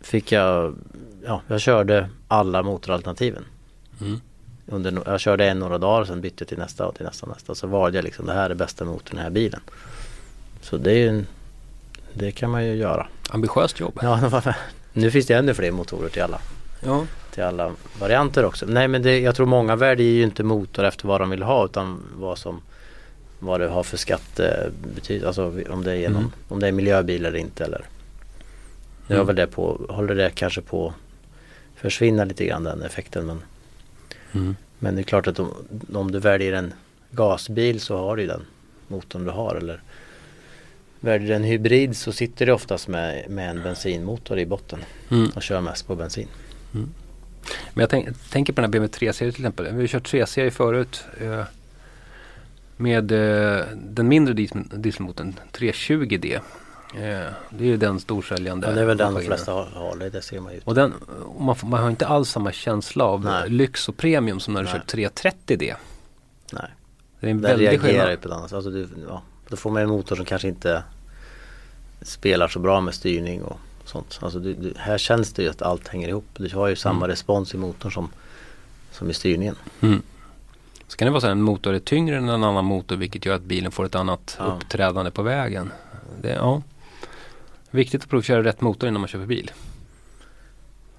fick 0.00 0.32
jag, 0.32 0.74
ja, 1.26 1.42
jag 1.48 1.60
körde 1.60 2.08
alla 2.28 2.62
motoralternativen. 2.62 3.44
Mm. 4.00 4.20
Under, 4.66 5.02
jag 5.06 5.20
körde 5.20 5.48
en 5.48 5.58
några 5.58 5.78
dagar 5.78 6.04
sen 6.04 6.20
bytte 6.20 6.44
till 6.44 6.58
nästa 6.58 6.86
och 6.86 6.94
till 6.94 7.04
nästa 7.04 7.26
och 7.26 7.32
nästa. 7.32 7.54
Så 7.54 7.66
valde 7.66 7.98
jag 7.98 8.04
liksom 8.04 8.26
det 8.26 8.32
här 8.32 8.50
är 8.50 8.54
bästa 8.54 8.84
motorn 8.84 9.12
i 9.12 9.16
den 9.16 9.22
här 9.22 9.30
bilen. 9.30 9.60
Så 10.60 10.76
det 10.76 10.92
är 10.92 11.12
ju 11.12 11.24
det 12.14 12.32
kan 12.32 12.50
man 12.50 12.64
ju 12.64 12.74
göra. 12.74 13.06
Ambitiöst 13.30 13.80
jobb. 13.80 13.98
Ja, 14.02 14.42
nu 14.92 15.10
finns 15.10 15.26
det 15.26 15.34
ännu 15.34 15.54
fler 15.54 15.70
motorer 15.70 16.08
till 16.08 16.22
alla, 16.22 16.40
Ja. 16.80 17.06
Till 17.34 17.42
alla 17.42 17.72
varianter 18.00 18.44
också. 18.44 18.66
Nej 18.66 18.88
men 18.88 19.02
det, 19.02 19.18
jag 19.20 19.34
tror 19.34 19.46
många 19.46 19.76
väljer 19.76 20.06
ju 20.12 20.22
inte 20.22 20.42
motor 20.44 20.84
efter 20.84 21.08
vad 21.08 21.20
de 21.20 21.30
vill 21.30 21.42
ha 21.42 21.64
utan 21.64 22.02
vad 22.16 22.38
som 22.38 22.60
vad 23.38 23.60
det 23.60 23.68
har 23.68 23.82
för 23.82 23.96
skattebetydelse, 23.96 25.26
alltså 25.26 25.52
om 25.70 25.84
det 25.84 25.90
är 25.92 25.96
genom, 25.96 26.18
Mm. 26.18 26.32
om 26.48 26.60
det 26.60 26.68
är 26.68 26.72
miljöbil 26.72 27.26
eller 27.26 27.38
inte 27.38 27.64
eller 27.64 27.84
Nu 29.06 29.14
Mm. 29.14 29.26
väl 29.26 29.36
det 29.36 29.46
på, 29.46 29.80
håller 29.88 30.14
det 30.14 30.30
kanske 30.34 30.60
på 30.60 30.94
försvinna 31.76 32.24
lite 32.24 32.44
grann 32.46 32.64
den 32.64 32.82
effekten 32.82 33.26
men 33.26 33.42
Mm. 34.34 34.56
Men 34.78 34.94
det 34.94 35.00
är 35.00 35.04
klart 35.04 35.26
att 35.26 35.38
om, 35.38 35.50
om 35.94 36.10
du 36.12 36.18
väljer 36.18 36.52
en 36.52 36.72
gasbil 37.10 37.80
så 37.80 37.96
har 37.98 38.16
du 38.16 38.26
den 38.26 38.42
motorn 38.88 39.24
du 39.24 39.30
har 39.30 39.54
eller 39.54 39.80
Väljer 41.00 41.28
du 41.28 41.34
en 41.34 41.44
hybrid 41.44 41.96
så 41.96 42.12
sitter 42.12 42.46
det 42.46 42.52
oftast 42.52 42.88
med, 42.88 43.30
med 43.30 43.50
en 43.50 43.62
bensinmotor 43.62 44.38
i 44.38 44.46
botten 44.46 44.78
Mm. 45.10 45.30
och 45.36 45.42
kör 45.42 45.60
mest 45.60 45.86
på 45.86 45.94
bensin. 45.96 46.28
Men 47.74 47.80
jag 47.82 47.90
tänk, 47.90 48.30
tänker 48.30 48.52
på 48.52 48.60
den 48.60 48.64
här 48.64 48.70
BMW 48.72 48.98
3-serien 49.10 49.32
till 49.34 49.42
exempel. 49.44 49.74
Vi 49.74 49.80
har 49.80 49.86
kört 49.88 50.12
3-serie 50.12 50.50
förut. 50.50 51.04
Eh, 51.20 51.44
med 52.76 53.12
eh, 53.12 53.64
den 53.74 54.08
mindre 54.08 54.34
diesel, 54.34 54.62
dieselmotorn 54.74 55.34
320D. 55.52 56.34
Eh, 56.34 56.40
det 57.50 57.64
är 57.64 57.68
ju 57.68 57.76
den 57.76 58.00
storsäljande 58.00 58.66
Ja, 58.68 58.72
det 58.74 58.80
är 58.80 58.84
väl 58.84 58.96
den 58.96 59.14
de 59.14 59.22
flesta 59.22 59.52
har, 59.52 59.64
har 59.64 59.96
det, 59.96 60.10
det 60.10 60.22
ser 60.22 60.40
man 60.40 60.52
ju. 60.52 60.60
Och 60.64 60.74
den, 60.74 60.94
man, 61.38 61.56
får- 61.56 61.68
man 61.68 61.82
har 61.82 61.90
inte 61.90 62.06
alls 62.06 62.30
samma 62.30 62.52
känsla 62.52 63.04
av 63.04 63.24
Nej. 63.24 63.50
lyx 63.50 63.88
och 63.88 63.96
premium 63.96 64.40
som 64.40 64.54
när 64.54 64.60
du 64.62 64.68
Nej. 64.72 64.80
kör 64.86 64.98
330D. 64.98 65.74
Nej, 66.52 66.62
Det 67.20 67.26
är 67.26 67.30
en 67.30 67.40
väldig 67.40 67.66
reagerar 67.66 67.88
skillnad. 67.88 68.20
på 68.22 68.28
ett 68.28 68.34
annat 68.34 68.52
alltså 68.52 68.70
du, 68.70 68.88
ja, 69.08 69.22
Då 69.48 69.56
får 69.56 69.70
man 69.70 69.82
en 69.82 69.88
motor 69.88 70.16
som 70.16 70.24
kanske 70.24 70.48
inte 70.48 70.82
spelar 72.02 72.48
så 72.48 72.58
bra 72.58 72.80
med 72.80 72.94
styrning 72.94 73.42
och 73.42 73.58
sånt. 73.92 74.18
Alltså 74.22 74.38
du, 74.38 74.54
du, 74.54 74.74
här 74.76 74.98
känns 74.98 75.32
det 75.32 75.42
ju 75.42 75.48
att 75.50 75.62
allt 75.62 75.88
hänger 75.88 76.08
ihop. 76.08 76.24
Du 76.36 76.54
har 76.56 76.68
ju 76.68 76.76
samma 76.76 76.96
Mm. 76.96 77.08
respons 77.08 77.54
i 77.54 77.56
motorn 77.56 77.92
som, 77.92 78.08
som 78.92 79.10
i 79.10 79.14
styrningen. 79.14 79.54
Mm. 79.80 80.02
Så 80.88 80.96
kan 80.96 81.06
det 81.06 81.12
vara 81.12 81.20
så 81.20 81.26
att 81.26 81.30
en 81.32 81.42
motor 81.42 81.74
är 81.74 81.78
tyngre 81.78 82.16
än 82.16 82.28
en 82.28 82.44
annan 82.44 82.64
motor 82.64 82.96
vilket 82.96 83.26
gör 83.26 83.34
att 83.34 83.42
bilen 83.42 83.72
får 83.72 83.84
ett 83.86 83.94
annat 83.94 84.36
Ja. 84.38 84.44
uppträdande 84.44 85.10
på 85.10 85.22
vägen. 85.22 85.72
Det, 86.22 86.30
ja. 86.32 86.62
Viktigt 87.70 88.02
att 88.02 88.08
provköra 88.10 88.44
rätt 88.44 88.60
motor 88.60 88.88
innan 88.88 89.00
man 89.00 89.08
köper 89.08 89.26
bil. 89.26 89.50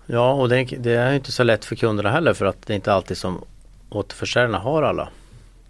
Ja 0.05 0.33
och 0.33 0.49
det, 0.49 0.63
det 0.63 0.91
är 0.91 1.13
inte 1.13 1.31
så 1.31 1.43
lätt 1.43 1.65
för 1.65 1.75
kunderna 1.75 2.11
heller 2.11 2.33
för 2.33 2.45
att 2.45 2.65
det 2.67 2.73
är 2.73 2.75
inte 2.75 2.93
alltid 2.93 3.17
som 3.17 3.41
återförsäljarna 3.89 4.59
har 4.59 4.83
alla 4.83 5.09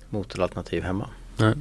motoralternativ 0.09 0.83
hemma. 0.83 1.09
Nej. 1.37 1.53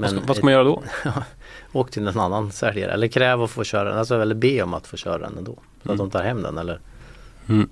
Vad, 0.00 0.10
Men 0.12 0.20
ska, 0.20 0.26
vad 0.28 0.36
ska 0.36 0.44
man 0.46 0.52
göra 0.52 0.64
då? 0.64 0.82
åk 1.72 1.90
till 1.90 2.06
en 2.08 2.18
annan 2.20 2.52
säljare 2.52 2.92
eller 2.92 3.08
kräv 3.08 3.42
att 3.42 3.50
få 3.50 3.64
köra 3.64 3.88
den, 3.88 3.98
alltså, 3.98 4.20
eller 4.20 4.34
be 4.34 4.62
om 4.62 4.74
att 4.74 4.86
få 4.86 4.96
köra 4.96 5.18
den 5.18 5.38
ändå. 5.38 5.54
Så 5.54 5.88
Mm. 5.90 5.92
att 5.94 5.98
de 5.98 6.10
tar 6.18 6.24
hem 6.24 6.42
den 6.42 6.58
eller 6.58 6.80
Mm. 7.48 7.68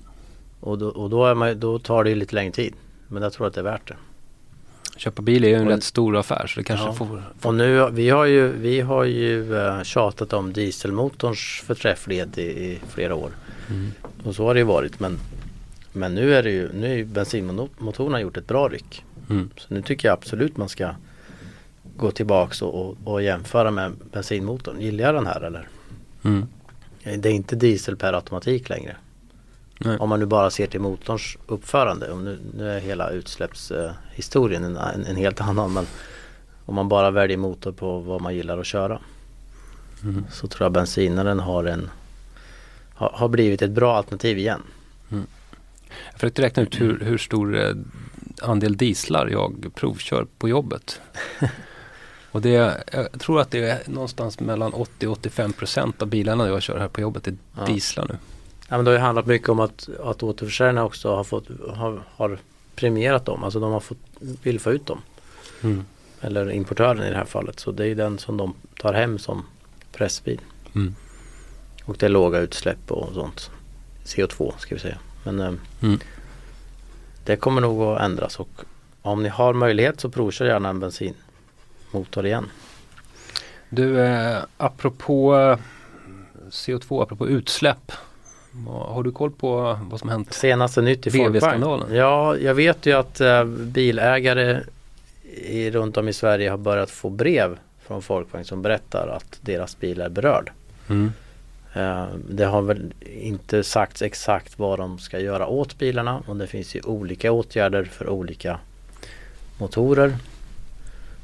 och, 0.60 0.78
då, 0.78 0.88
och 0.88 1.10
då, 1.10 1.34
man, 1.34 1.60
då 1.60 1.78
tar 1.78 2.04
det 2.04 2.10
ju 2.10 2.16
lite 2.16 2.34
längre 2.34 2.52
tid. 2.52 2.74
Men 3.08 3.22
jag 3.22 3.32
tror 3.32 3.46
att 3.46 3.54
det 3.54 3.60
är 3.60 3.64
värt 3.64 3.88
det. 3.88 3.96
Köpa 4.96 5.22
bil 5.22 5.44
är 5.44 5.48
ju 5.48 5.54
en 5.54 5.66
Och- 5.66 5.72
rätt 5.72 5.84
stor 5.84 6.16
affär 6.16 6.46
så 6.46 6.60
det 6.60 6.64
kanske 6.64 6.86
Ja. 6.86 6.92
får... 6.92 7.22
Och 7.42 7.54
nu, 7.54 7.88
vi 7.90 8.10
har 8.10 8.24
ju, 8.24 8.48
vi 8.52 8.80
har 8.80 9.04
ju 9.04 9.56
eh, 9.58 9.82
tjatat 9.82 10.32
om 10.32 10.52
dieselmotorns 10.52 11.62
förträfflighet 11.66 12.38
i, 12.38 12.42
i 12.42 12.78
flera 12.88 13.14
år. 13.14 13.30
Mm. 13.70 13.92
Och 14.24 14.34
så 14.34 14.44
har 14.44 14.54
det 14.54 14.60
ju 14.60 14.66
varit 14.66 15.00
men 15.00 15.18
Men 15.92 16.14
nu 16.14 16.34
är 16.34 16.42
det 16.42 16.50
ju, 16.50 16.70
nu 16.72 16.86
är 16.92 16.96
ju 16.96 17.04
bensinmotorerna 17.04 18.20
gjort 18.20 18.36
ett 18.36 18.46
bra 18.46 18.68
ryck. 18.68 19.04
Mm. 19.30 19.50
Så 19.56 19.74
nu 19.74 19.82
tycker 19.82 20.08
jag 20.08 20.12
absolut 20.12 20.56
man 20.56 20.68
ska 20.68 20.90
gå 21.98 22.10
tillbaks 22.10 22.62
och, 22.62 22.96
och, 23.04 23.22
jämföra 23.22 23.70
med 23.70 23.92
bensinmotorn. 24.12 24.80
Gillar 24.80 25.04
jag 25.04 25.14
den 25.14 25.26
här 25.26 25.40
eller? 25.40 25.68
Mm. 26.22 26.46
Det 27.02 27.28
är 27.28 27.32
inte 27.32 27.56
diesel 27.56 27.96
per 27.96 28.12
automatik 28.12 28.68
längre. 28.68 28.96
Nej. 29.78 29.98
Om 29.98 30.08
man 30.08 30.20
nu 30.20 30.26
bara 30.26 30.50
ser 30.50 30.66
till 30.66 30.80
motorns 30.80 31.36
uppförande. 31.46 32.10
Och 32.10 32.18
nu, 32.18 32.38
nu 32.56 32.70
är 32.70 32.80
hela 32.80 33.10
utsläppshistorien 33.10 34.64
en, 34.64 34.76
en, 34.76 35.04
en 35.04 35.16
helt 35.16 35.40
annan. 35.40 35.72
Men 35.72 35.86
om 36.64 36.74
man 36.74 36.88
bara 36.88 37.10
väljer 37.10 37.36
motor 37.36 37.72
på 37.72 37.98
vad 37.98 38.20
man 38.20 38.34
gillar 38.34 38.58
att 38.58 38.66
köra. 38.66 39.00
Mm. 40.02 40.24
Så 40.30 40.46
tror 40.46 40.64
jag 40.64 40.72
bensinaren 40.72 41.40
har 41.40 41.64
en 41.64 41.90
har, 42.94 43.10
har 43.14 43.28
blivit 43.28 43.62
ett 43.62 43.70
bra 43.70 43.96
alternativ 43.96 44.38
igen. 44.38 44.62
Jag 45.08 46.20
försökte 46.20 46.42
räkna 46.42 46.62
ut 46.62 46.80
hur, 46.80 47.00
hur 47.00 47.18
stor 47.18 47.56
eh, 47.56 47.74
andel 48.42 48.76
dieslar 48.76 49.26
jag 49.26 49.70
provkör 49.74 50.26
på 50.38 50.48
jobbet. 50.48 51.00
Och 52.32 52.42
det, 52.42 52.84
jag 52.92 53.20
tror 53.20 53.40
att 53.40 53.50
det 53.50 53.70
är 53.70 53.82
någonstans 53.86 54.40
mellan 54.40 54.72
80-85 54.72 55.52
procent 55.52 56.02
av 56.02 56.08
bilarna 56.08 56.48
jag 56.48 56.62
kör 56.62 56.78
här 56.78 56.88
på 56.88 57.00
jobbet 57.00 57.26
är 57.26 57.36
Ja. 57.58 57.64
dieslar 57.64 58.06
nu. 58.08 58.16
Ja, 58.68 58.76
men 58.76 58.84
det 58.84 58.90
har 58.90 58.96
ju 58.98 59.02
handlat 59.02 59.26
mycket 59.26 59.48
om 59.48 59.60
att, 59.60 59.88
att 60.04 60.22
återförsäljarna 60.22 60.84
också 60.84 61.14
har, 61.16 61.24
fått, 61.24 61.44
har, 61.74 62.02
har 62.16 62.38
premierat 62.74 63.24
dem. 63.24 63.44
Alltså 63.44 63.60
de 63.60 63.72
har 63.72 63.80
fått, 63.80 63.98
vill 64.42 64.60
få 64.60 64.72
ut 64.72 64.86
dem. 64.86 64.98
Mm. 65.62 65.84
Eller 66.20 66.50
importören 66.50 67.02
i 67.06 67.10
det 67.10 67.16
här 67.16 67.24
fallet. 67.24 67.60
Så 67.60 67.72
det 67.72 67.86
är 67.86 67.94
den 67.94 68.18
som 68.18 68.36
de 68.36 68.54
tar 68.80 68.92
hem 68.92 69.18
som 69.18 69.44
pressbil. 69.92 70.40
Mm. 70.74 70.94
Och 71.84 71.96
det 71.98 72.06
är 72.06 72.10
låga 72.10 72.38
utsläpp 72.38 72.90
och 72.92 73.14
sånt. 73.14 73.50
CO2 74.04 74.52
ska 74.58 74.74
vi 74.74 74.80
säga. 74.80 74.98
Men 75.24 75.40
eh, 75.40 75.52
Mm. 75.82 75.98
det 77.24 77.36
kommer 77.36 77.60
nog 77.60 77.82
att 77.82 78.00
ändras. 78.02 78.40
Och 78.40 78.48
om 79.02 79.22
ni 79.22 79.28
har 79.28 79.52
möjlighet 79.52 80.00
så 80.00 80.10
provkör 80.10 80.46
gärna 80.46 80.68
en 80.68 80.80
bensinmotor 81.92 82.26
igen. 82.26 82.50
Du, 83.70 84.00
eh, 84.00 84.38
apropå 84.56 85.36
eh, 85.36 85.58
CO2, 86.50 87.02
apropå 87.02 87.28
utsläpp. 87.28 87.92
Har 88.66 89.02
du 89.02 89.12
koll 89.12 89.30
på 89.30 89.78
vad 89.90 90.00
som 90.00 90.08
hänt? 90.08 90.32
Senaste 90.32 90.82
nytt 90.82 91.06
i. 91.06 91.10
VW-skandalen. 91.10 91.94
Ja, 91.94 92.36
jag 92.36 92.54
vet 92.54 92.86
ju 92.86 92.92
att 92.92 93.20
eh, 93.20 93.44
bilägare 93.44 94.60
i, 95.46 95.70
runt 95.70 95.96
om 95.96 96.08
i 96.08 96.12
Sverige 96.12 96.50
har 96.50 96.58
börjat 96.58 96.90
få 96.90 97.10
brev 97.10 97.58
från 97.86 98.02
Folkvagn 98.02 98.44
som 98.44 98.62
berättar 98.62 99.08
att 99.08 99.38
deras 99.40 99.78
bil 99.78 100.00
är 100.00 100.08
berörd. 100.08 100.50
Mm. 100.88 101.12
Eh, 101.74 102.06
det 102.28 102.44
har 102.44 102.62
väl 102.62 102.94
inte 103.00 103.64
sagts 103.64 104.02
exakt 104.02 104.58
vad 104.58 104.78
de 104.78 104.98
ska 104.98 105.18
göra 105.18 105.46
åt 105.46 105.78
bilarna 105.78 106.22
och 106.26 106.36
det 106.36 106.46
finns 106.46 106.74
ju 106.74 106.80
olika 106.82 107.32
åtgärder 107.32 107.84
för 107.84 108.08
olika 108.08 108.58
motorer. 109.58 110.16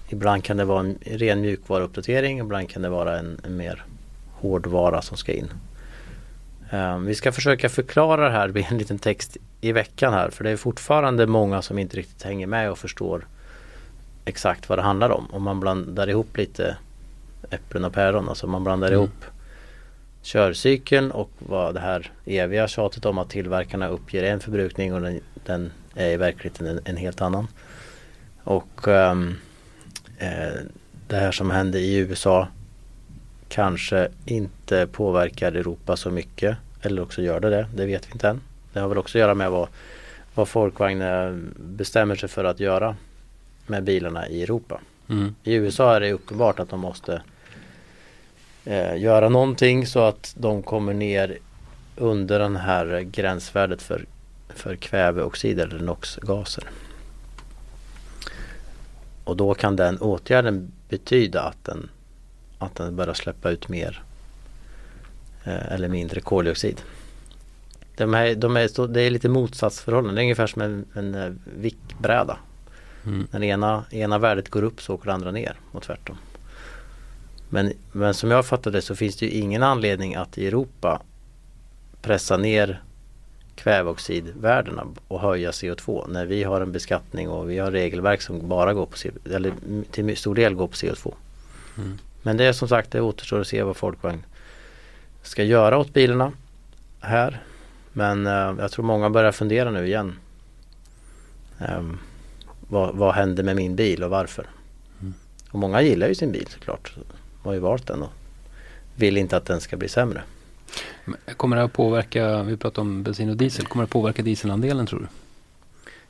Ibland 0.09 0.45
kan 0.45 0.57
det 0.57 0.65
vara 0.65 0.81
en 0.81 0.99
ren 1.05 1.41
mjukvaruuppdatering, 1.41 2.39
ibland 2.39 2.71
kan 2.71 2.83
det 2.83 2.89
vara 2.89 3.19
en, 3.19 3.41
en 3.45 3.57
mer 3.57 3.85
hårdvara 4.33 5.03
som 5.03 5.17
ska 5.17 5.33
in. 5.33 5.51
Um, 6.71 7.07
vi 7.07 7.15
ska 7.15 7.33
försöka 7.33 7.69
förklara 7.69 8.25
det 8.25 8.31
här 8.31 8.59
i 8.59 8.67
en 8.71 8.79
liten 8.79 8.99
text 8.99 9.37
i 9.61 9.73
veckan 9.73 10.13
här 10.13 10.31
för 10.31 10.45
det 10.45 10.51
är 10.51 10.57
fortfarande 10.57 11.27
många 11.27 11.63
som 11.63 11.79
inte 11.79 11.97
riktigt 11.97 12.23
hänger 12.23 12.47
med 12.47 12.71
och 12.71 12.79
förstår 12.79 13.27
exakt 14.25 14.69
vad 14.69 14.79
det 14.79 14.83
handlar 14.83 15.11
om. 15.11 15.27
Om 15.33 15.43
man 15.43 15.61
blandar 15.61 16.09
ihop 16.09 16.37
lite 16.37 16.77
äpplen 17.51 17.85
och 17.85 17.93
päron, 17.93 18.29
alltså 18.29 18.47
man 18.47 18.65
blandar 18.65 18.89
mm. 18.89 18.99
ihop 18.99 19.25
körcykeln 20.23 21.11
och 21.11 21.31
vad 21.39 21.75
det 21.75 21.81
här 21.81 22.13
eviga 22.25 22.69
tjatet 22.69 23.07
om 23.07 23.19
att 23.19 23.31
tillverkarna 23.31 23.89
uppger 23.89 24.23
en 24.23 24.41
förbrukning 24.41 24.95
och 24.95 25.01
den, 25.01 25.21
den 25.45 25.73
är 25.95 26.11
i 26.11 26.17
verkligheten 26.17 26.67
en, 26.67 26.81
en 26.85 26.97
helt 26.97 27.21
annan. 27.21 27.49
Och 28.45 28.89
um, 28.89 29.37
det 31.09 31.17
här 31.17 31.33
som 31.33 31.51
hände 31.51 31.79
i 31.79 31.97
USA 31.97 32.49
kanske 33.49 34.09
inte 34.25 34.87
påverkar 34.87 35.53
Europa 35.53 35.97
så 35.97 36.11
mycket. 36.11 36.57
Eller 36.83 37.03
också 37.03 37.23
gör 37.23 37.41
det 37.41 37.51
det, 37.51 37.67
det 37.75 37.87
vet 37.87 38.09
vi 38.09 38.13
inte 38.13 38.29
än. 38.29 38.41
Det 38.73 38.81
har 38.81 38.89
väl 38.89 38.99
också 38.99 39.19
att 39.19 39.21
göra 39.21 39.35
med 39.35 39.51
vad, 39.51 39.69
vad 40.35 40.49
Folkvagn 40.49 41.03
bestämmer 41.57 42.17
sig 42.17 42.29
för 42.29 42.45
att 42.45 42.61
göra 42.61 42.97
med 43.67 43.85
bilarna 43.85 44.29
i 44.29 44.43
Europa. 44.43 44.81
Mm. 45.09 45.35
I 45.45 45.55
USA 45.55 45.97
är 45.97 46.01
det 46.01 46.13
uppenbart 46.13 46.61
att 46.61 46.69
de 46.71 46.81
måste 46.81 47.23
eh, 48.65 48.97
göra 48.97 49.29
någonting 49.29 49.87
så 49.87 50.01
att 50.01 50.35
de 50.39 50.63
kommer 50.63 50.95
ner 50.95 51.39
under 51.97 52.39
den 52.39 52.57
här 52.57 53.01
gränsvärdet 53.01 53.83
för, 53.83 54.05
för 54.49 54.77
kväveoxider 54.77 55.67
eller 55.67 55.85
NOx-gaser. 55.85 56.65
Och 59.25 59.37
då 59.37 59.55
kan 59.55 59.77
den 59.77 59.99
åtgärden 59.99 60.73
betyda 60.89 61.43
att 61.43 61.65
den, 61.65 61.89
att 62.59 62.75
den 62.75 62.97
börjar 62.97 63.15
släppa 63.15 63.51
ut 63.51 63.69
mer 63.69 64.03
eh, 65.45 65.73
eller 65.73 65.89
mindre 65.89 66.21
koldioxid. 66.21 66.81
De 67.97 68.15
här, 68.15 68.35
de 68.35 68.57
är, 68.57 68.87
det 68.89 69.03
är 69.03 69.11
lite 69.11 69.29
motsatsförhållanden. 69.29 70.15
Det 70.15 70.21
är 70.21 70.25
ungefär 70.25 70.47
som 70.47 70.63
en, 70.63 70.85
en 70.95 71.15
eh, 71.15 71.33
vickbräda. 71.45 72.39
Mm. 73.07 73.27
När 73.31 73.43
ena, 73.43 73.85
ena 73.91 74.19
värdet 74.19 74.49
går 74.49 74.63
upp 74.63 74.83
så 74.83 74.95
åker 74.95 75.07
det 75.07 75.13
andra 75.15 75.31
ner 75.31 75.57
och 75.73 75.83
tvärtom. 75.83 76.17
Men, 77.49 77.73
men 77.93 78.15
som 78.15 78.31
jag 78.31 78.47
fattar 78.47 78.71
det 78.71 78.83
så 78.83 78.97
finns 78.97 79.17
det 79.17 79.27
ju 79.27 79.33
ingen 79.33 79.63
anledning 79.63 80.15
att 80.15 80.39
i 80.39 80.47
Europa 80.47 81.03
pressa 82.03 82.37
ner 82.37 82.83
kväveoxidvärdena 83.55 84.87
och 85.09 85.21
höja 85.21 85.51
CO2 85.51 86.09
när 86.09 86.27
vi 86.27 86.43
har 86.43 86.61
en 86.61 86.73
beskattning 86.73 87.29
och 87.29 87.51
vi 87.51 87.59
har 87.59 87.71
regelverk 87.71 88.23
som 88.23 88.49
bara 88.49 88.75
går 88.75 88.87
på 88.87 88.97
CO2 88.97 89.35
eller 89.35 89.53
till 89.91 90.17
stor 90.17 90.35
del 90.35 90.55
går 90.55 90.67
på 90.67 90.75
CO2. 90.75 91.15
Mm. 91.79 91.99
Men 92.23 92.37
det 92.37 92.45
är 92.45 92.53
som 92.53 92.69
sagt 92.69 92.91
det 92.91 93.01
återstår 93.01 93.41
att 93.41 93.47
se 93.47 93.63
vad 93.63 93.77
Folkvagn 93.77 94.25
ska 95.23 95.43
göra 95.43 95.79
åt 95.79 95.93
bilarna 95.93 96.33
här. 97.01 97.43
Men 97.93 98.27
uh, 98.27 98.55
jag 98.59 98.73
tror 98.73 98.85
många 98.85 99.11
börjar 99.11 99.33
fundera 99.33 99.71
nu 99.71 99.87
igen. 99.87 100.19
Um, 101.59 101.99
vad, 102.69 102.95
vad 102.95 103.15
händer 103.15 103.43
med 103.43 103.57
min 103.57 103.77
bil 103.77 104.03
och 104.03 104.11
varför? 104.11 104.47
Mm. 105.01 105.15
Och 105.51 105.59
många 105.59 105.83
gillar 105.83 106.09
ju 106.09 106.15
sin 106.15 106.33
bil 106.33 106.47
såklart. 106.49 106.95
De 107.43 107.49
har 107.49 107.55
ju 107.55 107.61
valt 107.61 107.87
den 107.87 108.03
och 108.03 108.13
vill 108.95 109.17
inte 109.17 109.37
att 109.37 109.47
den 109.47 109.61
ska 109.61 109.77
bli 109.77 109.89
sämre. 109.89 110.23
Kommer 111.37 111.57
det 111.57 111.63
att 111.63 111.73
påverka, 111.73 112.43
vi 112.43 112.57
pratar 112.57 112.83
om 112.83 113.03
bensin 113.03 113.31
och 113.31 113.37
diesel, 113.37 113.67
kommer 113.67 113.83
det 113.83 113.85
att 113.85 113.91
påverka 113.91 114.23
dieselandelen 114.23 114.87
tror 114.87 115.01
du? 115.01 115.07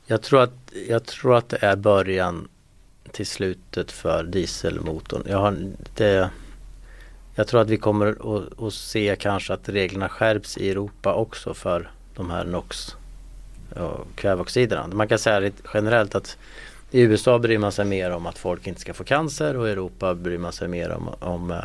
Jag 0.07 0.21
tror 0.21 0.41
att, 0.41 0.53
jag 0.89 1.05
tror 1.05 1.35
att 1.37 1.49
det 1.49 1.57
är 1.61 1.75
början 1.75 2.47
till 3.11 3.27
slutet 3.27 3.91
för 3.91 4.23
dieselmotorn. 4.23 5.23
Jag, 5.25 5.37
har, 5.37 5.57
det, 5.95 6.29
jag 7.35 7.47
tror 7.47 7.61
att 7.61 7.69
vi 7.69 7.77
kommer 7.77 8.07
att, 8.07 8.63
att, 8.63 8.73
se 8.73 9.15
kanske 9.19 9.53
att 9.53 9.69
reglerna 9.69 10.09
skärps 10.09 10.57
i 10.57 10.69
Europa 10.69 11.13
också 11.13 11.53
för 11.53 11.91
de 12.15 12.29
här 12.29 12.45
NOx 12.45 12.95
och 13.75 14.07
kväveoxiderna. 14.15 14.87
Man 14.87 15.07
kan 15.07 15.19
säga 15.19 15.51
generellt 15.73 16.15
att 16.15 16.37
i 16.91 17.01
USA 17.01 17.39
bryr 17.39 17.57
man 17.57 17.71
sig 17.71 17.85
mer 17.85 18.11
om 18.11 18.25
att 18.25 18.37
folk 18.37 18.67
inte 18.67 18.81
ska 18.81 18.93
få 18.93 19.03
cancer 19.03 19.57
och 19.57 19.67
i 19.67 19.71
Europa 19.71 20.15
bryr 20.15 20.37
man 20.37 20.53
sig 20.53 20.67
mer 20.67 20.91
om, 20.91 21.09
om 21.19 21.51
eh, 21.51 21.63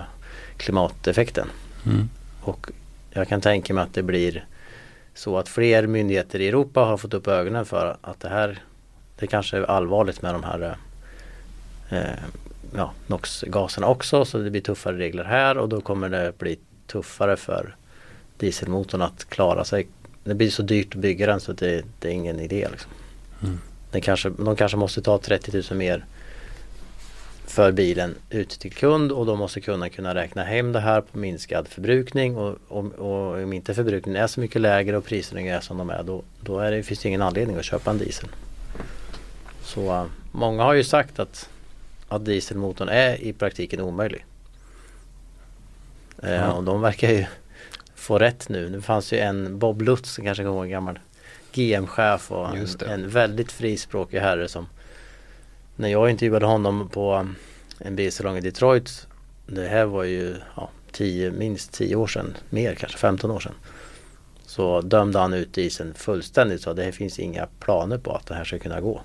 klimateffekten. 0.56 1.48
Mm. 1.86 2.08
Och 2.40 2.70
jag 3.10 3.28
kan 3.28 3.40
tänka 3.40 3.74
mig 3.74 3.84
att 3.84 3.94
det 3.94 4.02
blir 4.02 4.44
så 5.14 5.38
att 5.38 5.48
fler 5.48 5.86
myndigheter 5.86 6.40
i 6.40 6.48
Europa 6.48 6.80
har 6.80 6.96
fått 6.96 7.14
upp 7.14 7.28
ögonen 7.28 7.66
för 7.66 7.96
att 8.00 8.20
det 8.20 8.28
här 8.28 8.58
det 9.16 9.26
kanske 9.26 9.56
är 9.56 9.62
allvarligt 9.62 10.22
med 10.22 10.34
de 10.34 10.44
här 10.44 10.76
eh, 11.90 12.24
ja, 12.76 12.92
NOx-gaserna 13.06 13.86
också 13.86 14.24
så 14.24 14.38
det 14.38 14.50
blir 14.50 14.60
tuffare 14.60 14.98
regler 14.98 15.24
här 15.24 15.58
och 15.58 15.68
då 15.68 15.80
kommer 15.80 16.08
det 16.08 16.38
bli 16.38 16.58
tuffare 16.86 17.36
för 17.36 17.76
dieselmotorn 18.36 19.02
att 19.02 19.24
klara 19.24 19.64
sig. 19.64 19.86
Det 20.24 20.34
blir 20.34 20.50
så 20.50 20.62
dyrt 20.62 20.94
att 20.94 21.00
bygga 21.00 21.26
den 21.26 21.40
så 21.40 21.52
det, 21.52 21.84
det 21.98 22.08
är 22.08 22.12
ingen 22.12 22.40
idé. 22.40 22.68
Liksom. 22.70 22.90
Mm. 23.42 23.58
Den 23.90 24.00
kanske, 24.00 24.30
de 24.30 24.56
kanske 24.56 24.76
måste 24.76 25.02
ta 25.02 25.18
30 25.18 25.62
000 25.70 25.78
mer 25.78 26.04
för 27.50 27.72
bilen 27.72 28.14
ut 28.30 28.48
till 28.48 28.72
kund 28.72 29.12
och 29.12 29.26
då 29.26 29.36
måste 29.36 29.60
kunden 29.60 29.90
kunna 29.90 30.14
räkna 30.14 30.44
hem 30.44 30.72
det 30.72 30.80
här 30.80 31.00
på 31.00 31.18
minskad 31.18 31.68
förbrukning 31.68 32.36
och, 32.36 32.58
och, 32.68 32.84
och 32.84 33.42
om 33.42 33.52
inte 33.52 33.74
förbrukningen 33.74 34.22
är 34.22 34.26
så 34.26 34.40
mycket 34.40 34.60
lägre 34.60 34.96
och 34.96 35.04
priserna 35.04 35.40
är 35.40 35.60
som 35.60 35.78
de 35.78 35.90
är 35.90 36.02
då, 36.02 36.22
då 36.40 36.58
är 36.58 36.70
det, 36.70 36.82
finns 36.82 37.00
det 37.00 37.08
ingen 37.08 37.22
anledning 37.22 37.56
att 37.56 37.64
köpa 37.64 37.90
en 37.90 37.98
diesel. 37.98 38.28
Så 39.62 39.80
uh, 39.80 40.04
många 40.32 40.62
har 40.62 40.72
ju 40.74 40.84
sagt 40.84 41.18
att, 41.18 41.48
att 42.08 42.24
dieselmotorn 42.24 42.88
är 42.88 43.22
i 43.22 43.32
praktiken 43.32 43.80
omöjlig. 43.80 44.24
Uh, 46.24 46.50
och 46.50 46.64
de 46.64 46.80
verkar 46.80 47.10
ju 47.10 47.26
få 47.94 48.18
rätt 48.18 48.48
nu. 48.48 48.68
Nu 48.68 48.80
fanns 48.80 49.12
ju 49.12 49.18
en 49.18 49.58
Bob 49.58 49.82
Lutz, 49.82 50.16
kanske 50.16 50.44
kommer 50.44 50.56
ihåg 50.56 50.64
en 50.64 50.70
gammal 50.70 50.98
GM-chef 51.52 52.32
och 52.32 52.56
en, 52.56 52.66
en 52.86 53.08
väldigt 53.08 53.52
frispråkig 53.52 54.18
herre 54.18 54.48
som 54.48 54.66
när 55.80 55.88
jag 55.88 56.10
intervjuade 56.10 56.46
honom 56.46 56.88
på 56.88 57.14
um, 57.14 57.36
en 57.78 57.96
bilsalong 57.96 58.36
i 58.36 58.40
Detroit 58.40 59.06
Det 59.46 59.68
här 59.68 59.84
var 59.84 60.04
ju 60.04 60.36
ja, 60.56 60.70
tio, 60.92 61.30
minst 61.30 61.72
10 61.72 61.96
år 61.96 62.06
sedan, 62.06 62.36
mer 62.50 62.74
kanske 62.74 62.98
15 62.98 63.30
år 63.30 63.40
sedan 63.40 63.54
Så 64.46 64.80
dömde 64.80 65.18
han 65.18 65.32
ut 65.32 65.58
isen 65.58 65.94
fullständigt 65.94 66.62
så 66.62 66.72
det 66.72 66.92
finns 66.92 67.18
inga 67.18 67.46
planer 67.60 67.98
på 67.98 68.12
att 68.12 68.26
det 68.26 68.34
här 68.34 68.44
ska 68.44 68.58
kunna 68.58 68.80
gå 68.80 69.00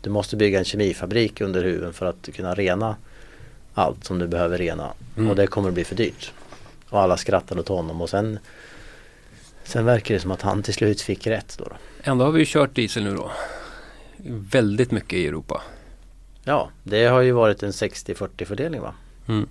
Du 0.00 0.10
måste 0.10 0.36
bygga 0.36 0.58
en 0.58 0.64
kemifabrik 0.64 1.40
under 1.40 1.64
huven 1.64 1.92
för 1.92 2.06
att 2.06 2.28
kunna 2.34 2.54
rena 2.54 2.96
allt 3.74 4.04
som 4.04 4.18
du 4.18 4.26
behöver 4.26 4.58
rena 4.58 4.92
mm. 5.16 5.30
och 5.30 5.36
det 5.36 5.46
kommer 5.46 5.68
att 5.68 5.74
bli 5.74 5.84
för 5.84 5.96
dyrt 5.96 6.32
Och 6.90 7.00
alla 7.00 7.16
skrattade 7.16 7.60
åt 7.60 7.68
honom 7.68 8.00
och 8.00 8.10
sen 8.10 8.38
Sen 9.64 9.84
verkar 9.84 10.14
det 10.14 10.20
som 10.20 10.30
att 10.30 10.42
han 10.42 10.62
till 10.62 10.74
slut 10.74 11.00
fick 11.00 11.26
rätt 11.26 11.54
då. 11.58 11.64
då. 11.64 11.76
Ändå 12.02 12.24
har 12.24 12.32
vi 12.32 12.38
ju 12.38 12.46
kört 12.46 12.74
diesel 12.74 13.04
nu 13.04 13.14
då 13.14 13.30
Väldigt 14.50 14.90
mycket 14.90 15.12
i 15.12 15.26
Europa 15.26 15.62
Ja, 16.48 16.70
det 16.82 17.04
har 17.04 17.20
ju 17.20 17.32
varit 17.32 17.62
en 17.62 17.70
60-40 17.70 18.44
fördelning 18.44 18.80
va? 18.80 18.94
Mm. 19.26 19.48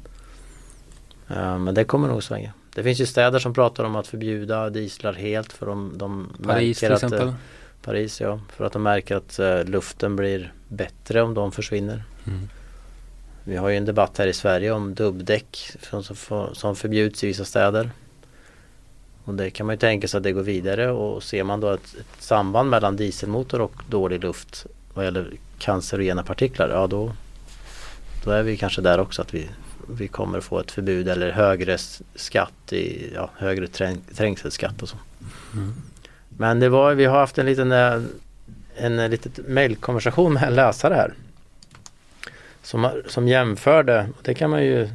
Uh, 1.32 1.58
men 1.58 1.76
det 1.76 1.84
kommer 1.84 2.08
nog 2.08 2.24
svänga. 2.24 2.54
Det 2.76 2.84
finns 2.84 3.02
ju 3.02 3.06
städer 3.06 3.40
som 3.40 3.54
pratar 3.54 3.84
om 3.84 3.96
att 3.96 4.08
förbjuda 4.08 4.70
dieslar 4.70 5.14
helt 5.14 5.54
för 5.54 5.66
de, 5.66 5.98
de 5.98 6.30
Paris 6.44 6.80
till 6.80 6.92
att, 6.92 7.04
eh, 7.04 7.08
exempel? 7.08 7.34
Paris 7.82 8.22
ja, 8.22 8.40
för 8.56 8.66
att 8.66 8.74
de 8.74 8.84
märker 8.84 9.16
att 9.16 9.40
uh, 9.40 9.64
luften 9.64 10.16
blir 10.16 10.54
bättre 10.68 11.22
om 11.22 11.34
de 11.34 11.52
försvinner. 11.52 12.04
Mm. 12.28 12.50
Vi 13.44 13.56
har 13.56 13.70
ju 13.70 13.78
en 13.78 13.86
debatt 13.86 14.18
här 14.18 14.28
i 14.28 14.34
Sverige 14.34 14.72
om 14.72 14.94
dubbdäck 14.94 15.72
som, 15.82 16.04
som 16.54 16.76
förbjuds 16.76 17.24
i 17.24 17.28
vissa 17.28 17.46
städer. 17.46 17.92
Och 19.24 19.34
det 19.34 19.50
kan 19.50 19.66
man 19.66 19.74
ju 19.74 19.80
tänka 19.80 20.08
sig 20.08 20.18
att 20.18 20.24
det 20.24 20.32
går 20.32 20.44
vidare 20.44 20.92
och 20.92 21.24
ser 21.24 21.44
man 21.44 21.60
då 21.60 21.72
ett, 21.72 21.96
ett 22.00 22.24
samband 22.24 22.70
mellan 22.70 22.96
dieselmotor 22.96 23.62
och 23.62 23.74
dålig 23.90 24.24
luft 24.24 24.68
vad 24.96 25.06
gäller 25.06 25.32
cancerogena 25.60 26.24
partiklar, 26.24 26.70
ja 26.70 26.88
då, 26.88 27.12
då 28.24 28.32
är 28.32 28.44
vi 28.44 28.58
kanske 28.58 28.82
där 28.82 29.00
också 29.00 29.22
att 29.22 29.34
vi, 29.34 29.50
vi 29.90 30.08
kommer 30.08 30.42
få 30.42 30.60
ett 30.60 30.72
förbud 30.72 31.10
eller 31.10 31.32
högre 31.32 31.78
skatt, 32.16 32.74
i, 32.74 33.12
ja, 33.16 33.30
högre 33.38 33.68
träng, 33.68 33.98
trängselskatt 34.16 34.82
och 34.82 34.90
så. 34.90 34.98
Mm. 35.54 35.74
Men 36.30 36.60
det 36.60 36.70
var, 36.70 36.94
vi 36.94 37.06
har 37.06 37.20
haft 37.20 37.38
en 37.38 37.46
liten 37.46 37.72
en, 37.72 38.10
en 39.00 39.12
litet 39.12 39.48
mejlkonversation 39.48 40.34
med 40.34 40.44
en 40.44 40.56
läsare 40.56 40.94
här. 40.94 41.14
Som, 42.62 43.02
som 43.08 43.28
jämförde, 43.28 44.08
det 44.22 44.34
kan 44.34 44.50
man 44.50 44.64
ju 44.64 44.90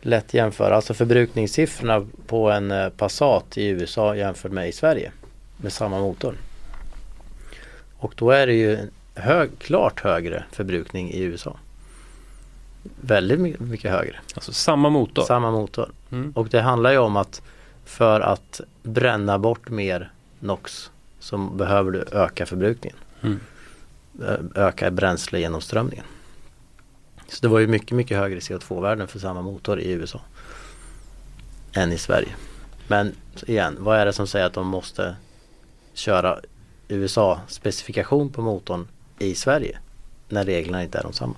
lätt 0.00 0.34
jämföra, 0.34 0.76
alltså 0.76 0.94
förbrukningssiffrorna 0.94 2.06
på 2.26 2.50
en 2.50 2.70
eh, 2.70 2.88
Passat 2.88 3.58
i 3.58 3.66
USA 3.66 4.16
jämfört 4.16 4.52
med 4.52 4.68
i 4.68 4.72
Sverige 4.72 5.12
med 5.56 5.72
samma 5.72 5.98
motor. 5.98 6.34
Och 7.98 8.14
då 8.16 8.30
är 8.30 8.46
det 8.46 8.54
ju 8.54 8.78
hög, 9.14 9.50
klart 9.58 10.00
högre 10.00 10.44
förbrukning 10.52 11.10
i 11.10 11.20
USA. 11.22 11.56
Väldigt 13.00 13.60
mycket 13.60 13.90
högre. 13.90 14.16
Alltså 14.34 14.52
samma 14.52 14.90
motor? 14.90 15.22
Samma 15.22 15.50
motor. 15.50 15.90
Mm. 16.12 16.32
Och 16.32 16.48
det 16.48 16.60
handlar 16.60 16.90
ju 16.90 16.98
om 16.98 17.16
att 17.16 17.42
för 17.84 18.20
att 18.20 18.60
bränna 18.82 19.38
bort 19.38 19.68
mer 19.68 20.10
NOx 20.40 20.90
så 21.20 21.38
behöver 21.38 21.90
du 21.90 22.04
öka 22.12 22.46
förbrukningen. 22.46 22.98
Mm. 23.22 23.40
Öka 24.54 24.90
bränslegenomströmningen. 24.90 26.04
Så 27.28 27.38
det 27.42 27.48
var 27.48 27.58
ju 27.58 27.66
mycket, 27.66 27.90
mycket 27.96 28.18
högre 28.18 28.38
CO2-värden 28.38 29.08
för 29.08 29.18
samma 29.18 29.42
motor 29.42 29.80
i 29.80 29.90
USA 29.90 30.20
än 31.72 31.92
i 31.92 31.98
Sverige. 31.98 32.34
Men 32.88 33.14
igen, 33.46 33.76
vad 33.80 33.98
är 33.98 34.06
det 34.06 34.12
som 34.12 34.26
säger 34.26 34.46
att 34.46 34.52
de 34.52 34.66
måste 34.66 35.16
köra 35.94 36.40
USA-specifikation 36.88 38.30
på 38.32 38.42
motorn 38.42 38.88
i 39.18 39.34
Sverige? 39.34 39.78
När 40.28 40.44
reglerna 40.44 40.82
inte 40.82 40.98
är 40.98 41.02
de 41.02 41.12
samma. 41.12 41.34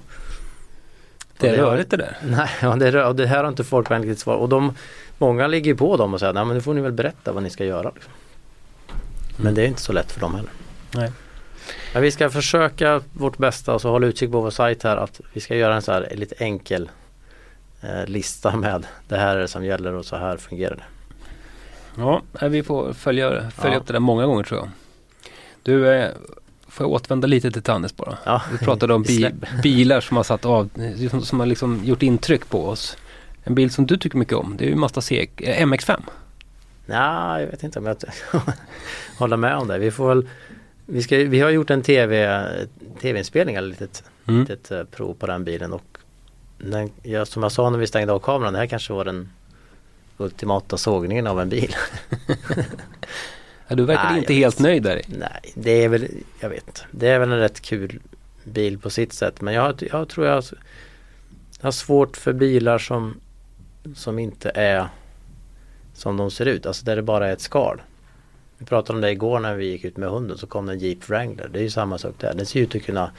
Det 1.39 1.49
är 1.49 1.57
rörigt 1.57 1.91
det 1.91 1.97
där. 1.97 2.17
Nej, 2.27 2.49
ja, 2.63 2.77
det, 2.77 2.89
är- 2.89 3.07
och 3.07 3.17
det 3.17 3.27
här 3.27 3.43
har 3.43 3.49
inte 3.51 3.65
folk 3.65 3.91
riktigt 3.91 4.19
svar 4.19 4.37
och 4.37 4.49
de, 4.49 4.75
Många 5.19 5.47
ligger 5.47 5.75
på 5.75 5.97
dem 5.97 6.15
och 6.15 6.21
säger 6.21 6.33
Nej 6.33 6.45
men 6.45 6.55
nu 6.57 6.61
får 6.63 6.75
ni 6.75 6.81
väl 6.81 6.93
berätta 6.93 7.33
vad 7.33 7.43
ni 7.43 7.51
ska 7.51 7.65
göra. 7.65 7.91
Liksom. 7.95 8.13
Men 9.37 9.55
det 9.55 9.63
är 9.63 9.67
inte 9.67 9.81
så 9.83 9.93
lätt 9.93 10.13
för 10.13 10.21
dem 10.21 10.35
heller. 10.35 10.51
Nej. 10.95 11.13
Men 11.95 12.03
vi 12.03 12.11
ska 12.11 12.31
försöka 12.31 13.03
vårt 13.13 13.39
bästa 13.39 13.75
och 13.75 13.81
så 13.81 13.91
håll 13.91 14.05
utkik 14.05 14.33
på 14.33 14.41
vår 14.41 14.51
sajt 14.51 14.83
här 14.83 14.97
att 14.97 15.21
vi 15.33 15.41
ska 15.41 15.57
göra 15.57 15.75
en 15.77 15.83
så 15.83 15.93
här 15.93 16.09
lite 16.15 16.35
enkel 16.45 16.91
eh, 17.81 18.07
lista 18.07 18.57
med 18.57 18.87
det 19.09 19.17
här 19.17 19.37
är 19.37 19.41
det 19.41 19.49
som 19.49 19.65
gäller 19.65 19.93
och 19.93 20.05
så 20.05 20.17
här 20.17 20.37
fungerar 20.37 20.75
det. 20.77 20.83
Ja, 21.97 22.23
vi 22.49 22.63
får 22.63 22.93
följa, 22.93 23.51
följa 23.51 23.75
Ja. 23.77 23.81
upp 23.81 23.87
det 23.87 23.93
där 23.93 24.01
många 24.01 24.27
gånger 24.27 24.43
tror 24.45 24.61
jag. 24.61 24.69
Du, 25.63 25.89
eh, 25.93 26.11
får 26.69 26.85
jag 26.87 26.93
återvända 26.93 27.27
lite 27.27 27.51
till 27.51 27.63
Tannis 27.63 27.97
bara? 27.97 28.19
Ja, 28.25 28.43
Vi 28.53 28.59
pratade 28.59 28.95
om 28.95 29.03
bi 29.07 29.31
bilar 29.63 30.01
som 30.01 30.17
har 30.17 30.25
satt 30.25 30.45
av, 30.45 30.69
som, 31.11 31.23
som 31.23 31.41
har 31.41 31.47
liksom 31.47 31.85
gjort 31.85 32.03
intryck 32.03 32.49
på 32.49 32.69
oss. 32.69 32.97
En 33.45 33.55
bil 33.55 33.71
som 33.71 33.87
du 33.87 33.97
tycker 33.97 34.19
mycket 34.19 34.35
om, 34.37 34.57
det 34.57 34.65
är 34.65 34.69
ju 34.69 34.75
Mazda 34.75 35.01
C 35.01 35.29
eh, 35.37 35.67
MX-5. 35.67 36.01
Nej, 36.87 37.43
jag 37.43 37.51
vet 37.51 37.63
inte 37.63 37.79
om 37.79 37.87
jag 37.87 37.97
håller 39.19 39.37
med 39.37 39.57
om 39.57 39.69
det. 39.69 39.79
Vi 39.79 39.91
får 39.91 40.09
väl 40.09 40.29
vi, 40.87 41.03
ska, 41.03 41.17
vi 41.17 41.41
har 41.41 41.51
gjort 41.51 41.71
en 41.71 41.83
TV, 41.83 42.43
tv-inspelning, 43.01 43.57
eller 43.57 43.69
litet, 43.69 44.03
Mm. 44.27 44.41
litet 44.41 44.71
eh, 44.71 44.85
prov 44.85 45.15
på 45.15 45.27
den 45.27 45.45
bilen 45.45 45.73
och 45.73 45.99
den, 46.59 46.91
ja, 47.03 47.27
som 47.27 47.43
jag 47.43 47.53
sa 47.53 47.71
när 47.71 47.79
vi 47.79 47.87
stängde 47.87 48.13
av 48.13 48.19
kameran, 48.19 48.53
det 48.53 48.59
här 48.59 48.67
kanske 48.67 48.93
var 48.93 49.05
den 49.05 49.29
ultimata 50.17 50.77
sågningen 50.77 51.27
av 51.27 51.41
en 51.41 51.49
bil. 51.49 51.75
Ja, 53.69 53.77
du 53.77 53.85
verkar 53.85 54.11
Nej, 54.11 54.19
inte 54.19 54.35
helt 54.35 54.59
nöjd 54.59 54.83
där. 54.83 55.03
Nej, 55.07 55.53
det 55.55 55.85
är 55.85 55.89
väl, 55.89 56.09
jag 56.41 56.49
vet. 56.49 56.85
Det 56.91 57.09
är 57.09 57.19
väl 57.19 57.33
en 57.33 57.39
rätt 57.39 57.61
kul 57.61 58.01
bil 58.45 58.79
på 58.79 58.91
sitt 58.91 59.13
sätt. 59.13 59.41
Men 59.41 59.55
jag, 59.55 59.89
jag 59.93 60.09
tror 60.09 60.27
jag 60.27 60.35
har, 60.35 60.45
jag 61.59 61.67
har 61.67 61.73
svårt 61.73 62.17
för 62.17 62.33
bilar 62.33 62.79
som, 62.79 63.21
som 63.95 64.19
inte 64.19 64.51
är 64.55 64.89
som 65.95 66.17
de 66.17 66.31
ser 66.31 66.47
ut. 66.47 66.67
Alltså 66.67 66.85
där 66.85 66.97
det 66.97 67.03
bara 67.03 67.29
är 67.29 67.33
ett 67.33 67.41
skal. 67.41 67.81
Vi 68.59 68.65
pratade 68.65 68.97
om 68.97 69.01
det 69.01 69.11
igår 69.11 69.41
när 69.41 69.55
vi 69.55 69.67
gick 69.67 69.85
ut 69.85 69.97
med 69.97 70.09
hunden 70.09 70.39
så 70.39 70.47
kom 70.47 70.67
det 70.67 70.73
en 70.73 70.79
Jeep 70.79 71.09
Wrangler. 71.09 71.49
Det 71.53 71.59
är 71.59 71.63
ju 71.63 71.71
samma 71.71 71.99
sak 71.99 72.15
där. 72.19 72.35
Den 72.35 72.47
ser 72.47 72.61
ut 72.61 72.75
att 72.75 72.83
kunna 72.83 73.11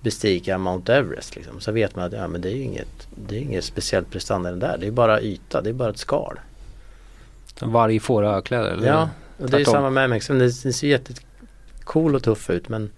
bestiga 0.00 0.58
Mount 0.58 0.94
Everest. 0.94 1.36
Liksom. 1.36 1.60
Så 1.60 1.72
vet 1.72 1.96
man 1.96 2.04
att 2.04 2.12
ja, 2.12 2.28
men 2.28 2.40
det 2.40 2.48
är 2.48 2.54
ju 2.54 2.62
inget, 2.62 3.08
det 3.28 3.36
är 3.36 3.40
inget 3.40 3.64
speciellt 3.64 4.10
prestanda 4.10 4.48
i 4.48 4.52
den 4.52 4.60
där. 4.60 4.78
Det 4.78 4.86
är 4.86 4.90
bara 4.90 5.20
yta, 5.20 5.60
det 5.60 5.70
är 5.70 5.74
bara 5.74 5.90
ett 5.90 5.98
skal. 5.98 6.38
Varg 7.60 8.00
fårakläder 8.00 8.70
eller? 8.70 8.86
Ja, 8.86 9.08
och 9.38 9.50
det 9.50 9.56
är 9.56 9.58
ju 9.58 9.64
samma 9.64 9.90
med 9.90 10.10
MX. 10.10 10.26
Den 10.26 10.38
den 10.38 10.52
ser 10.52 10.86
jättecool 10.86 12.14
och 12.14 12.22
tuff 12.22 12.50
ut 12.50 12.68
men 12.68 12.90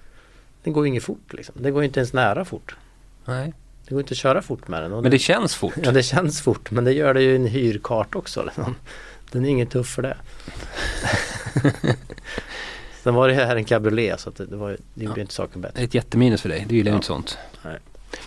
den 0.62 0.72
går 0.72 0.84
ju 0.84 0.88
inget 0.88 1.04
fort 1.04 1.32
liksom. 1.32 1.54
Det 1.58 1.70
går 1.70 1.82
ju 1.82 1.86
inte 1.86 2.00
ens 2.00 2.12
nära 2.12 2.44
fort. 2.44 2.76
Nej. 3.24 3.52
Det 3.88 3.94
går 3.94 4.00
inte 4.00 4.12
att 4.12 4.18
köra 4.18 4.42
fort 4.42 4.68
med 4.68 4.82
den. 4.82 4.90
Men 4.90 5.02
det 5.02 5.08
den- 5.10 5.18
känns 5.18 5.54
fort. 5.54 5.74
Ja 5.82 5.90
det 5.92 6.02
känns 6.02 6.40
fort 6.40 6.70
men 6.70 6.84
det 6.84 6.92
gör 6.92 7.14
det 7.14 7.22
ju 7.22 7.32
i 7.32 7.36
en 7.36 7.46
hyrkart 7.46 8.14
också. 8.14 8.42
Liksom. 8.42 8.74
Den 9.32 9.44
är 9.44 9.48
inget 9.48 9.70
tuff 9.70 9.88
för 9.88 10.02
det. 10.02 10.16
Sen 13.02 13.14
var 13.14 13.28
det 13.28 13.34
här 13.34 13.56
en 13.56 13.64
cabriolet 13.64 14.20
så 14.20 14.28
att 14.28 14.36
det, 14.36 14.46
det, 14.46 14.56
var, 14.56 14.76
det 14.94 15.04
gjorde 15.04 15.20
Ja. 15.20 15.22
inte 15.22 15.34
saken 15.34 15.60
bättre. 15.60 15.82
Ett 15.82 15.94
jätteminus 15.94 16.42
för 16.42 16.48
dig, 16.48 16.66
du 16.68 16.76
gillar 16.76 16.90
ju 16.90 16.92
Ja. 16.92 16.96
inte 16.96 17.06
sånt. 17.06 17.38
Nej. 17.64 17.78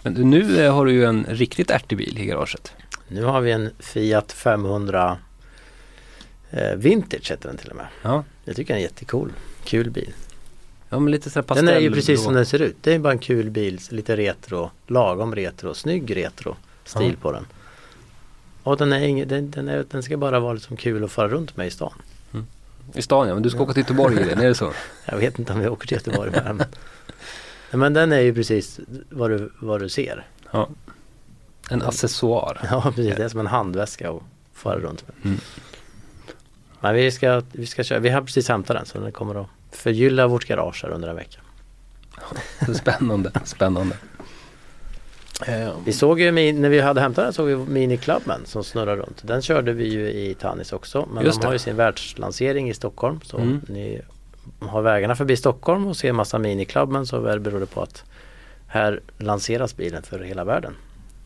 Men 0.03 0.13
nu 0.13 0.65
eh, 0.65 0.73
har 0.75 0.85
du 0.85 0.91
ju 0.91 1.05
en 1.05 1.25
riktigt 1.29 1.71
ärtig 1.71 1.97
bil 1.97 2.17
i 2.19 2.25
garaget. 2.25 2.73
Nu 3.07 3.23
har 3.23 3.41
vi 3.41 3.51
en 3.51 3.69
Fiat 3.79 4.31
500 4.31 5.17
eh, 6.51 6.75
Vintage 6.75 7.31
heter 7.31 7.47
den 7.49 7.57
till 7.57 7.69
och 7.69 7.75
med. 7.75 7.87
Ja, 8.01 8.23
Jag 8.45 8.55
tycker 8.55 8.73
den 8.73 8.79
är 8.79 8.85
jättecool. 8.85 9.31
Kul 9.63 9.89
bil. 9.89 10.13
ja 10.89 10.99
men 10.99 11.11
lite 11.11 11.29
sådär. 11.29 11.55
Den 11.55 11.67
är 11.67 11.79
ju 11.79 11.91
precis 11.91 12.19
blå. 12.19 12.23
som 12.25 12.33
den 12.33 12.45
ser 12.45 12.61
ut. 12.61 12.75
Det 12.81 12.93
är 12.93 12.99
bara 12.99 13.13
en 13.13 13.19
kul 13.19 13.49
bil, 13.49 13.79
lite 13.89 14.17
retro, 14.17 14.71
lagom 14.87 15.35
retro, 15.35 15.73
snygg 15.73 16.15
retro 16.17 16.55
stil 16.85 17.09
Ja. 17.15 17.21
på 17.21 17.31
den. 17.31 17.45
Och 18.63 18.77
den, 18.77 18.93
är 18.93 18.99
ingen, 18.99 19.27
den, 19.27 19.51
den, 19.51 19.67
är, 19.69 19.85
den 19.91 20.03
ska 20.03 20.17
bara 20.17 20.39
vara 20.39 20.53
liksom 20.53 20.77
kul 20.77 21.03
att 21.03 21.11
fara 21.11 21.27
runt 21.27 21.57
med 21.57 21.67
i 21.67 21.71
stan. 21.71 21.93
I 22.93 23.01
stan 23.01 23.27
ja, 23.27 23.33
men 23.33 23.43
du 23.43 23.49
ska 23.49 23.63
åka 23.63 23.73
till 23.73 23.81
Göteborg 23.81 24.21
i 24.21 24.23
den, 24.23 24.39
är 24.39 24.47
det 24.47 24.55
så? 24.55 24.73
Jag 25.05 25.17
vet 25.17 25.39
inte 25.39 25.53
om 25.53 25.59
vi 25.59 25.67
åker 25.67 25.87
till 25.87 25.97
Göteborg 25.97 26.31
den. 26.31 26.55
Men, 26.57 27.79
men 27.79 27.93
den 27.93 28.11
är 28.11 28.19
ju 28.19 28.33
precis 28.33 28.79
vad 29.09 29.29
du, 29.31 29.51
vad 29.59 29.79
du 29.81 29.89
ser. 29.89 30.27
Ja. 30.51 30.69
En 31.69 31.81
accessoar. 31.81 32.59
Ja 32.71 32.81
precis, 32.95 33.15
det 33.15 33.23
är 33.23 33.29
som 33.29 33.39
en 33.39 33.47
handväska 33.47 34.11
att 34.11 34.21
fara 34.53 34.79
runt 34.79 35.03
med. 35.07 35.15
Mm. 35.25 35.39
Men 36.81 36.95
vi 36.95 37.11
ska, 37.11 37.41
vi 37.51 37.65
ska 37.65 37.83
köra, 37.83 37.99
vi 37.99 38.09
har 38.09 38.21
precis 38.21 38.49
hämtat 38.49 38.77
den 38.77 38.85
så 38.85 38.99
den 38.99 39.11
kommer 39.11 39.41
att 39.41 39.47
förgylla 39.71 40.27
vårt 40.27 40.45
garage 40.47 40.83
här 40.83 40.89
under 40.89 41.07
en 41.07 41.15
vecka. 41.15 41.39
Spännande, 42.75 43.31
spännande. 43.45 43.95
Eh, 45.47 45.73
Vi 45.85 45.93
såg 45.93 46.19
ju, 46.21 46.31
när 46.53 46.69
vi 46.69 46.81
hade 46.81 47.01
hämtat 47.01 47.25
den 47.25 47.33
såg 47.33 47.47
vi 47.47 47.55
Mini 47.55 47.97
Clubman 47.97 48.41
som 48.45 48.63
snurrar 48.63 48.97
runt. 48.97 49.21
Den 49.27 49.41
körde 49.41 49.73
vi 49.73 49.87
ju 49.93 50.09
i 50.11 50.33
Tannis 50.39 50.73
också. 50.73 51.07
Men 51.13 51.23
Just 51.25 51.41
de 51.41 51.45
har 51.45 51.51
det. 51.51 51.55
ju 51.55 51.59
sin 51.59 51.75
världslansering 51.75 52.69
i 52.69 52.73
Stockholm. 52.73 53.19
Så 53.23 53.37
Mm. 53.37 53.61
ni 53.67 54.01
har 54.59 54.81
vägarna 54.81 55.15
förbi 55.15 55.37
Stockholm 55.37 55.87
och 55.87 55.97
ser 55.97 56.11
massa 56.13 56.39
Mini 56.39 56.65
Clubman 56.65 57.05
så 57.05 57.19
väl 57.19 57.39
beror 57.39 57.59
det 57.59 57.65
på 57.65 57.81
att 57.81 58.03
här 58.67 59.01
lanseras 59.17 59.75
bilen 59.77 60.03
för 60.03 60.19
hela 60.19 60.43
världen. 60.43 60.73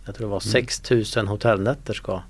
Jag 0.05 0.15
tror 0.15 0.27
det 0.27 0.31
var 0.31 0.41
Mm. 0.43 0.51
6000 0.51 1.27
hotellnätter 1.27 1.93
ska, 1.93 2.21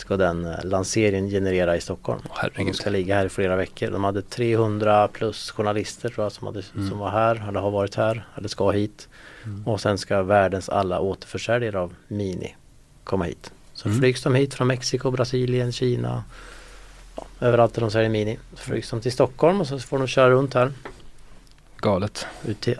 ska 0.00 0.16
den 0.16 0.44
eh, 0.44 0.64
lanseringen 0.64 1.30
generera 1.30 1.76
i 1.76 1.80
Stockholm. 1.80 2.20
Herregud. 2.30 2.66
de 2.66 2.74
ska 2.74 2.90
ligga 2.90 3.14
här 3.14 3.26
i 3.26 3.28
flera 3.28 3.56
veckor. 3.56 3.90
De 3.90 4.04
hade 4.04 4.22
300 4.22 5.08
plus 5.08 5.50
journalister 5.50 6.08
tror 6.08 6.24
jag 6.24 6.32
som, 6.32 6.46
hade, 6.46 6.62
Mm. 6.74 6.88
som 6.90 6.98
var 6.98 7.10
här, 7.10 7.44
eller 7.48 7.60
har 7.60 7.70
varit 7.70 7.94
här, 7.94 8.26
eller 8.34 8.48
ska 8.48 8.70
hit. 8.70 9.08
Mm. 9.44 9.66
Och 9.68 9.80
sen 9.80 9.98
ska 9.98 10.22
världens 10.22 10.68
alla 10.68 11.00
återförsäljare 11.00 11.78
av 11.80 11.94
Mini 12.08 12.56
komma 13.04 13.24
hit. 13.24 13.52
Så 13.74 13.88
Mm. 13.88 14.00
flygs 14.00 14.22
de 14.22 14.34
hit 14.34 14.54
från 14.54 14.66
Mexiko, 14.66 15.10
Brasilien, 15.10 15.72
Kina. 15.72 16.24
Ja, 17.16 17.24
överallt 17.40 17.74
där 17.74 17.80
de 17.80 17.90
säljer 17.90 18.10
Mini. 18.10 18.38
Så 18.54 18.56
flygs 18.62 18.90
de 18.90 19.00
till 19.00 19.12
Stockholm 19.12 19.60
och 19.60 19.66
så 19.66 19.78
får 19.78 19.98
de 19.98 20.06
köra 20.06 20.30
runt 20.30 20.54
här. 20.54 20.72
Galet. 21.76 22.26
Ut 22.46 22.60
till, 22.60 22.76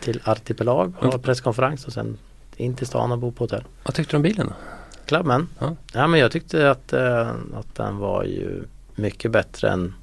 till 0.00 0.20
Artipelag 0.24 0.92
och 0.96 1.02
Mm. 1.02 1.12
ha 1.12 1.18
presskonferens 1.18 1.86
och 1.86 1.92
sen 1.92 2.18
in 2.56 2.74
till 2.76 2.86
stan 2.86 3.12
och 3.12 3.18
bo 3.18 3.32
på 3.32 3.44
hotell. 3.44 3.64
Vad 3.84 3.94
tyckte 3.94 4.12
du 4.12 4.16
om 4.16 4.22
bilen 4.22 4.52
Clubman? 5.08 5.48
Ja. 5.58 5.76
Ja. 5.92 6.06
men 6.06 6.20
jag 6.20 6.32
tyckte 6.32 6.70
att, 6.70 6.92
eh, 6.92 7.28
att 7.30 7.74
den 7.74 7.98
var 7.98 8.24
ju 8.24 8.62
mycket 8.94 9.30
bättre 9.30 9.70
än, 9.70 9.94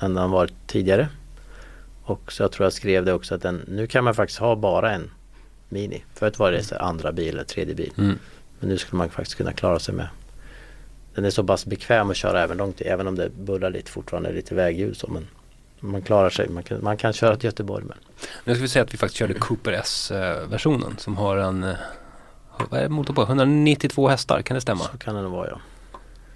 än 0.00 0.14
den 0.14 0.30
varit 0.30 0.54
tidigare. 0.66 1.08
Och 2.02 2.32
så 2.32 2.42
jag 2.42 2.52
tror 2.52 2.64
jag 2.64 2.72
skrev 2.72 3.04
det 3.04 3.12
också 3.12 3.34
att 3.34 3.42
den, 3.42 3.64
nu 3.68 3.86
kan 3.86 4.04
man 4.04 4.14
faktiskt 4.14 4.40
ha 4.40 4.56
bara 4.56 4.92
en 4.92 5.10
Mini. 5.68 6.04
Förut 6.14 6.38
var 6.38 6.52
det 6.52 6.72
andra 6.80 7.12
bil 7.12 7.28
eller 7.28 7.44
tredje 7.44 7.74
bil. 7.74 7.92
Mm. 7.98 8.18
Men 8.60 8.68
nu 8.68 8.78
skulle 8.78 8.98
man 8.98 9.10
faktiskt 9.10 9.36
kunna 9.36 9.52
klara 9.52 9.78
sig 9.78 9.94
med. 9.94 10.08
Den 11.14 11.24
är 11.24 11.30
så 11.30 11.44
pass 11.44 11.66
bekväm 11.66 12.10
att 12.10 12.16
köra 12.16 12.42
även 12.42 12.56
långt 12.56 12.80
även 12.80 13.06
om 13.06 13.14
det 13.14 13.30
bullrar 13.30 13.70
lite 13.70 13.90
fortfarande 13.90 14.32
lite 14.32 14.54
vägljud 14.54 14.96
så 14.96 15.08
men 15.08 15.26
man 15.80 16.02
klarar 16.02 16.30
sig, 16.30 16.48
man 16.48 16.62
kan, 16.62 16.84
man 16.84 16.96
kan 16.96 17.12
köra 17.12 17.36
till 17.36 17.44
Göteborg 17.44 17.84
med. 17.84 17.96
Nu 18.44 18.54
ska 18.54 18.62
vi 18.62 18.68
säga 18.68 18.82
att 18.82 18.94
vi 18.94 18.98
faktiskt 18.98 19.18
körde 19.18 19.34
Cooper 19.34 19.72
S-versionen 19.72 20.98
som 20.98 21.16
har 21.16 21.36
en 21.36 21.64
eh, 21.64 21.76
vad 22.70 22.80
är 22.80 22.82
det 22.84 22.88
motor 22.88 23.14
på? 23.14 23.22
192 23.22 24.08
hästar, 24.08 24.42
kan 24.42 24.54
det 24.54 24.60
stämma? 24.60 24.84
Så 24.84 24.98
kan 24.98 25.14
det 25.14 25.22
nog 25.22 25.32
vara 25.32 25.48
ja. 25.48 25.58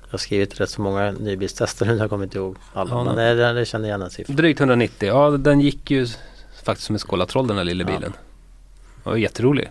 Jag 0.07 0.11
har 0.11 0.19
skrivit 0.19 0.61
rätt 0.61 0.71
så 0.71 0.81
många 0.81 1.11
nybilstester 1.13 1.87
nu, 1.87 1.97
jag 1.97 2.11
kommer 2.11 2.25
inte 2.25 2.39
ihåg 2.39 2.57
alla. 2.73 2.91
Ja, 2.91 3.05
men 3.05 3.17
nej. 3.17 3.35
det, 3.35 3.53
det, 3.53 3.65
känner 3.65 3.85
igen 3.89 4.03
en 4.03 4.11
siffra. 4.11 4.35
Drygt 4.35 4.61
190, 4.61 5.09
ja 5.09 5.31
den 5.31 5.61
gick 5.61 5.91
ju 5.91 6.07
faktiskt 6.65 6.87
som 6.87 6.95
en 6.95 6.99
skålatroll 6.99 7.47
den 7.47 7.57
här 7.57 7.65
lilla 7.65 7.85
Ja. 7.85 7.87
bilen. 7.87 8.13
Den 9.05 9.11
var 9.13 9.17
jätterolig. 9.17 9.71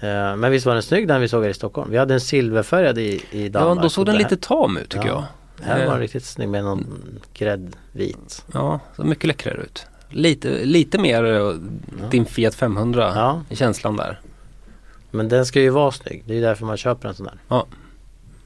Eh, 0.00 0.36
men 0.36 0.50
visst 0.50 0.66
var 0.66 0.72
den 0.74 0.82
snygg 0.82 1.08
den 1.08 1.20
vi 1.20 1.28
såg 1.28 1.42
här 1.42 1.50
i 1.50 1.54
Stockholm. 1.54 1.90
Vi 1.90 1.98
hade 1.98 2.14
en 2.14 2.20
silverfärgad 2.20 2.98
i, 2.98 3.22
i 3.30 3.44
Ja, 3.44 3.48
Danmark. 3.48 3.82
då 3.82 3.88
såg 3.88 4.06
den 4.06 4.16
lite 4.16 4.36
tam 4.36 4.76
ut 4.76 4.88
tycker 4.90 5.06
Ja. 5.08 5.24
jag. 5.58 5.64
Här, 5.66 5.74
här 5.74 5.78
var 5.78 5.84
Eh, 5.86 5.90
den 5.90 6.00
riktigt 6.00 6.24
snygg 6.24 6.48
med 6.48 6.64
någon 6.64 6.86
gräddvit. 7.34 8.44
Ja, 8.52 8.80
så 8.96 9.04
mycket 9.04 9.24
läckrare 9.24 9.56
ut. 9.56 9.86
Lite, 10.08 10.64
lite 10.64 10.98
mer 10.98 11.24
eh, 11.24 11.52
din 12.10 12.26
Fiat 12.26 12.54
500 12.54 13.12
Ja, 13.14 13.42
i 13.48 13.56
känslan 13.56 13.96
där. 13.96 14.20
Men 15.16 15.28
den 15.28 15.46
ska 15.46 15.60
ju 15.60 15.70
vara 15.70 15.92
snygg. 15.92 16.22
Det 16.26 16.36
är 16.36 16.40
därför 16.40 16.66
man 16.66 16.76
köper 16.76 17.08
en 17.08 17.14
sån 17.14 17.26
där. 17.26 17.38
Den 17.48 17.62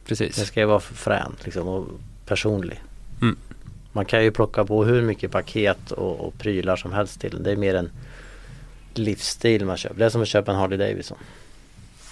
Precis. 0.05 0.47
ska 0.47 0.61
ju 0.61 0.67
vara 0.67 0.81
frän 0.81 1.37
liksom, 1.45 1.69
och 1.69 1.87
personlig. 2.27 2.83
Mm. 3.23 3.37
Man 3.93 4.05
kan 4.05 4.25
ju 4.25 4.31
plocka 4.31 4.65
på 4.65 4.85
hur 4.85 5.03
mycket 5.03 5.31
paket 5.31 5.93
och, 5.93 6.21
och 6.21 6.39
prylar 6.39 6.77
som 6.77 6.93
helst 6.93 7.21
till 7.21 7.31
den. 7.31 7.43
Det 7.43 7.51
är 7.51 7.57
mer 7.57 7.75
en 7.75 7.91
livsstil 8.95 9.65
man 9.65 9.77
köper. 9.77 9.99
Det 9.99 10.05
är 10.05 10.11
som 10.11 10.23
att 10.23 10.29
köpa 10.29 10.53
en 10.53 10.59
Harley 10.59 10.79
Davidson. 10.79 11.19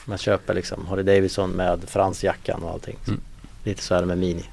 Man 0.05 0.19
köper 0.19 0.55
liksom 0.55 0.87
Harley 0.87 1.05
Davidson 1.05 1.51
med 1.51 1.81
fransjackan 1.87 2.63
och 2.63 2.71
allting. 2.71 2.97
Mm. 3.07 3.21
Lite 3.65 3.83
så 3.83 3.95
är 3.95 4.01
det 4.01 4.07
med 4.07 4.19
Mini. 4.19 4.45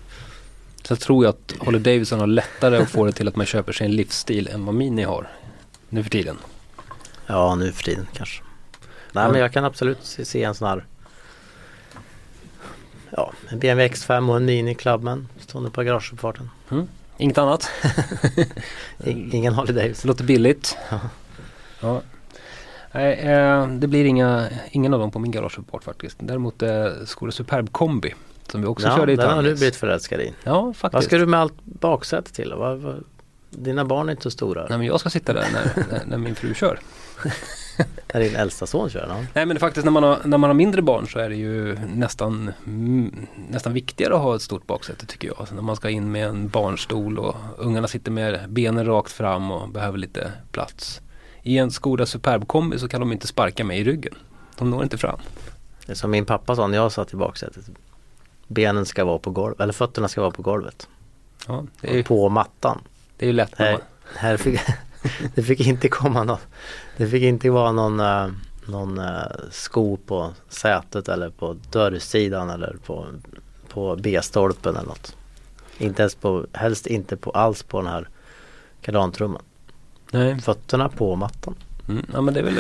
Så 0.84 0.95
tror 0.95 1.26
jag 1.26 1.30
att 1.30 1.53
Holly 1.60 1.80
Davidson 1.80 2.20
har 2.20 2.28
lättare 2.28 2.78
att 2.78 2.89
få 2.89 3.06
det 3.06 3.12
till 3.12 3.28
att 3.28 3.36
man 3.36 3.45
köper 3.45 3.74
sig 3.74 3.86
en 3.86 3.95
livsstil 3.95 4.47
än 4.47 4.66
vad 4.66 4.76
Mini 4.76 5.03
har 5.03 5.28
nu 5.89 6.03
för 6.03 6.10
tiden. 6.10 6.38
Ja, 7.28 7.56
nu 7.56 7.72
för 7.72 7.84
tiden 7.84 8.08
kanske. 8.14 8.43
Nej 9.16 9.32
men 9.32 9.41
jag 9.41 9.53
kan 9.53 9.66
absolut 9.66 10.03
se, 10.03 10.43
en 10.43 10.55
sån 10.55 10.68
här 10.68 10.86
Ja, 13.09 13.34
en 13.49 13.59
BMW 13.59 13.95
X5 13.95 14.30
och 14.30 14.38
en 14.38 14.45
Mini 14.45 14.76
Clubman 14.76 15.28
stående 15.39 15.70
på 15.70 15.84
garageuppfarten. 15.84 16.49
Mm. 16.72 16.88
Inget 17.18 17.38
annat? 17.38 17.70
ingen 19.05 19.53
Harley 19.53 19.74
Davidson. 19.74 20.07
Låter 20.07 20.24
billigt. 20.24 20.78
Ja. 20.89 20.99
ja. 21.82 22.01
Nej, 22.91 23.13
eh, 23.13 23.68
det 23.68 23.88
blir 23.88 24.05
inga, 24.05 24.47
ingen 24.72 24.93
av 24.93 24.99
dem 24.99 25.11
på 25.11 25.20
min 25.20 25.32
garageuppfart 25.32 25.84
faktiskt. 25.84 26.18
Däremot 26.20 26.61
eh, 26.61 26.86
Skoda 27.05 27.32
Superb 27.32 27.72
Kombi 27.72 28.13
som 28.47 28.61
vi 28.61 28.68
också 28.68 28.88
ja, 28.88 28.97
körde 28.97 29.11
i 29.11 29.16
den 29.16 29.30
har 29.30 29.43
du 29.43 29.55
blivit 29.55 29.76
förälskad 29.76 30.22
i. 30.22 30.34
Ja, 30.43 30.74
faktiskt. 30.74 30.93
Vad 30.93 31.03
ska 31.03 31.18
du 31.18 31.26
med 31.26 31.39
allt 31.39 31.53
baksäte 31.63 32.34
till? 32.34 32.53
Vad, 32.53 32.78
vad, 32.78 33.03
dina 33.49 33.86
barn 33.86 34.07
är 34.09 34.11
inte 34.11 34.24
så 34.24 34.32
stora. 34.32 34.66
Nej 34.70 34.78
men 34.78 34.88
jag 34.88 34.99
ska 34.99 35.09
sitta 35.09 35.34
där 35.34 35.47
när, 35.53 35.86
när, 35.91 36.05
när 36.05 36.18
min 36.18 36.36
fru 36.36 36.53
kör. 36.53 36.80
När 38.13 38.19
din 38.21 38.36
äldsta 38.36 38.65
son 38.65 38.89
kör? 38.89 39.05
Ja. 39.09 39.26
Nej 39.34 39.45
men 39.45 39.59
faktiskt 39.59 39.86
när 39.86 39.91
man, 39.91 40.03
har, 40.03 40.19
när 40.26 40.38
man 40.38 40.49
har 40.49 40.55
mindre 40.55 40.82
barn 40.82 41.07
så 41.07 41.19
är 41.19 41.30
det 41.30 41.36
ju 41.36 41.76
nästan, 41.80 42.51
nästan 43.49 43.73
viktigare 43.73 44.15
att 44.15 44.21
ha 44.21 44.36
ett 44.36 44.41
stort 44.41 44.67
baksäte 44.67 45.05
tycker 45.05 45.28
jag. 45.28 45.39
Alltså 45.39 45.55
när 45.55 45.61
man 45.61 45.76
ska 45.76 45.89
in 45.89 46.11
med 46.11 46.28
en 46.28 46.47
barnstol 46.47 47.19
och 47.19 47.36
ungarna 47.57 47.88
sitter 47.88 48.11
med 48.11 48.39
benen 48.49 48.86
rakt 48.86 49.11
fram 49.11 49.51
och 49.51 49.69
behöver 49.69 49.97
lite 49.97 50.32
plats. 50.51 51.01
I 51.43 51.57
en 51.57 51.71
Skoda 51.71 52.05
Superb 52.05 52.47
kombi 52.47 52.80
så 52.80 52.88
kan 52.88 52.99
de 52.99 53.11
inte 53.11 53.28
sparka 53.28 53.63
mig 53.63 53.80
i 53.80 53.84
ryggen. 53.84 54.13
De 54.57 54.69
når 54.69 54.84
inte 54.84 54.97
fram. 54.97 55.19
Det 55.86 55.91
är 55.91 55.95
som 55.95 56.11
min 56.11 56.26
pappa 56.26 56.55
sa 56.55 56.67
när 56.67 56.78
jag 56.78 56.91
satt 56.91 57.13
i 57.13 57.15
baksätet. 57.15 57.65
Benen 58.47 58.86
ska 58.86 59.05
vara 59.05 59.19
på 59.19 59.30
golvet, 59.32 59.59
eller 59.59 59.73
fötterna 59.73 60.07
ska 60.07 60.21
vara 60.21 60.32
på 60.32 60.41
golvet. 60.41 60.88
Ja, 61.47 61.63
det, 61.82 61.89
är, 61.89 61.93
ju- 61.95 62.03
På 62.03 62.30
mattan. 62.30 62.82
det 63.17 63.26
är 63.26 63.28
ju 63.28 63.34
lätt 63.34 63.55
Här, 63.57 63.80
här 64.15 64.38
fick, 64.38 64.59
det 65.36 65.43
fick 65.43 65.60
inte 65.60 65.89
komma 65.89 66.24
någon, 66.24 66.38
det 66.97 67.08
fick 67.08 67.24
inte 67.24 67.49
vara 67.49 67.72
någon, 67.72 67.99
eh, 67.99 68.28
någon 68.66 68.99
eh, 68.99 69.22
sko 69.51 69.97
på 69.97 70.34
sätet 70.49 71.10
eller 71.10 71.30
på 71.30 71.58
dörrsidan 71.72 72.49
eller 72.49 72.76
på, 72.86 73.06
på 73.70 73.95
B-stolpen 73.95 74.76
eller 74.76 74.88
något. 74.88 75.16
Inte 75.78 76.01
ens 76.01 76.16
på, 76.16 76.45
helst 76.53 76.88
inte 76.88 77.18
på, 77.18 77.32
alls 77.32 77.64
på 77.64 77.82
den 77.82 77.91
här 77.91 78.10
kardantrumman. 78.82 79.41
Nej, 80.12 80.41
Fötterna 80.41 80.89
på 80.89 81.16
mattan. 81.16 81.56
mm, 81.89 82.06
ja 82.14 82.22
men 82.22 82.34
det 82.34 82.39
är 82.39 82.43
väl 82.43 82.60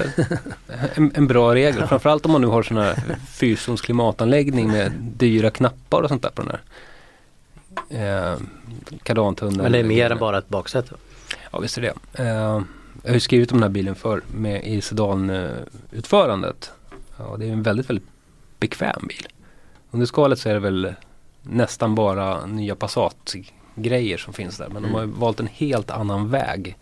en, 0.95 1.11
en 1.15 1.27
bra 1.27 1.55
regel. 1.55 1.87
Framförallt 1.87 2.25
om 2.25 2.31
man 2.31 2.41
nu 2.41 2.47
har 2.47 2.63
sån 2.63 2.77
här 2.77 3.17
fyrzons 3.29 3.81
klimatanläggning 3.81 4.67
med 4.71 4.91
dyra 4.99 5.49
knappar 5.49 6.01
och 6.01 6.09
sånt 6.09 6.23
där 6.23 6.29
på 6.29 6.41
den 6.41 6.51
här. 6.51 6.61
Eh, 7.89 8.39
kardantunneln. 9.03 9.61
Men 9.61 9.71
det 9.71 9.79
är 9.79 9.83
mer 9.83 10.09
än 10.09 10.17
bara 10.17 10.37
ett 10.37 10.49
baksäte. 10.49 10.95
Ja 11.55 11.61
visst 11.61 11.77
är 11.77 11.81
det. 11.81 11.93
Eh, 12.13 12.25
jag 13.03 13.09
har 13.09 13.13
ju 13.13 13.19
skrivit 13.19 13.51
om 13.51 13.57
den 13.57 13.63
här 13.63 13.73
bilen 13.73 13.95
för 13.95 14.21
med 14.27 14.63
i 14.67 14.81
sedanutförandet. 14.81 16.71
Ja, 17.17 17.35
det 17.39 17.47
är 17.47 17.51
en 17.51 17.63
väldigt, 17.63 17.89
väldigt 17.89 18.07
bekväm 18.59 19.07
bil. 19.07 19.27
Under 19.91 20.05
skalet 20.05 20.39
så 20.39 20.49
är 20.49 20.53
det 20.53 20.59
väl 20.59 20.93
nästan 21.41 21.95
bara 21.95 22.45
nya 22.45 22.75
Passat-grejer 22.75 24.17
som 24.17 24.33
finns 24.33 24.57
där. 24.57 24.69
Men 24.69 24.83
de 24.83 24.93
har 24.93 25.01
ju 25.01 25.07
valt 25.07 25.39
en 25.39 25.47
helt 25.47 25.91
annan 25.91 26.29
väg. 26.29 26.77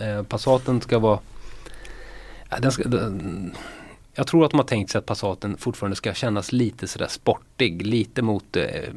Eh, 0.00 0.22
Passaten 0.22 0.80
ska 0.80 0.98
vara 0.98 1.18
ja, 2.50 2.58
den 2.60 2.72
ska, 2.72 2.88
den, 2.88 3.54
Jag 4.14 4.26
tror 4.26 4.44
att 4.44 4.50
de 4.50 4.56
har 4.56 4.66
tänkt 4.66 4.90
sig 4.90 4.98
att 4.98 5.06
Passaten 5.06 5.56
fortfarande 5.56 5.96
ska 5.96 6.14
kännas 6.14 6.52
lite 6.52 6.88
sådär 6.88 7.08
sportig. 7.08 7.86
Lite 7.86 8.22
mot 8.22 8.56
eh, 8.56 8.90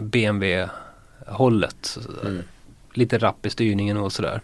BMW-hållet. 0.00 1.98
Mm. 2.22 2.42
Lite 2.92 3.18
rapp 3.18 3.46
i 3.46 3.50
styrningen 3.50 3.96
och 3.96 4.12
sådär. 4.12 4.40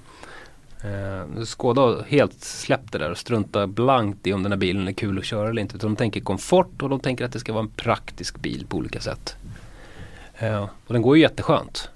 Eh, 0.84 1.42
Skoda 1.42 1.80
har 1.80 2.02
helt 2.02 2.44
släppt 2.44 2.92
det 2.92 2.98
där 2.98 3.10
och 3.10 3.18
struntar 3.18 3.66
blankt 3.66 4.26
i 4.26 4.32
om 4.32 4.42
den 4.42 4.52
här 4.52 4.56
bilen 4.58 4.88
är 4.88 4.92
kul 4.92 5.18
att 5.18 5.24
köra 5.24 5.48
eller 5.48 5.62
inte. 5.62 5.76
Utan 5.76 5.90
de 5.90 5.96
tänker 5.96 6.20
komfort 6.20 6.82
och 6.82 6.88
de 6.88 7.00
tänker 7.00 7.24
att 7.24 7.32
det 7.32 7.40
ska 7.40 7.52
vara 7.52 7.62
en 7.62 7.70
praktisk 7.70 8.38
bil 8.38 8.66
på 8.68 8.76
olika 8.76 9.00
sätt. 9.00 9.36
Eh, 10.38 10.68
och 10.86 10.92
den 10.92 11.02
går 11.02 11.16
ju 11.16 11.22
jätteskönt. 11.22 11.90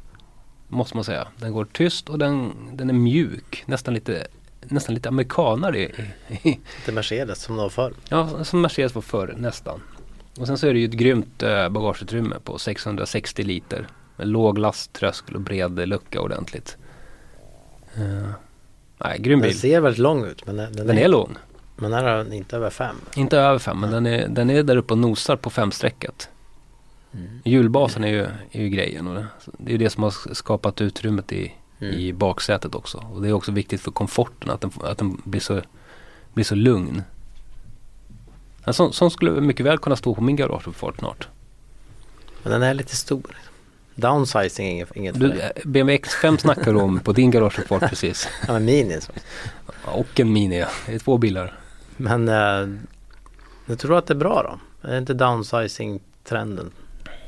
Måste 0.68 0.97
man 0.97 1.05
säga. 1.05 1.28
Den 1.37 1.53
går 1.53 1.64
tyst 1.64 2.09
och 2.09 2.18
den, 2.18 2.53
den 2.72 2.91
är 2.91 2.95
mjuk. 2.95 3.62
Nästan 3.66 3.95
lite, 3.95 4.26
nästan 4.62 4.95
lite 4.95 5.09
amerikanare. 5.09 5.78
I, 5.78 5.91
Inte 6.43 6.93
Mercedes 6.93 7.43
som 7.43 7.57
det 7.57 7.62
var 7.62 7.68
förr. 7.68 7.95
ja, 8.09 8.45
som 8.45 8.61
Mercedes 8.61 8.95
var 8.95 9.03
förr 9.03 9.35
nästan. 9.39 9.80
Och 10.39 10.47
sen 10.47 10.59
så 10.59 10.66
är 10.66 10.74
det 10.74 10.80
ju 10.80 10.85
ett 10.89 10.93
grymt 10.93 11.43
eh, 11.43 11.68
bagageutrymme 11.68 12.37
på 12.45 12.59
660 12.59 13.43
liter. 13.43 13.89
Med 14.16 14.28
låg 14.28 14.59
lasttröskel 14.59 15.35
och 15.35 15.41
bred 15.41 15.89
lucka 15.89 16.20
ordentligt. 16.20 16.76
Nej, 18.99 19.19
grym 19.19 19.41
Den 19.41 19.49
bil. 19.49 19.59
ser 19.59 19.81
väldigt 19.81 19.99
lång 19.99 20.25
ut 20.25 20.47
men 20.47 20.57
den, 20.57 20.73
den, 20.73 20.87
Den 20.87 20.99
är 20.99 21.09
lång. 21.09 21.37
Men 21.77 21.91
den 21.91 22.05
är 22.05 22.33
inte 22.35 22.57
över 22.57 22.71
fem. 22.71 22.97
Inte 23.17 23.39
över 23.39 23.59
fem 23.59 23.81
men 23.81 23.91
den 23.91 24.07
är, 24.07 24.29
den 24.29 24.51
är 24.51 24.63
där 24.63 24.77
uppe 24.77 24.95
och 24.95 24.99
nosar 24.99 25.37
på 25.37 25.51
femstrecket. 25.51 26.29
Mm. 27.15 27.41
Hjulbasen 27.45 28.05
är 28.05 28.09
ju, 28.09 28.23
är 28.51 28.63
ju 28.63 28.69
grejen 28.69 29.07
och 29.07 29.15
det, 29.15 29.27
det 29.59 29.69
är 29.69 29.73
ju 29.73 29.79
det 29.79 29.91
som 29.91 30.03
har 30.03 30.35
skapat 30.35 30.81
utrymmet 30.81 31.33
i, 31.33 31.53
Mm. 31.81 31.95
i 31.95 32.13
baksätet 32.13 32.75
också. 32.75 33.05
Och 33.13 33.23
det 33.23 33.29
är 33.29 33.33
också 33.33 33.53
viktigt 33.53 33.81
för 33.81 33.91
komforten 33.91 34.51
att 34.51 34.61
den, 34.61 34.71
att 34.85 34.99
den 34.99 35.21
blir, 35.25 35.41
så, 35.41 35.61
blir 36.35 36.45
så 36.45 36.55
lugn. 36.55 37.03
En 38.65 38.75
sån, 38.75 38.93
sån 38.93 39.11
skulle 39.11 39.31
mycket 39.41 39.67
väl 39.67 39.79
kunna 39.79 39.97
stå 39.97 40.15
på 40.15 40.21
min 40.21 40.37
garageuppfart 40.37 40.99
snart. 40.99 41.29
Men 42.43 42.53
den 42.53 42.63
är 42.63 42.75
lite 42.75 42.97
stor. 42.97 43.37
Downsizing 43.95 44.67
är 44.67 44.73
inget, 44.73 44.97
inget 44.97 45.21
Du, 45.21 45.41
BMW 45.65 45.97
X5 46.05 46.37
snackar 46.37 46.73
du 46.73 46.81
om 46.81 47.01
på 47.01 47.13
din 47.13 47.31
garageuppfart 47.31 47.81
precis. 47.91 48.29
Ja 48.47 48.53
men 48.53 48.65
mini 48.65 49.01
så. 49.01 49.13
Och 49.85 50.21
en 50.21 50.33
Mini 50.33 50.59
ja. 50.59 50.67
Det 50.87 50.95
är 50.95 50.99
två 50.99 51.19
bilar. 51.19 51.59
Men 51.97 52.29
eh, 52.29 52.69
jag 53.67 53.79
tror 53.79 53.99
att 53.99 54.07
det 54.07 54.13
är 54.15 54.19
bra 54.19 54.59
då? 54.83 54.89
Är 54.89 54.99
inte 54.99 55.15
downsizing-trenden 55.15 56.71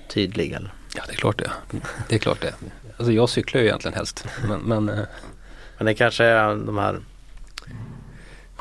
tydlig 0.09 0.53
eller? 0.53 0.73
Ja 0.97 1.03
det 1.07 1.12
är 1.12 1.17
klart 1.17 1.39
det. 1.39 1.51
Det 2.09 2.14
är 2.14 2.19
klart 2.19 2.41
det. 2.41 2.55
Alltså 2.97 3.12
jag 3.12 3.29
cyklar 3.29 3.61
ju 3.61 3.67
egentligen 3.67 3.95
helst. 3.95 4.25
Men, 4.49 4.61
men 4.61 4.89
eh, 4.99 5.05
Men 5.79 5.87
det 5.87 5.95
kanske 5.95 6.25
är 6.25 6.47
de 6.67 6.79
här 6.79 7.01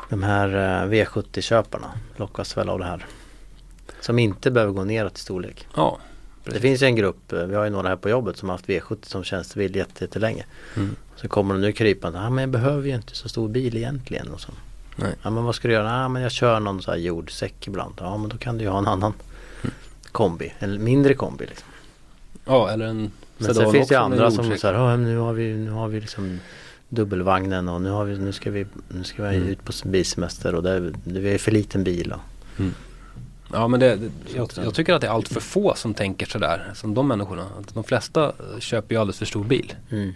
De 0.08 0.22
här 0.22 0.48
eh, 0.48 0.90
V70-köparna 0.90 1.88
lockas 2.16 2.56
väl 2.56 2.68
av 2.68 2.78
det 2.78 2.84
här. 2.84 3.06
Som 4.00 4.18
inte 4.18 4.50
behöver 4.50 4.72
gå 4.72 4.84
neråt 4.84 5.18
i 5.18 5.20
storlek. 5.20 5.66
ja. 5.76 5.98
Det 6.52 6.60
finns 6.60 6.82
ju 6.82 6.86
en 6.86 6.96
grupp, 6.96 7.32
eh, 7.32 7.44
vi 7.46 7.54
har 7.54 7.64
ju 7.64 7.70
några 7.70 7.88
här 7.88 7.96
på 7.96 8.08
jobbet 8.10 8.36
som 8.36 8.48
har 8.48 8.54
haft 8.56 8.66
V70 8.66 8.96
som 9.06 9.24
tjänstebil 9.24 9.76
jätte- 9.76 10.04
jättelänge. 10.04 10.44
Mm. 10.76 10.96
Så 11.16 11.28
kommer 11.28 11.54
de 11.54 11.60
nu 11.60 11.72
krypande, 11.72 12.18
ja 12.18 12.30
men 12.30 12.42
jag 12.42 12.50
behöver 12.50 12.88
ju 12.88 12.94
inte 12.94 13.14
så 13.16 13.28
stor 13.28 13.48
bil 13.48 13.76
egentligen. 13.76 14.28
Och 14.28 14.40
så. 14.40 14.52
Nej. 14.96 15.14
Ja 15.22 15.30
men 15.30 15.44
vad 15.44 15.54
ska 15.54 15.68
du 15.68 15.74
göra? 15.74 16.00
Ja 16.02 16.08
men 16.08 16.22
jag 16.22 16.32
kör 16.32 16.60
någon 16.60 16.82
så 16.82 16.90
här 16.90 16.98
jordsäck 16.98 17.66
ibland. 17.68 17.94
Ja 18.00 18.16
men 18.16 18.28
då 18.28 18.38
kan 18.38 18.58
du 18.58 18.64
ju 18.64 18.70
ha 18.70 18.78
en 18.78 18.86
annan 18.86 19.12
kombi, 20.12 20.52
en 20.58 20.84
mindre 20.84 21.14
kombi. 21.14 21.46
Liksom. 21.46 21.68
Ja 22.44 22.70
eller 22.70 22.86
en 22.86 23.10
Men 23.38 23.54
sen 23.54 23.72
finns 23.72 23.88
det 23.88 23.96
andra 24.00 24.30
som 24.30 24.44
säger, 24.58 24.74
ja 24.74 24.96
nu 24.96 25.16
har 25.16 25.32
vi, 25.32 25.54
nu 25.54 25.70
har 25.70 25.88
vi 25.88 26.00
liksom 26.00 26.40
dubbelvagnen 26.88 27.68
och 27.68 27.80
nu, 27.82 27.90
har 27.90 28.04
vi, 28.04 28.18
nu 28.18 28.32
ska 28.32 28.50
vi, 28.50 28.66
nu 28.88 29.04
ska 29.04 29.22
vi 29.28 29.36
Mm. 29.36 29.48
ut 29.48 29.64
på 29.64 29.72
bilsemester 29.84 30.54
och 30.54 30.62
det, 30.62 30.70
är- 30.70 30.92
det 31.04 31.34
är 31.34 31.38
för 31.38 31.50
liten 31.52 31.84
bil. 31.84 32.12
Och, 32.12 32.60
Ja 33.52 33.68
men 33.68 33.80
det, 33.80 33.96
det, 33.96 34.10
jag, 34.34 34.48
jag 34.56 34.74
tycker 34.74 34.94
att 34.94 35.00
det 35.00 35.06
är 35.06 35.10
allt 35.10 35.28
för 35.28 35.40
få 35.40 35.74
som 35.76 35.94
tänker 35.94 36.26
sådär 36.26 36.70
som 36.74 36.94
de 36.94 37.08
människorna. 37.08 37.46
Att 37.60 37.74
de 37.74 37.84
flesta 37.84 38.32
köper 38.58 38.94
ju 38.94 39.00
alldeles 39.00 39.18
för 39.18 39.26
stor 39.26 39.44
bil. 39.44 39.74
mm, 39.90 40.12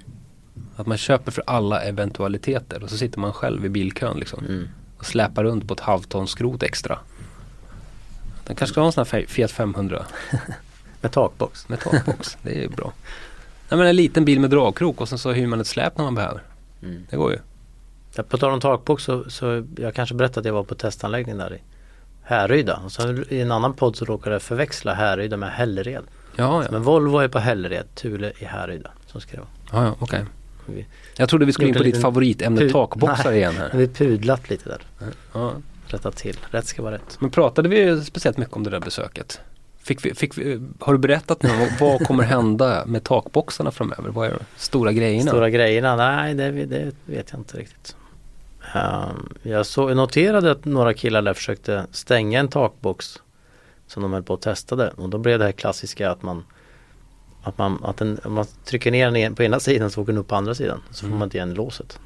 Att 0.76 0.86
man 0.86 0.98
köper 0.98 1.32
för 1.32 1.44
alla 1.46 1.82
eventualiteter 1.82 2.82
och 2.82 2.90
så 2.90 2.96
sitter 2.96 3.18
man 3.20 3.32
själv 3.32 3.64
i 3.64 3.68
bilkön 3.68 4.16
liksom. 4.18 4.44
mm. 4.44 4.68
Och 4.98 5.06
släpar 5.06 5.44
runt 5.44 5.68
på 5.68 5.74
ett 5.74 5.80
halvton 5.80 6.28
skrot 6.28 6.62
extra. 6.62 6.98
Den 8.46 8.56
kanske 8.56 8.72
ska 8.72 8.80
ha 8.80 8.86
en 8.86 8.92
sån 8.92 9.06
här 9.12 9.24
Fiat 9.26 9.50
500 9.50 10.06
Med 11.00 11.12
takbox. 11.12 11.68
med 11.68 11.80
takbox. 11.80 12.38
det 12.42 12.50
är 12.50 12.60
ju 12.62 12.68
bra. 12.68 12.92
Nej 13.70 13.78
men 13.78 13.86
en 13.86 13.96
liten 13.96 14.24
bil 14.24 14.40
med 14.40 14.50
dragkrok 14.50 15.00
och 15.00 15.08
sen 15.08 15.18
så 15.18 15.32
hyr 15.32 15.46
man 15.46 15.60
ett 15.60 15.66
släp 15.66 15.96
när 15.98 16.04
man 16.04 16.14
behöver. 16.14 16.42
Mm. 16.82 17.06
Det 17.10 17.16
går 17.16 17.32
ju. 17.32 17.38
På 18.28 18.38
tal 18.38 18.52
om 18.52 18.60
takbox 18.60 19.04
så, 19.04 19.30
så 19.30 19.66
jag 19.76 19.94
kanske 19.94 20.14
berättade 20.14 20.40
att 20.40 20.46
jag 20.46 20.52
var 20.52 20.62
på 20.64 20.74
testanläggning 20.74 21.38
där 21.38 21.54
i 21.54 21.60
Härryda. 22.22 22.76
Och 22.84 22.92
sen 22.92 23.24
i 23.28 23.40
en 23.40 23.52
annan 23.52 23.72
podd 23.74 23.96
så 23.96 24.04
råkade 24.04 24.34
jag 24.34 24.42
förväxla 24.42 24.94
Härryda 24.94 25.36
med 25.36 25.50
Hällered. 25.52 26.04
Ja, 26.36 26.62
ja. 26.64 26.68
Men 26.70 26.82
Volvo 26.82 27.18
är 27.18 27.28
på 27.28 27.38
Hällered, 27.38 27.94
Thule 27.94 28.32
i 28.38 28.44
Härryda. 28.44 28.90
Som 29.06 29.20
skrev. 29.20 29.40
ja, 29.72 29.84
ja 29.84 29.94
okej. 29.98 30.24
Vi, 30.66 30.86
Jag 31.16 31.28
trodde 31.28 31.44
vi 31.44 31.52
skulle 31.52 31.68
in 31.68 31.74
på 31.74 31.82
ditt 31.82 32.00
favoritämne 32.02 32.70
takboxar 32.70 33.32
igen 33.36 33.54
här. 33.56 33.70
vi 33.74 33.88
pudlat 33.88 34.50
lite 34.50 34.68
där. 34.68 34.82
Ja. 35.32 35.52
Rättat 35.86 36.16
till. 36.16 36.36
Rätt 36.50 36.66
ska 36.66 36.82
vara 36.82 36.94
rätt. 36.94 37.16
Men 37.20 37.30
pratade 37.30 37.68
vi 37.68 38.00
speciellt 38.04 38.38
mycket 38.38 38.56
om 38.56 38.62
det 38.64 38.70
där 38.70 38.80
besöket? 38.80 39.40
Fick 39.82 40.04
vi, 40.04 40.14
fick 40.14 40.38
vi, 40.38 40.60
har 40.80 40.92
du 40.92 40.98
berättat 40.98 41.42
nu 41.42 41.48
vad, 41.48 41.90
vad 41.90 42.06
kommer 42.06 42.24
hända 42.24 42.86
med 42.86 43.04
takboxarna 43.04 43.70
framöver? 43.70 44.08
Vad 44.10 44.26
är 44.26 44.30
de 44.30 44.38
stora 44.56 44.92
grejerna? 44.92 45.30
Stora 45.30 45.50
grejerna? 45.50 45.96
Nej, 45.96 46.34
det, 46.34 46.50
det 46.50 46.92
vet 47.04 47.28
jag 47.30 47.40
inte 47.40 47.56
riktigt. 47.56 47.96
Ehm, 48.74 49.32
jag, 49.42 49.66
så, 49.66 49.90
jag 49.90 49.96
noterade 49.96 50.50
att 50.50 50.64
några 50.64 50.94
killar 50.94 51.22
där 51.22 51.34
försökte 51.34 51.86
stänga 51.92 52.40
en 52.40 52.48
takbox 52.48 53.22
som 53.86 54.02
de 54.02 54.12
höll 54.12 54.22
på 54.22 54.34
och 54.34 54.40
testade 54.40 54.90
och 54.90 55.08
då 55.08 55.18
blev 55.18 55.38
det 55.38 55.44
här 55.44 55.52
klassiska 55.52 56.10
att 56.10 56.22
man 56.22 56.44
att 57.42 57.58
man, 57.58 57.84
att 57.84 57.96
den, 57.96 58.20
man 58.26 58.46
trycker 58.64 58.90
ner 58.90 59.04
den 59.06 59.16
en- 59.16 59.34
på 59.34 59.42
ena 59.42 59.60
sidan 59.60 59.90
så 59.90 60.02
åker 60.02 60.12
den 60.12 60.20
upp 60.20 60.28
på 60.28 60.34
andra 60.34 60.54
sidan 60.54 60.80
så 60.90 61.00
får 61.00 61.06
Mm. 61.06 61.18
man 61.18 61.26
inte 61.26 61.36
igen 61.36 61.54
låset. 61.54 61.98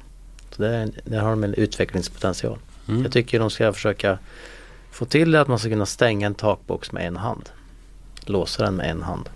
Så 0.51 0.61
det, 0.61 0.75
är- 0.75 0.91
där 1.05 1.19
har 1.19 1.29
de 1.29 1.43
en 1.43 1.53
utvecklingspotential. 1.53 2.57
Mm. 2.87 3.03
Jag 3.03 3.11
tycker 3.11 3.39
de 3.39 3.49
ska 3.49 3.73
försöka 3.73 4.19
få 4.91 5.05
till 5.05 5.31
det 5.31 5.41
att 5.41 5.47
man 5.47 5.59
ska 5.59 5.69
kunna 5.69 5.85
stänga 5.85 6.27
en 6.27 6.35
takbox 6.35 6.91
med 6.91 7.07
en 7.07 7.17
hand. 7.17 7.49
låsa 8.25 8.63
den 8.63 8.75
med 8.75 8.89
en 8.89 9.01
hand. 9.03 9.29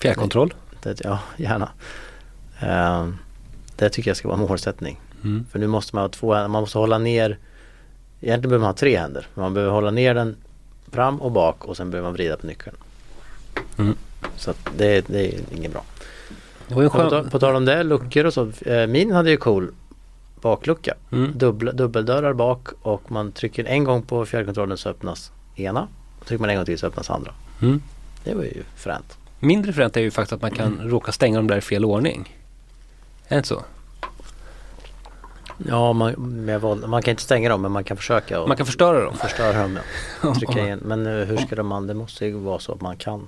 Fjärrkontroll? 0.00 0.54
Det, 0.82 1.00
ja, 1.04 1.18
gärna. 1.36 1.68
Eh, 2.60 3.08
det 3.76 3.88
tycker 3.90 4.10
jag 4.10 4.16
ska 4.16 4.28
vara 4.28 4.38
målsättning. 4.38 5.00
Mm. 5.24 5.46
För 5.52 5.58
nu 5.58 5.66
måste 5.66 5.96
man 5.96 6.02
ha 6.04 6.08
två 6.08 6.34
händer, 6.34 6.48
man 6.48 6.60
måste 6.62 6.78
hålla 6.78 6.98
ner 6.98 7.38
Egentligen 8.20 8.48
behöver 8.50 8.62
man 8.62 8.68
ha 8.68 8.76
tre 8.76 8.96
händer. 8.98 9.26
Man 9.34 9.54
behöver 9.54 9.72
hålla 9.74 9.90
ner 9.90 10.14
den 10.14 10.36
fram 10.92 11.20
och 11.20 11.32
bak 11.32 11.64
och 11.64 11.76
sen 11.76 11.90
behöver 11.90 12.06
man 12.08 12.12
vrida 12.14 12.36
på 12.36 12.46
nyckeln. 12.46 12.76
Mm. 13.78 13.96
Så 14.36 14.50
att 14.50 14.58
det, 14.76 15.08
det 15.08 15.34
är 15.34 15.40
inget 15.56 15.72
bra. 15.72 15.84
Det 16.68 16.74
var 16.74 16.82
ju 16.82 16.86
en 16.86 16.90
På, 16.90 16.98
tal- 16.98 17.10
skön... 17.10 17.30
på 17.30 17.38
tal 17.38 17.56
om 17.56 17.64
det, 17.64 17.82
luckor 17.82 18.26
och 18.26 18.34
så. 18.34 18.50
Eh, 18.66 18.86
min 18.86 19.12
hade 19.12 19.30
ju 19.30 19.36
cool 19.36 19.70
baklucka. 20.40 20.94
Mm. 21.12 21.38
Dubbla, 21.38 21.72
dubbeldörrar 21.72 22.32
bak 22.32 22.68
och 22.82 23.10
man 23.12 23.32
trycker 23.32 23.64
en 23.64 23.84
gång 23.84 24.02
på 24.02 24.26
fjärrkontrollen 24.26 24.78
så 24.78 24.88
öppnas 24.88 25.32
ena. 25.56 25.88
Och 26.20 26.26
trycker 26.26 26.40
man 26.40 26.50
en 26.50 26.56
gång 26.56 26.64
till 26.64 26.78
så 26.78 26.86
öppnas 26.86 27.10
andra. 27.10 27.32
Mm. 27.62 27.82
Det 28.24 28.34
var 28.34 28.42
ju 28.42 28.62
fränt. 28.76 29.18
Mindre 29.40 29.72
fränt 29.72 29.96
är 29.96 30.00
ju 30.00 30.10
faktiskt 30.10 30.32
att 30.32 30.42
man 30.42 30.50
kan 30.50 30.74
Mm. 30.74 30.88
råka 30.88 31.12
stänga 31.12 31.36
dem 31.38 31.46
där 31.46 31.56
i 31.56 31.60
fel 31.60 31.84
ordning. 31.84 32.36
Är 33.26 33.28
det 33.28 33.36
inte 33.36 33.48
så? 33.48 33.62
Ja, 35.68 35.92
man, 35.92 36.14
våld, 36.60 36.88
man 36.88 37.02
kan 37.02 37.10
inte 37.12 37.22
stänga 37.22 37.48
dem 37.48 37.62
men 37.62 37.72
man 37.72 37.84
kan 37.84 37.96
försöka 37.96 38.40
och 38.40 38.48
Man 38.48 38.56
kan 38.56 38.66
förstöra 38.66 39.04
dem. 39.04 39.14
förstöra 39.16 39.62
dem. 39.62 39.78
Ja. 40.22 40.34
Trycka 40.38 40.58
igen. 40.60 40.80
Men 40.84 41.06
eh, 41.06 41.12
hur 41.12 41.36
ska 41.36 41.62
man, 41.62 41.86
det 41.86 41.94
måste 41.94 42.26
ju 42.26 42.32
vara 42.32 42.58
så 42.58 42.72
att 42.72 42.80
man 42.80 42.96
kan. 42.96 43.26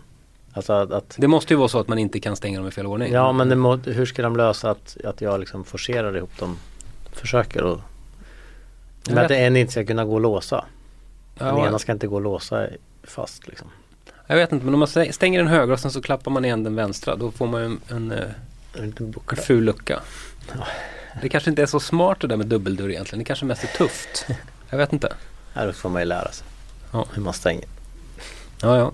Alltså 0.52 0.72
att, 0.72 0.92
att 0.92 1.14
Det 1.18 1.28
måste 1.28 1.52
ju 1.52 1.58
vara 1.58 1.68
så 1.68 1.78
att 1.78 1.88
man 1.88 1.98
inte 1.98 2.20
kan 2.20 2.36
stänga 2.36 2.58
dem 2.58 2.68
i 2.68 2.70
fel 2.70 2.86
ordning. 2.86 3.12
Ja 3.12 3.32
men 3.32 3.58
må, 3.58 3.76
hur 3.76 4.06
ska 4.06 4.22
de 4.22 4.36
lösa 4.36 4.70
att, 4.70 4.96
att 5.04 5.20
jag 5.20 5.40
liksom 5.40 5.64
forcerar 5.64 6.16
ihop 6.16 6.38
dem? 6.38 6.56
Försöker 7.12 7.62
och 7.62 7.80
Men 9.08 9.18
att 9.18 9.28
det 9.28 9.36
en 9.36 9.56
inte 9.56 9.72
ska 9.72 9.84
kunna 9.84 10.04
gå 10.04 10.14
och 10.14 10.20
låsa. 10.20 10.64
Den 11.38 11.48
Ja, 11.48 11.66
ena 11.66 11.78
ska 11.78 11.92
inte 11.92 12.06
gå 12.06 12.14
och 12.14 12.20
låsa 12.22 12.66
fast 13.04 13.46
liksom. 13.48 13.68
Jag 14.26 14.36
vet 14.36 14.52
inte 14.52 14.64
men 14.64 14.74
om 14.74 14.80
man 14.80 14.86
stä- 14.88 15.12
stänger 15.12 15.38
den 15.38 15.48
högra 15.48 15.72
och 15.72 15.80
sen 15.80 15.90
så 15.90 16.02
klappar 16.02 16.30
man 16.30 16.44
igen 16.44 16.64
den 16.64 16.74
vänstra 16.74 17.16
då 17.16 17.30
får 17.30 17.46
man 17.46 17.60
ju 17.60 17.66
en, 17.66 17.80
en, 17.88 18.12
eh, 18.12 18.24
En 18.74 18.94
en 19.30 19.36
ful 19.36 19.64
lucka. 19.64 20.00
Det 21.22 21.28
kanske 21.28 21.50
inte 21.50 21.62
är 21.62 21.66
så 21.66 21.80
smart 21.80 22.20
det 22.20 22.26
där 22.26 22.36
med 22.36 22.46
dubbeldörr 22.46 22.90
egentligen. 22.90 23.18
Det 23.18 23.24
kanske 23.24 23.44
mest 23.44 23.64
är 23.64 23.68
tufft. 23.78 24.26
Jag 24.70 24.78
vet 24.78 24.92
inte. 24.92 25.12
Här 25.54 25.72
får 25.72 25.88
man 25.88 26.02
ju 26.02 26.06
lära 26.06 26.32
sig 26.32 26.46
Ja. 26.92 27.06
hur 27.14 27.22
man 27.22 27.32
stänger. 27.34 27.64
Ja, 28.62 28.78
ja. 28.78 28.92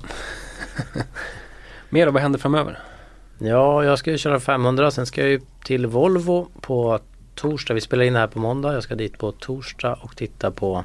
Mer 1.91 2.07
då, 2.07 2.13
vad 2.13 2.23
händer 2.23 2.39
framöver? 2.39 2.79
Ja, 3.39 3.85
jag 3.85 3.99
ska 3.99 4.11
ju 4.11 4.19
köra 4.19 4.41
500. 4.41 4.91
Sen 4.91 5.07
ska 5.07 5.21
jag 5.21 5.31
ju 5.31 5.41
till 5.65 5.87
Volvo 5.87 6.49
på 6.61 6.99
torsdag. 7.35 7.75
Vi 7.75 7.81
spelar 7.81 8.05
in 8.05 8.13
det 8.13 8.19
här 8.19 8.27
på 8.27 8.39
måndag. 8.39 8.75
Jag 8.75 8.83
ska 8.83 8.95
dit 8.95 9.19
på 9.19 9.33
torsdag 9.33 9.95
och 10.03 10.17
titta 10.17 10.51
på 10.51 10.85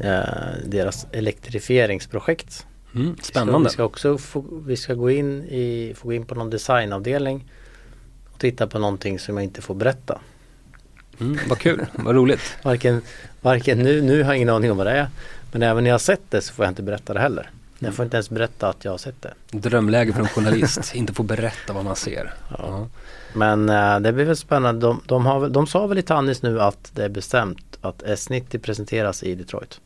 eh, 0.00 0.20
deras 0.66 1.06
elektrifieringsprojekt. 1.12 2.66
Mm, 2.94 3.16
spännande. 3.22 3.68
Vi 3.68 3.72
ska 3.72 3.84
också 3.84 4.18
få, 4.18 4.44
vi 4.66 4.76
ska 4.76 4.94
gå 4.94 5.10
in, 5.10 5.44
i, 5.44 5.94
få 5.96 6.08
gå 6.08 6.12
in 6.14 6.24
på 6.26 6.34
någon 6.34 6.50
designavdelning 6.50 7.44
och 8.36 8.40
titta 8.40 8.66
på 8.66 8.78
någonting 8.78 9.18
som 9.18 9.36
jag 9.36 9.44
inte 9.44 9.62
får 9.62 9.74
berätta. 9.74 10.20
Mm, 11.20 11.38
vad 11.48 11.58
kul, 11.58 11.86
vad 11.92 12.14
roligt. 12.14 12.56
Varken, 12.62 13.02
varken 13.40 13.78
nu, 13.78 14.02
nu 14.02 14.22
har 14.22 14.30
jag 14.30 14.36
ingen 14.36 14.48
aning 14.48 14.70
om 14.70 14.76
vad 14.76 14.86
det 14.86 14.92
är. 14.92 15.08
Men 15.52 15.62
även 15.62 15.84
när 15.84 15.90
jag 15.90 15.94
har 15.94 15.98
sett 15.98 16.30
det 16.30 16.40
så 16.40 16.52
får 16.52 16.64
jag 16.64 16.70
inte 16.70 16.82
berätta 16.82 17.14
det 17.14 17.20
heller. 17.20 17.50
Jag 17.78 17.94
får 17.94 18.04
inte 18.04 18.16
ens 18.16 18.30
berätta 18.30 18.68
att 18.68 18.84
jag 18.84 18.92
har 18.92 18.98
sett 18.98 19.22
det. 19.22 19.34
Drömläge 19.50 20.12
för 20.12 20.20
en 20.20 20.28
journalist, 20.28 20.90
inte 20.94 21.12
få 21.12 21.22
berätta 21.22 21.72
vad 21.72 21.84
man 21.84 21.96
ser. 21.96 22.34
Ja. 22.58 22.88
Men 23.34 23.68
eh, 23.68 24.00
det 24.00 24.12
blir 24.12 24.24
väl 24.24 24.36
spännande. 24.36 24.86
De, 24.86 25.00
de, 25.06 25.26
har, 25.26 25.48
de 25.48 25.66
sa 25.66 25.86
väl 25.86 25.98
i 25.98 26.02
Tannis 26.02 26.42
nu 26.42 26.60
att 26.60 26.90
det 26.94 27.04
är 27.04 27.08
bestämt 27.08 27.78
att 27.80 28.02
S90 28.02 28.58
presenteras 28.58 29.22
i 29.22 29.34
Detroit. 29.34 29.80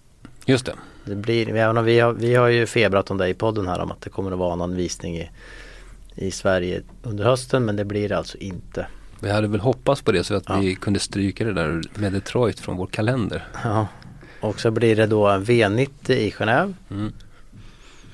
Just 0.45 0.67
det. 0.67 0.75
Det 1.05 1.15
blir, 1.15 1.49
även 1.49 1.79
om 1.79 1.85
vi 1.85 2.01
har, 2.01 2.13
vi 2.13 2.35
har 2.35 2.49
ju 2.49 2.67
febrat 2.67 3.11
om 3.11 3.19
det 3.19 3.29
i 3.29 3.35
podden 3.35 3.67
här 3.67 3.81
om 3.81 3.91
att 3.91 4.01
det 4.01 4.11
kommer 4.11 4.33
att 4.33 4.39
vara 4.39 4.57
någon 4.57 4.77
visning 4.77 5.17
i, 5.19 5.31
i 6.21 6.31
Sverige 6.31 6.83
under 7.03 7.25
hösten 7.25 7.65
men 7.65 7.77
det 7.77 7.85
blir 7.85 8.09
det 8.09 8.19
alltså 8.19 8.39
inte. 8.39 8.87
Vi 9.21 9.31
hade 9.31 9.49
väl 9.49 9.61
hoppats 9.61 10.03
på 10.03 10.13
det 10.13 10.25
så 10.25 10.35
att 10.35 10.45
Ja. 10.49 10.59
vi 10.59 10.75
kunde 10.75 11.01
stryka 11.01 11.45
det 11.45 11.53
där 11.53 11.83
med 11.95 12.13
Detroit 12.13 12.61
från 12.61 12.77
vår 12.77 12.87
kalender. 12.87 13.45
Ja. 13.65 13.87
Och 14.41 14.61
så 14.61 14.71
blir 14.71 14.97
det 14.97 15.07
då 15.07 15.29
en 15.29 15.45
V90 15.45 16.11
i 16.13 16.31
Genève. 16.31 16.75
Mm. 16.91 17.13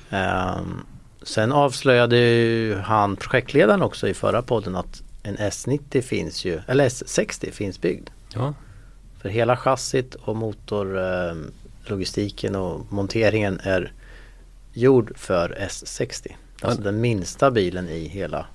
Ehm, 0.09 0.85
sen 1.23 1.51
avslöjade 1.51 2.17
ju 2.17 2.75
han 2.75 3.15
projektledaren 3.15 3.81
också 3.81 4.07
i 4.07 4.13
förra 4.13 4.41
podden 4.41 4.75
att 4.75 5.03
en 5.23 5.37
S90 5.37 6.01
finns 6.01 6.45
ju, 6.45 6.59
eller 6.67 6.89
S60 6.89 7.51
finns 7.51 7.81
byggd. 7.81 8.09
Ja. 8.33 8.53
För 9.21 9.29
hela 9.29 9.57
chassit 9.57 10.15
och 10.15 10.35
motorlogistiken 10.35 11.53
logistiken 11.89 12.55
och 12.55 12.93
monteringen 12.93 13.59
är 13.63 13.91
gjord 14.73 15.11
för 15.17 15.57
S60. 15.69 16.27
Alltså 16.61 16.81
Ja. 16.81 16.85
den 16.91 17.01
minsta 17.01 17.51
bilen 17.51 17.89
i 17.89 18.07
hela 18.07 18.45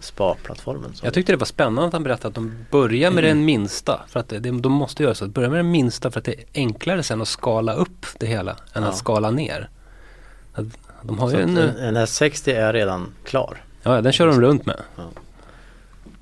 spa-plattformen. 0.00 0.92
Jag 1.02 1.14
tyckte 1.14 1.32
det 1.32 1.36
var 1.36 1.46
spännande 1.46 1.86
att 1.86 1.92
han 1.92 2.02
berättade 2.02 2.28
att 2.28 2.34
de 2.34 2.64
börjar 2.70 3.10
med 3.10 3.24
den 3.24 3.44
minsta. 3.44 4.00
För 4.08 4.20
att 4.20 4.28
det, 4.28 4.38
de 4.40 4.72
måste 4.72 5.02
göra 5.02 5.14
så. 5.14 5.26
Börja 5.26 5.48
med 5.50 5.58
den 5.58 5.70
minsta 5.70 6.10
för 6.10 6.18
att 6.18 6.24
det 6.24 6.32
är 6.34 6.44
enklare 6.54 7.02
sen 7.02 7.22
att 7.22 7.28
skala 7.28 7.72
upp 7.74 8.06
det 8.18 8.26
hela 8.26 8.56
än 8.72 8.82
Ja. 8.82 8.88
att 8.88 8.96
skala 8.96 9.30
ner. 9.30 9.68
Att 10.52 10.64
De 11.02 11.18
har 11.18 11.30
så 11.30 11.36
ju 11.36 11.42
att 11.42 11.48
en, 11.48 11.56
en, 11.58 11.76
en 11.96 11.96
S60 12.06 12.54
är 12.54 12.72
redan 12.72 13.12
klar. 13.24 13.64
ja 13.82 14.00
den 14.02 14.12
kör 14.12 14.26
de 14.26 14.40
runt 14.40 14.66
med. 14.66 14.80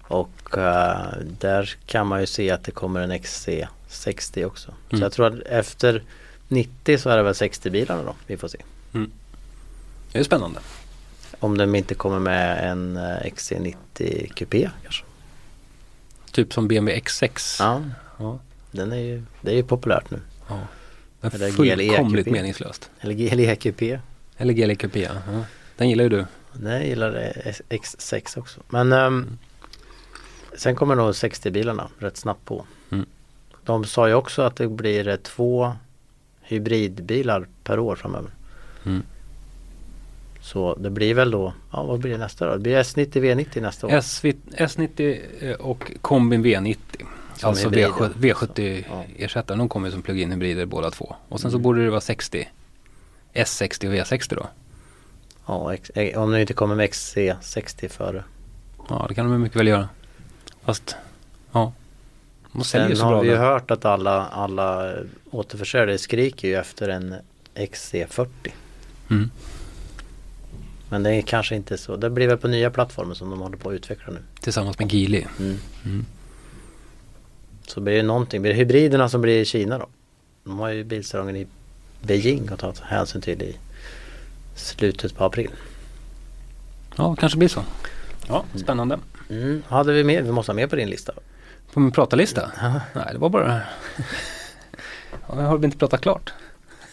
Och 0.08 0.58
eh, 0.58 1.06
där 1.40 1.74
kan 1.86 2.06
man 2.06 2.20
ju 2.20 2.26
se 2.26 2.50
att 2.50 2.64
det 2.64 2.70
kommer 2.70 3.00
en 3.00 3.12
XC60 3.12 4.44
också. 4.44 4.70
Så 4.90 4.96
Mm. 4.96 5.02
jag 5.02 5.12
tror 5.12 5.26
att 5.26 5.40
efter 5.40 6.02
90 6.48 6.98
så 6.98 7.10
är 7.10 7.16
det 7.16 7.22
väl 7.22 7.32
60-bilarna 7.32 8.02
då 8.02 8.14
vi 8.26 8.36
får 8.36 8.48
se. 8.48 8.58
Det 10.12 10.18
är 10.18 10.24
spännande. 10.24 10.60
Om 11.40 11.58
de 11.58 11.74
inte 11.74 11.94
kommer 11.94 12.18
med 12.18 12.70
en 12.70 12.96
eh, 12.96 13.02
XC90 13.34 14.28
Coupé 14.34 14.70
kanske. 14.82 15.04
Typ 16.32 16.52
som 16.52 16.68
BMW 16.68 17.00
X6. 17.00 17.56
Ja, 17.58 17.82
Ja. 18.18 18.38
den 18.70 18.92
är 18.92 18.96
ju, 18.96 19.22
det 19.40 19.50
är 19.50 19.54
ju 19.56 19.62
populärt 19.64 20.10
nu. 20.10 20.20
ja. 20.48 20.60
Eller 21.32 21.46
är 21.46 21.50
fullkomligt 21.50 22.26
meningslöst. 22.26 22.90
Eller 23.00 23.14
GLE 23.14 23.56
Coupé. 23.56 23.98
Eller 24.36 24.52
GLE 24.54 24.74
Coupé, 24.74 25.02
ja. 25.02 25.10
ja. 25.32 25.44
Den 25.76 25.88
gillar 25.88 26.02
ju 26.04 26.08
du. 26.08 26.26
Nej, 26.52 26.78
jag 26.78 26.86
gillar 26.88 27.32
eh, 27.44 27.52
X6 27.68 28.38
också. 28.38 28.60
Men 28.68 28.92
ehm, 28.92 29.38
sen 30.56 30.76
kommer 30.76 30.94
nog 30.94 31.10
60-bilarna 31.10 31.88
rätt 31.98 32.16
snabbt 32.16 32.44
på. 32.44 32.66
Mm. 32.90 33.06
De 33.64 33.84
sa 33.84 34.08
ju 34.08 34.14
också 34.14 34.42
att 34.42 34.56
det 34.56 34.68
blir 34.68 35.08
eh, 35.08 35.16
två 35.16 35.72
hybridbilar 36.42 37.46
per 37.64 37.78
år 37.78 37.96
framöver. 37.96 38.30
Mm. 38.84 39.02
Så 40.44 40.74
det 40.74 40.90
blir 40.90 41.14
väl 41.14 41.30
då, 41.30 41.52
ja 41.72 41.82
vad 41.82 42.00
blir 42.00 42.10
det 42.12 42.18
nästa 42.18 42.46
då? 42.46 42.52
Det 42.52 42.58
blir 42.58 42.76
S90 42.82 43.08
V90 43.12 43.60
nästa 43.60 43.86
år. 43.86 44.00
SV, 44.00 44.26
S90 44.50 45.20
eh, 45.40 45.54
och 45.54 45.92
Kombin 46.00 46.44
V90. 46.44 46.76
Som 47.34 47.48
alltså 47.48 47.68
hybrider. 47.68 47.88
V70, 47.88 48.84
V70 49.18 49.42
Ja. 49.48 49.54
de 49.56 49.68
kommer 49.68 49.90
som 49.90 50.02
plug-in 50.02 50.30
hybrider 50.32 50.66
båda 50.66 50.90
två. 50.90 51.14
Och 51.28 51.40
sen 51.40 51.50
så 51.50 51.56
Mm. 51.56 51.62
borde 51.62 51.84
det 51.84 51.90
vara 51.90 52.00
60. 52.00 52.48
S60 53.34 53.86
och 53.88 53.94
V60 53.94 54.34
då. 54.34 54.46
Ja, 55.46 55.74
eh, 55.94 56.22
om 56.22 56.30
det 56.30 56.40
inte 56.40 56.52
kommer 56.54 56.74
med 56.74 56.88
XC60 56.90 57.88
före. 57.88 58.24
Ja 58.88 59.06
det 59.08 59.14
kan 59.14 59.30
de 59.30 59.42
mycket 59.42 59.58
väl 59.58 59.68
göra. 59.68 59.88
Fast, 60.64 60.96
ja. 61.52 61.72
De 62.52 62.64
Sen 62.64 62.96
har 63.00 63.22
vi 63.22 63.28
ju 63.28 63.36
hört 63.36 63.70
att 63.70 63.84
alla, 63.84 64.26
alla 64.26 64.92
återförsäljare 65.30 65.98
skriker 65.98 66.48
ju 66.48 66.54
efter 66.54 66.88
en 66.88 67.14
XC40. 67.54 68.28
Mm. 69.10 69.30
Men 70.94 71.02
det 71.02 71.14
är 71.14 71.22
kanske 71.22 71.54
inte 71.54 71.78
så. 71.78 71.96
Det 71.96 72.10
blir 72.10 72.28
väl 72.28 72.38
på 72.38 72.48
nya 72.48 72.70
plattformar 72.70 73.14
som 73.14 73.30
de 73.30 73.40
håller 73.40 73.56
på 73.56 73.68
att 73.68 73.74
utveckla 73.74 74.12
nu. 74.12 74.18
Tillsammans 74.40 74.78
med 74.78 74.92
Geely. 74.92 75.24
Mm. 75.38 75.58
Mm. 75.84 76.06
Så 77.66 77.80
blir 77.80 77.96
det 77.96 78.02
någonting. 78.02 78.42
Blir 78.42 78.52
det 78.52 78.58
hybriderna 78.58 79.08
som 79.08 79.20
blir 79.20 79.40
i 79.40 79.44
Kina 79.44 79.78
då? 79.78 79.88
De 80.44 80.58
har 80.58 80.68
ju 80.68 80.84
bilsalongen 80.84 81.36
i 81.36 81.46
Beijing 82.02 82.48
att 82.48 82.58
ta 82.58 82.72
hänsyn 82.82 83.22
till 83.22 83.42
i 83.42 83.56
slutet 84.54 85.16
på 85.16 85.24
april. 85.24 85.50
Ja, 86.96 87.16
kanske 87.16 87.38
blir 87.38 87.48
så. 87.48 87.64
Ja, 88.28 88.44
spännande. 88.54 88.98
Mm. 89.30 89.62
Hade 89.68 89.92
vi 89.92 90.04
mer? 90.04 90.22
Vi 90.22 90.32
måste 90.32 90.52
ha 90.52 90.56
mer 90.56 90.66
på 90.66 90.76
din 90.76 90.90
lista. 90.90 91.12
På 91.72 91.80
min 91.80 91.92
pratarlista? 91.92 92.50
Nej, 92.94 93.08
det 93.12 93.18
var 93.18 93.28
bara... 93.28 93.60
Ja, 95.28 95.42
jag 95.42 95.48
har 95.48 95.64
inte 95.64 95.78
pratat 95.78 96.00
klart. 96.00 96.32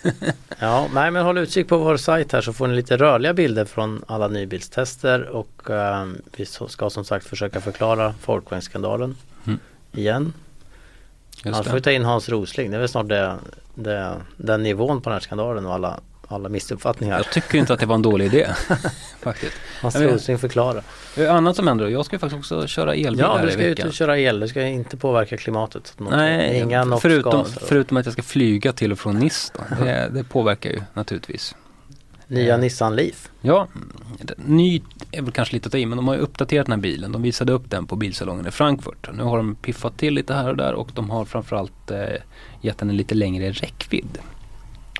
Ja, 0.60 0.88
nej 0.94 1.12
men 1.12 1.26
håll 1.26 1.38
utkik 1.38 1.68
på 1.68 1.78
vår 1.78 1.98
sajt 1.98 2.32
här 2.32 2.42
så 2.42 2.54
får 2.54 2.68
ni 2.68 2.76
lite 2.76 2.98
rörliga 2.98 3.34
bilder 3.34 3.66
från 3.66 4.04
alla 4.08 4.28
nybilstester 4.28 5.28
och 5.28 5.70
eh, 5.70 6.08
vi 6.38 6.46
ska 6.46 6.90
som 6.90 7.06
sagt 7.06 7.26
försöka 7.28 7.62
förklara 7.62 8.14
folkvagnsskandalen 8.22 9.18
Mm. 9.46 9.60
igen. 9.92 10.34
Just 11.44 11.46
Annars 11.56 11.68
får 11.68 11.74
vi 11.74 11.82
ta 11.82 11.92
in 11.92 12.06
Hans 12.06 12.30
Rosling. 12.30 12.72
Det 12.72 12.78
är 12.78 12.80
väl 12.80 12.90
snart 12.90 13.08
det, 13.10 13.36
det, 13.76 14.16
den 14.38 14.64
nivån 14.64 15.02
på 15.02 15.10
den 15.10 15.16
här 15.16 15.20
skandalen 15.22 15.66
och 15.66 15.74
alla, 15.74 16.00
alla 16.36 16.50
missuppfattningar. 16.50 17.18
Jag 17.18 17.32
tycker 17.32 17.58
inte 17.58 17.74
att 17.74 17.80
det 17.80 17.86
var 17.86 17.96
en 17.96 18.02
dålig 18.02 18.26
idé. 18.26 18.48
Faktiskt. 19.22 19.54
Vet. 19.84 19.96
Rosling 19.96 20.38
förklarar. 20.38 20.84
Annat 21.30 21.56
som 21.56 21.68
händer. 21.68 21.88
Jag 21.88 22.06
ska 22.06 22.16
ju 22.16 22.20
faktiskt 22.20 22.40
också 22.40 22.68
köra 22.68 22.96
elbil 22.96 23.20
Ja, 23.20 23.38
här 23.38 23.44
du 23.44 23.50
i 23.50 23.52
ska 23.52 23.64
ut 23.64 23.72
veckan. 23.72 23.88
och 23.88 23.94
köra 23.94 24.20
el. 24.20 24.40
Det 24.40 24.48
ska 24.48 24.62
inte 24.62 24.98
påverka 24.98 25.38
klimatet. 25.38 25.94
Nej, 25.98 26.60
Inga 26.60 26.98
förutom, 26.98 27.46
förutom 27.46 27.98
att 27.98 28.06
jag 28.06 28.14
ska 28.14 28.24
flyga 28.24 28.74
till 28.74 28.92
och 28.92 29.00
från 29.00 29.20
då. 29.20 29.30
det, 29.86 30.10
det 30.14 30.24
påverkar 30.24 30.70
ju 30.70 30.82
naturligtvis. 30.94 31.56
Nya 32.28 32.58
Nissan 32.58 32.96
Leaf. 32.96 33.30
Ja, 33.42 33.68
ny 34.36 34.82
är 35.12 35.22
väl 35.22 35.32
kanske 35.32 35.54
lite 35.54 35.68
att 35.68 35.72
ta 35.72 35.78
i 35.78 35.86
men 35.86 35.96
de 35.96 36.08
har 36.08 36.16
ju 36.16 36.22
uppdaterat 36.22 36.66
den 36.66 36.72
här 36.74 36.82
bilen. 36.82 37.12
De 37.12 37.22
visade 37.22 37.52
upp 37.52 37.70
den 37.70 37.88
på 37.88 37.96
bilsalongen 37.96 38.48
i 38.48 38.52
Frankfurt. 38.52 39.10
Nu 39.14 39.24
har 39.24 39.38
de 39.38 39.56
piffat 39.56 39.98
till 39.98 40.14
lite 40.14 40.34
här 40.34 40.50
och 40.50 40.58
där 40.58 40.74
och 40.74 40.90
de 40.94 41.10
har 41.10 41.26
framförallt 41.26 41.92
eh, 41.92 42.00
gett 42.62 42.78
den 42.78 42.90
en 42.90 42.98
lite 42.98 43.16
längre 43.16 43.52
räckvidd. 43.52 44.18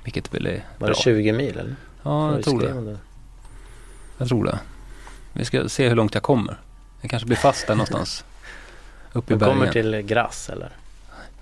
Vilket 0.04 0.34
väl 0.34 0.46
är 0.48 0.52
Var 0.78 0.88
bra. 0.88 0.88
det 0.88 0.96
20 1.02 1.32
mil 1.32 1.58
eller? 1.58 1.76
Ja, 2.04 2.34
jag 2.34 2.44
tror 2.44 2.62
det. 2.62 2.98
Jag 4.18 4.28
tror 4.28 4.46
det. 4.46 4.60
Vi 5.34 5.46
ska 5.46 5.70
se 5.70 5.90
hur 5.90 5.96
långt 5.96 6.14
jag 6.14 6.24
kommer. 6.24 6.58
Jag 7.02 7.10
kanske 7.12 7.26
blir 7.26 7.38
fast 7.38 7.68
där 7.68 7.76
någonstans. 7.76 8.24
Uppe 9.14 9.34
i 9.34 9.36
Du 9.36 9.40
bergen. 9.40 9.58
kommer 9.58 9.72
till 9.72 10.02
Grass 10.02 10.50
eller? 10.50 10.70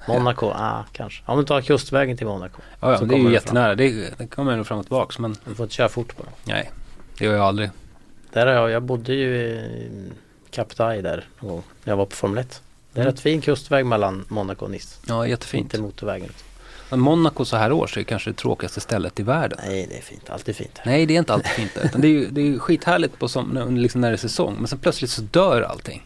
Monaco? 0.07 0.45
Ah, 0.55 0.84
kanske. 0.91 1.24
Om 1.26 1.38
du 1.39 1.45
tar 1.45 1.62
kustvägen 1.62 2.18
till 2.18 2.28
Monaco. 2.28 2.62
ja, 2.80 2.91
ja, 2.91 2.99
det 3.05 3.16
är 3.16 3.18
ju 3.20 3.28
du 3.28 3.34
jättenära. 3.34 3.76
Det, 3.76 4.18
det 4.18 4.28
kommer 4.28 4.57
nog 4.57 4.68
fram 4.68 4.80
och 4.80 4.86
tillbaks 4.86 5.20
men 5.20 5.36
Du 5.45 5.55
får 5.55 5.64
inte 5.64 5.76
köra 5.76 5.89
fort 5.89 6.18
bara. 6.18 6.28
nej. 6.45 6.72
Det 7.18 7.26
gör 7.26 7.34
jag 7.34 7.41
aldrig. 7.45 7.70
Där 8.34 8.47
har 8.47 8.53
jag, 8.53 8.72
jag 8.72 8.84
bodde 8.84 9.14
ju 9.14 9.36
i 9.36 10.12
Kaptai 10.51 11.01
där 11.01 11.24
någon 11.39 11.49
gång. 11.51 11.64
När 11.84 11.91
jag 11.91 11.97
var 11.97 12.05
på 12.05 12.16
Formel 12.16 12.38
1. 12.39 12.62
Det 12.93 12.99
är 12.99 13.03
Mm. 13.03 13.14
rätt 13.14 13.20
fin 13.22 13.41
kustväg 13.41 13.86
mellan 13.86 14.26
Monaco 14.28 14.66
och 14.66 14.72
Nice. 14.72 14.99
Ja, 15.07 15.28
jättefint. 15.28 15.64
Inte 15.74 15.82
motorvägen. 15.82 16.30
Men 16.89 16.99
Monaco 16.99 17.45
så 17.45 17.57
här 17.57 17.71
års 17.71 17.97
är 17.97 18.03
kanske 18.03 18.29
det 18.29 18.37
tråkigaste 18.37 18.81
stället 18.81 19.19
i 19.19 19.23
världen. 19.23 19.59
Nej 19.67 19.87
det 19.89 19.97
är 19.97 20.01
fint, 20.01 20.29
alltid 20.29 20.55
fint. 20.55 20.79
Nej, 20.85 21.05
det 21.05 21.13
är 21.15 21.19
inte 21.19 21.33
alltid 21.33 21.51
fint. 21.51 21.71
Utan 21.83 22.01
det 22.01 22.07
är 22.07 22.11
ju 22.11 22.27
det 22.29 22.41
är 22.41 22.45
ju 22.45 22.59
skithärligt 22.59 23.19
på 23.19 23.27
som, 23.27 23.45
när- 23.49 23.71
liksom 23.71 24.01
när 24.01 24.09
det 24.09 24.15
är 24.15 24.17
säsong. 24.17 24.55
Men 24.57 24.67
sen 24.67 24.79
plötsligt 24.79 25.11
så 25.11 25.21
dör 25.21 25.61
allting. 25.61 26.05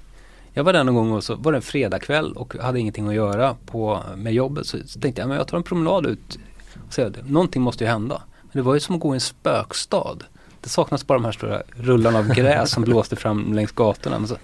Jag 0.54 0.64
var 0.64 0.74
där 0.74 0.84
någon 0.84 0.96
gång 0.96 1.12
och 1.12 1.24
så 1.24 1.36
var 1.36 1.52
det 1.52 1.58
en 1.58 1.62
fredagkväll 1.62 2.34
och 2.34 2.56
hade 2.58 2.80
ingenting 2.80 3.08
att 3.08 3.14
göra 3.16 3.56
på, 3.66 4.02
med 4.16 4.34
jobbet. 4.34 4.68
Så, 4.68 4.78
så 4.88 5.00
tänkte 5.00 5.22
jag, 5.22 5.28
men 5.30 5.38
jag 5.38 5.48
tar 5.48 5.58
en 5.58 5.64
promenad 5.64 6.06
ut. 6.06 6.40
Och 6.88 7.00
att 7.00 7.30
någonting 7.30 7.62
måste 7.62 7.84
ju 7.84 7.90
hända. 7.90 8.22
Men 8.42 8.52
det 8.52 8.62
var 8.62 8.74
ju 8.74 8.80
som 8.80 8.96
att 8.96 9.02
gå 9.02 9.14
i 9.14 9.18
en 9.18 9.22
spökstad. 9.22 10.18
Det 10.62 10.70
saknas 10.70 11.08
bara 11.08 11.18
de 11.18 11.26
här 11.26 11.32
stora 11.32 11.64
rullarna 11.76 12.20
av 12.20 12.28
gräs 12.34 12.72
som 12.72 12.84
blåste 12.84 13.16
fram 13.16 13.54
längs 13.54 13.72
gatorna. 13.72 14.20
Men 14.20 14.28
så, 14.28 14.38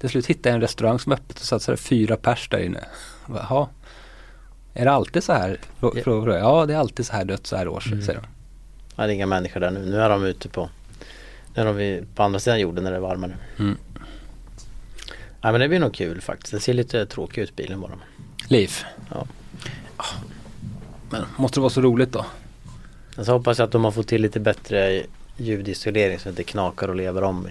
till 0.00 0.08
slut 0.08 0.26
hittade 0.26 0.48
jag 0.48 0.54
en 0.54 0.60
restaurang 0.60 0.98
som 0.98 1.12
öppet 1.12 1.38
och 1.38 1.44
satt 1.46 1.62
så 1.62 1.76
fyra 1.76 2.16
pers 2.16 2.48
där 2.48 2.58
inne. 2.58 2.84
Jaha, 3.28 3.68
är 4.74 4.84
det 4.84 4.92
alltid 4.92 5.24
så 5.24 5.32
här? 5.32 5.58
Frå- 5.80 6.02
Ja. 6.28 6.34
Jag. 6.34 6.40
Ja, 6.40 6.66
det 6.66 6.74
är 6.74 6.78
alltid 6.78 7.06
så 7.06 7.12
här 7.12 7.24
dött 7.24 7.46
så 7.46 7.56
här 7.56 7.68
års, 7.68 7.86
Mm. 7.86 8.02
säger 8.04 8.20
de. 8.20 8.26
Ja, 8.96 9.06
det 9.06 9.12
är 9.12 9.14
inga 9.14 9.26
människor 9.26 9.60
där 9.60 9.70
nu. 9.70 9.80
Nu 9.86 10.00
är 10.00 10.08
de 10.10 10.24
ute 10.24 10.48
på 10.48 10.68
Nu 11.54 11.62
är 11.62 11.66
de 12.00 12.06
på 12.14 12.22
andra 12.22 12.40
sidan 12.40 12.60
jorden 12.60 12.84
när 12.84 12.90
det 12.90 12.96
är 12.96 13.00
varmare. 13.00 13.36
Mm. 13.58 13.76
Nej 15.42 15.52
men 15.52 15.60
det 15.60 15.68
blir 15.68 15.78
nog 15.80 15.94
kul 15.94 16.20
faktiskt. 16.20 16.52
Det 16.52 16.60
ser 16.60 16.74
lite 16.74 17.06
tråkig 17.06 17.42
ut 17.42 17.56
bilen 17.56 17.80
bara. 17.80 17.92
Liv. 18.48 18.70
Ja. 19.10 19.26
Ah. 19.96 20.04
Men 21.10 21.22
måste 21.36 21.56
det 21.56 21.60
vara 21.62 21.70
så 21.70 21.80
roligt 21.80 22.12
då? 22.12 22.26
Men 23.16 23.24
så 23.24 23.32
hoppas 23.32 23.58
jag 23.58 23.66
att 23.66 23.72
de 23.72 23.84
har 23.84 23.90
fått 23.90 24.08
till 24.08 24.22
lite 24.22 24.40
bättre 24.40 25.02
ljudisolering 25.36 26.18
så 26.18 26.24
det 26.24 26.30
inte 26.30 26.44
knakar 26.44 26.88
och 26.88 26.94
lever 26.96 27.22
om. 27.22 27.48
i- 27.48 27.50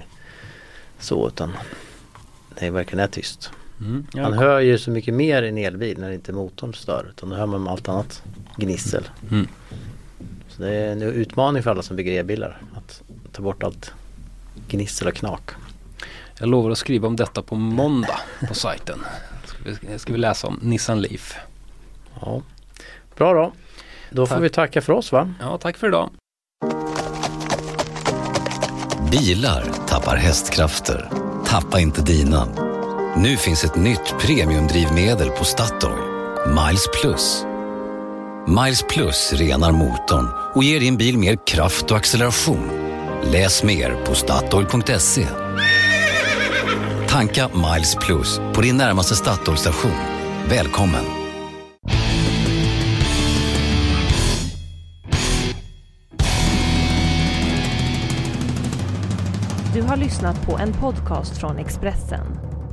Så 1.00 1.28
utan 1.28 1.52
det 2.60 2.70
verkligen 2.70 3.04
är 3.04 3.08
tyst. 3.08 3.52
Mm. 3.86 4.08
Ja, 4.14 4.22
Man 4.22 4.34
hör 4.34 4.60
ju 4.60 4.78
så 4.78 4.92
mycket 4.92 5.14
mer 5.14 5.44
i 5.44 5.50
en 5.50 5.58
elbil 5.58 6.00
när 6.00 6.12
inte 6.12 6.34
motorn 6.34 6.74
stör 6.74 7.06
utan 7.10 7.30
då 7.30 7.36
hör 7.36 7.46
man 7.46 7.68
allt 7.68 7.90
annat 7.90 8.24
gnissel. 8.58 9.04
Mm. 9.32 9.48
Så 10.48 10.62
det 10.62 10.70
är 10.70 10.92
en 10.92 11.02
utmaning 11.02 11.64
för 11.64 11.72
alla 11.72 11.82
som 11.82 11.96
bygger 11.96 12.20
elbilar 12.20 12.62
att 12.76 13.02
ta 13.32 13.42
bort 13.42 13.64
allt 13.64 13.92
gnissel 14.68 15.08
och 15.08 15.14
knak. 15.14 15.52
Jag 16.40 16.50
lovar 16.50 16.72
att 16.72 16.78
skriva 16.78 17.08
om 17.08 17.16
detta 17.16 17.42
på 17.42 17.56
måndag 17.56 18.20
på 18.48 18.54
sajten. 18.54 19.00
Ska 19.46 19.58
vi, 19.64 20.00
ska 20.00 20.14
vi 20.14 20.20
läsa 20.20 20.48
om 20.48 20.60
Nissan 20.62 21.02
Leaf. 21.02 21.36
Ja. 22.22 22.42
Bra 23.18 23.34
då. 23.34 23.54
Då 24.10 24.26
får 24.26 24.36
Tack. 24.36 24.44
vi 24.44 24.50
tacka 24.50 24.82
för 24.82 24.94
oss 24.94 25.12
va? 25.12 25.34
Ja, 25.40 25.58
tack 25.58 25.78
för 25.78 25.88
idag. 25.88 26.10
Bilar 29.12 29.66
tappar 29.88 30.16
hästkrafter. 30.16 31.10
Tappa 31.46 31.80
inte 31.80 32.02
dina. 32.02 32.73
Nu 33.18 33.38
finns 33.38 33.64
ett 33.64 33.76
nytt 33.76 34.16
premiumdrivmedel 34.20 35.30
på 35.30 35.46
Statoil. 35.46 36.00
Miles 36.48 36.88
Plus. 37.02 37.46
Miles 38.48 38.84
Plus 38.90 39.34
renar 39.34 39.72
motorn 39.72 40.28
och 40.56 40.64
ger 40.64 40.80
din 40.80 40.98
bil 40.98 41.18
mer 41.18 41.38
kraft 41.48 41.92
och 41.92 41.98
acceleration. 41.98 42.70
Läs 43.24 43.64
mer 43.64 44.06
på 44.06 44.16
Statoil.se. 44.16 45.28
Tanka 47.08 47.50
Miles 47.54 47.96
Plus 47.96 48.40
på 48.54 48.62
din 48.62 48.78
närmaste 48.78 49.16
Statoil-station. 49.16 49.96
Välkommen! 50.50 51.06
Du 59.74 59.82
har 59.82 59.98
lyssnat 59.98 60.46
på 60.46 60.58
en 60.58 60.74
podcast 60.74 61.38
från 61.38 61.58
Expressen. 61.58 62.53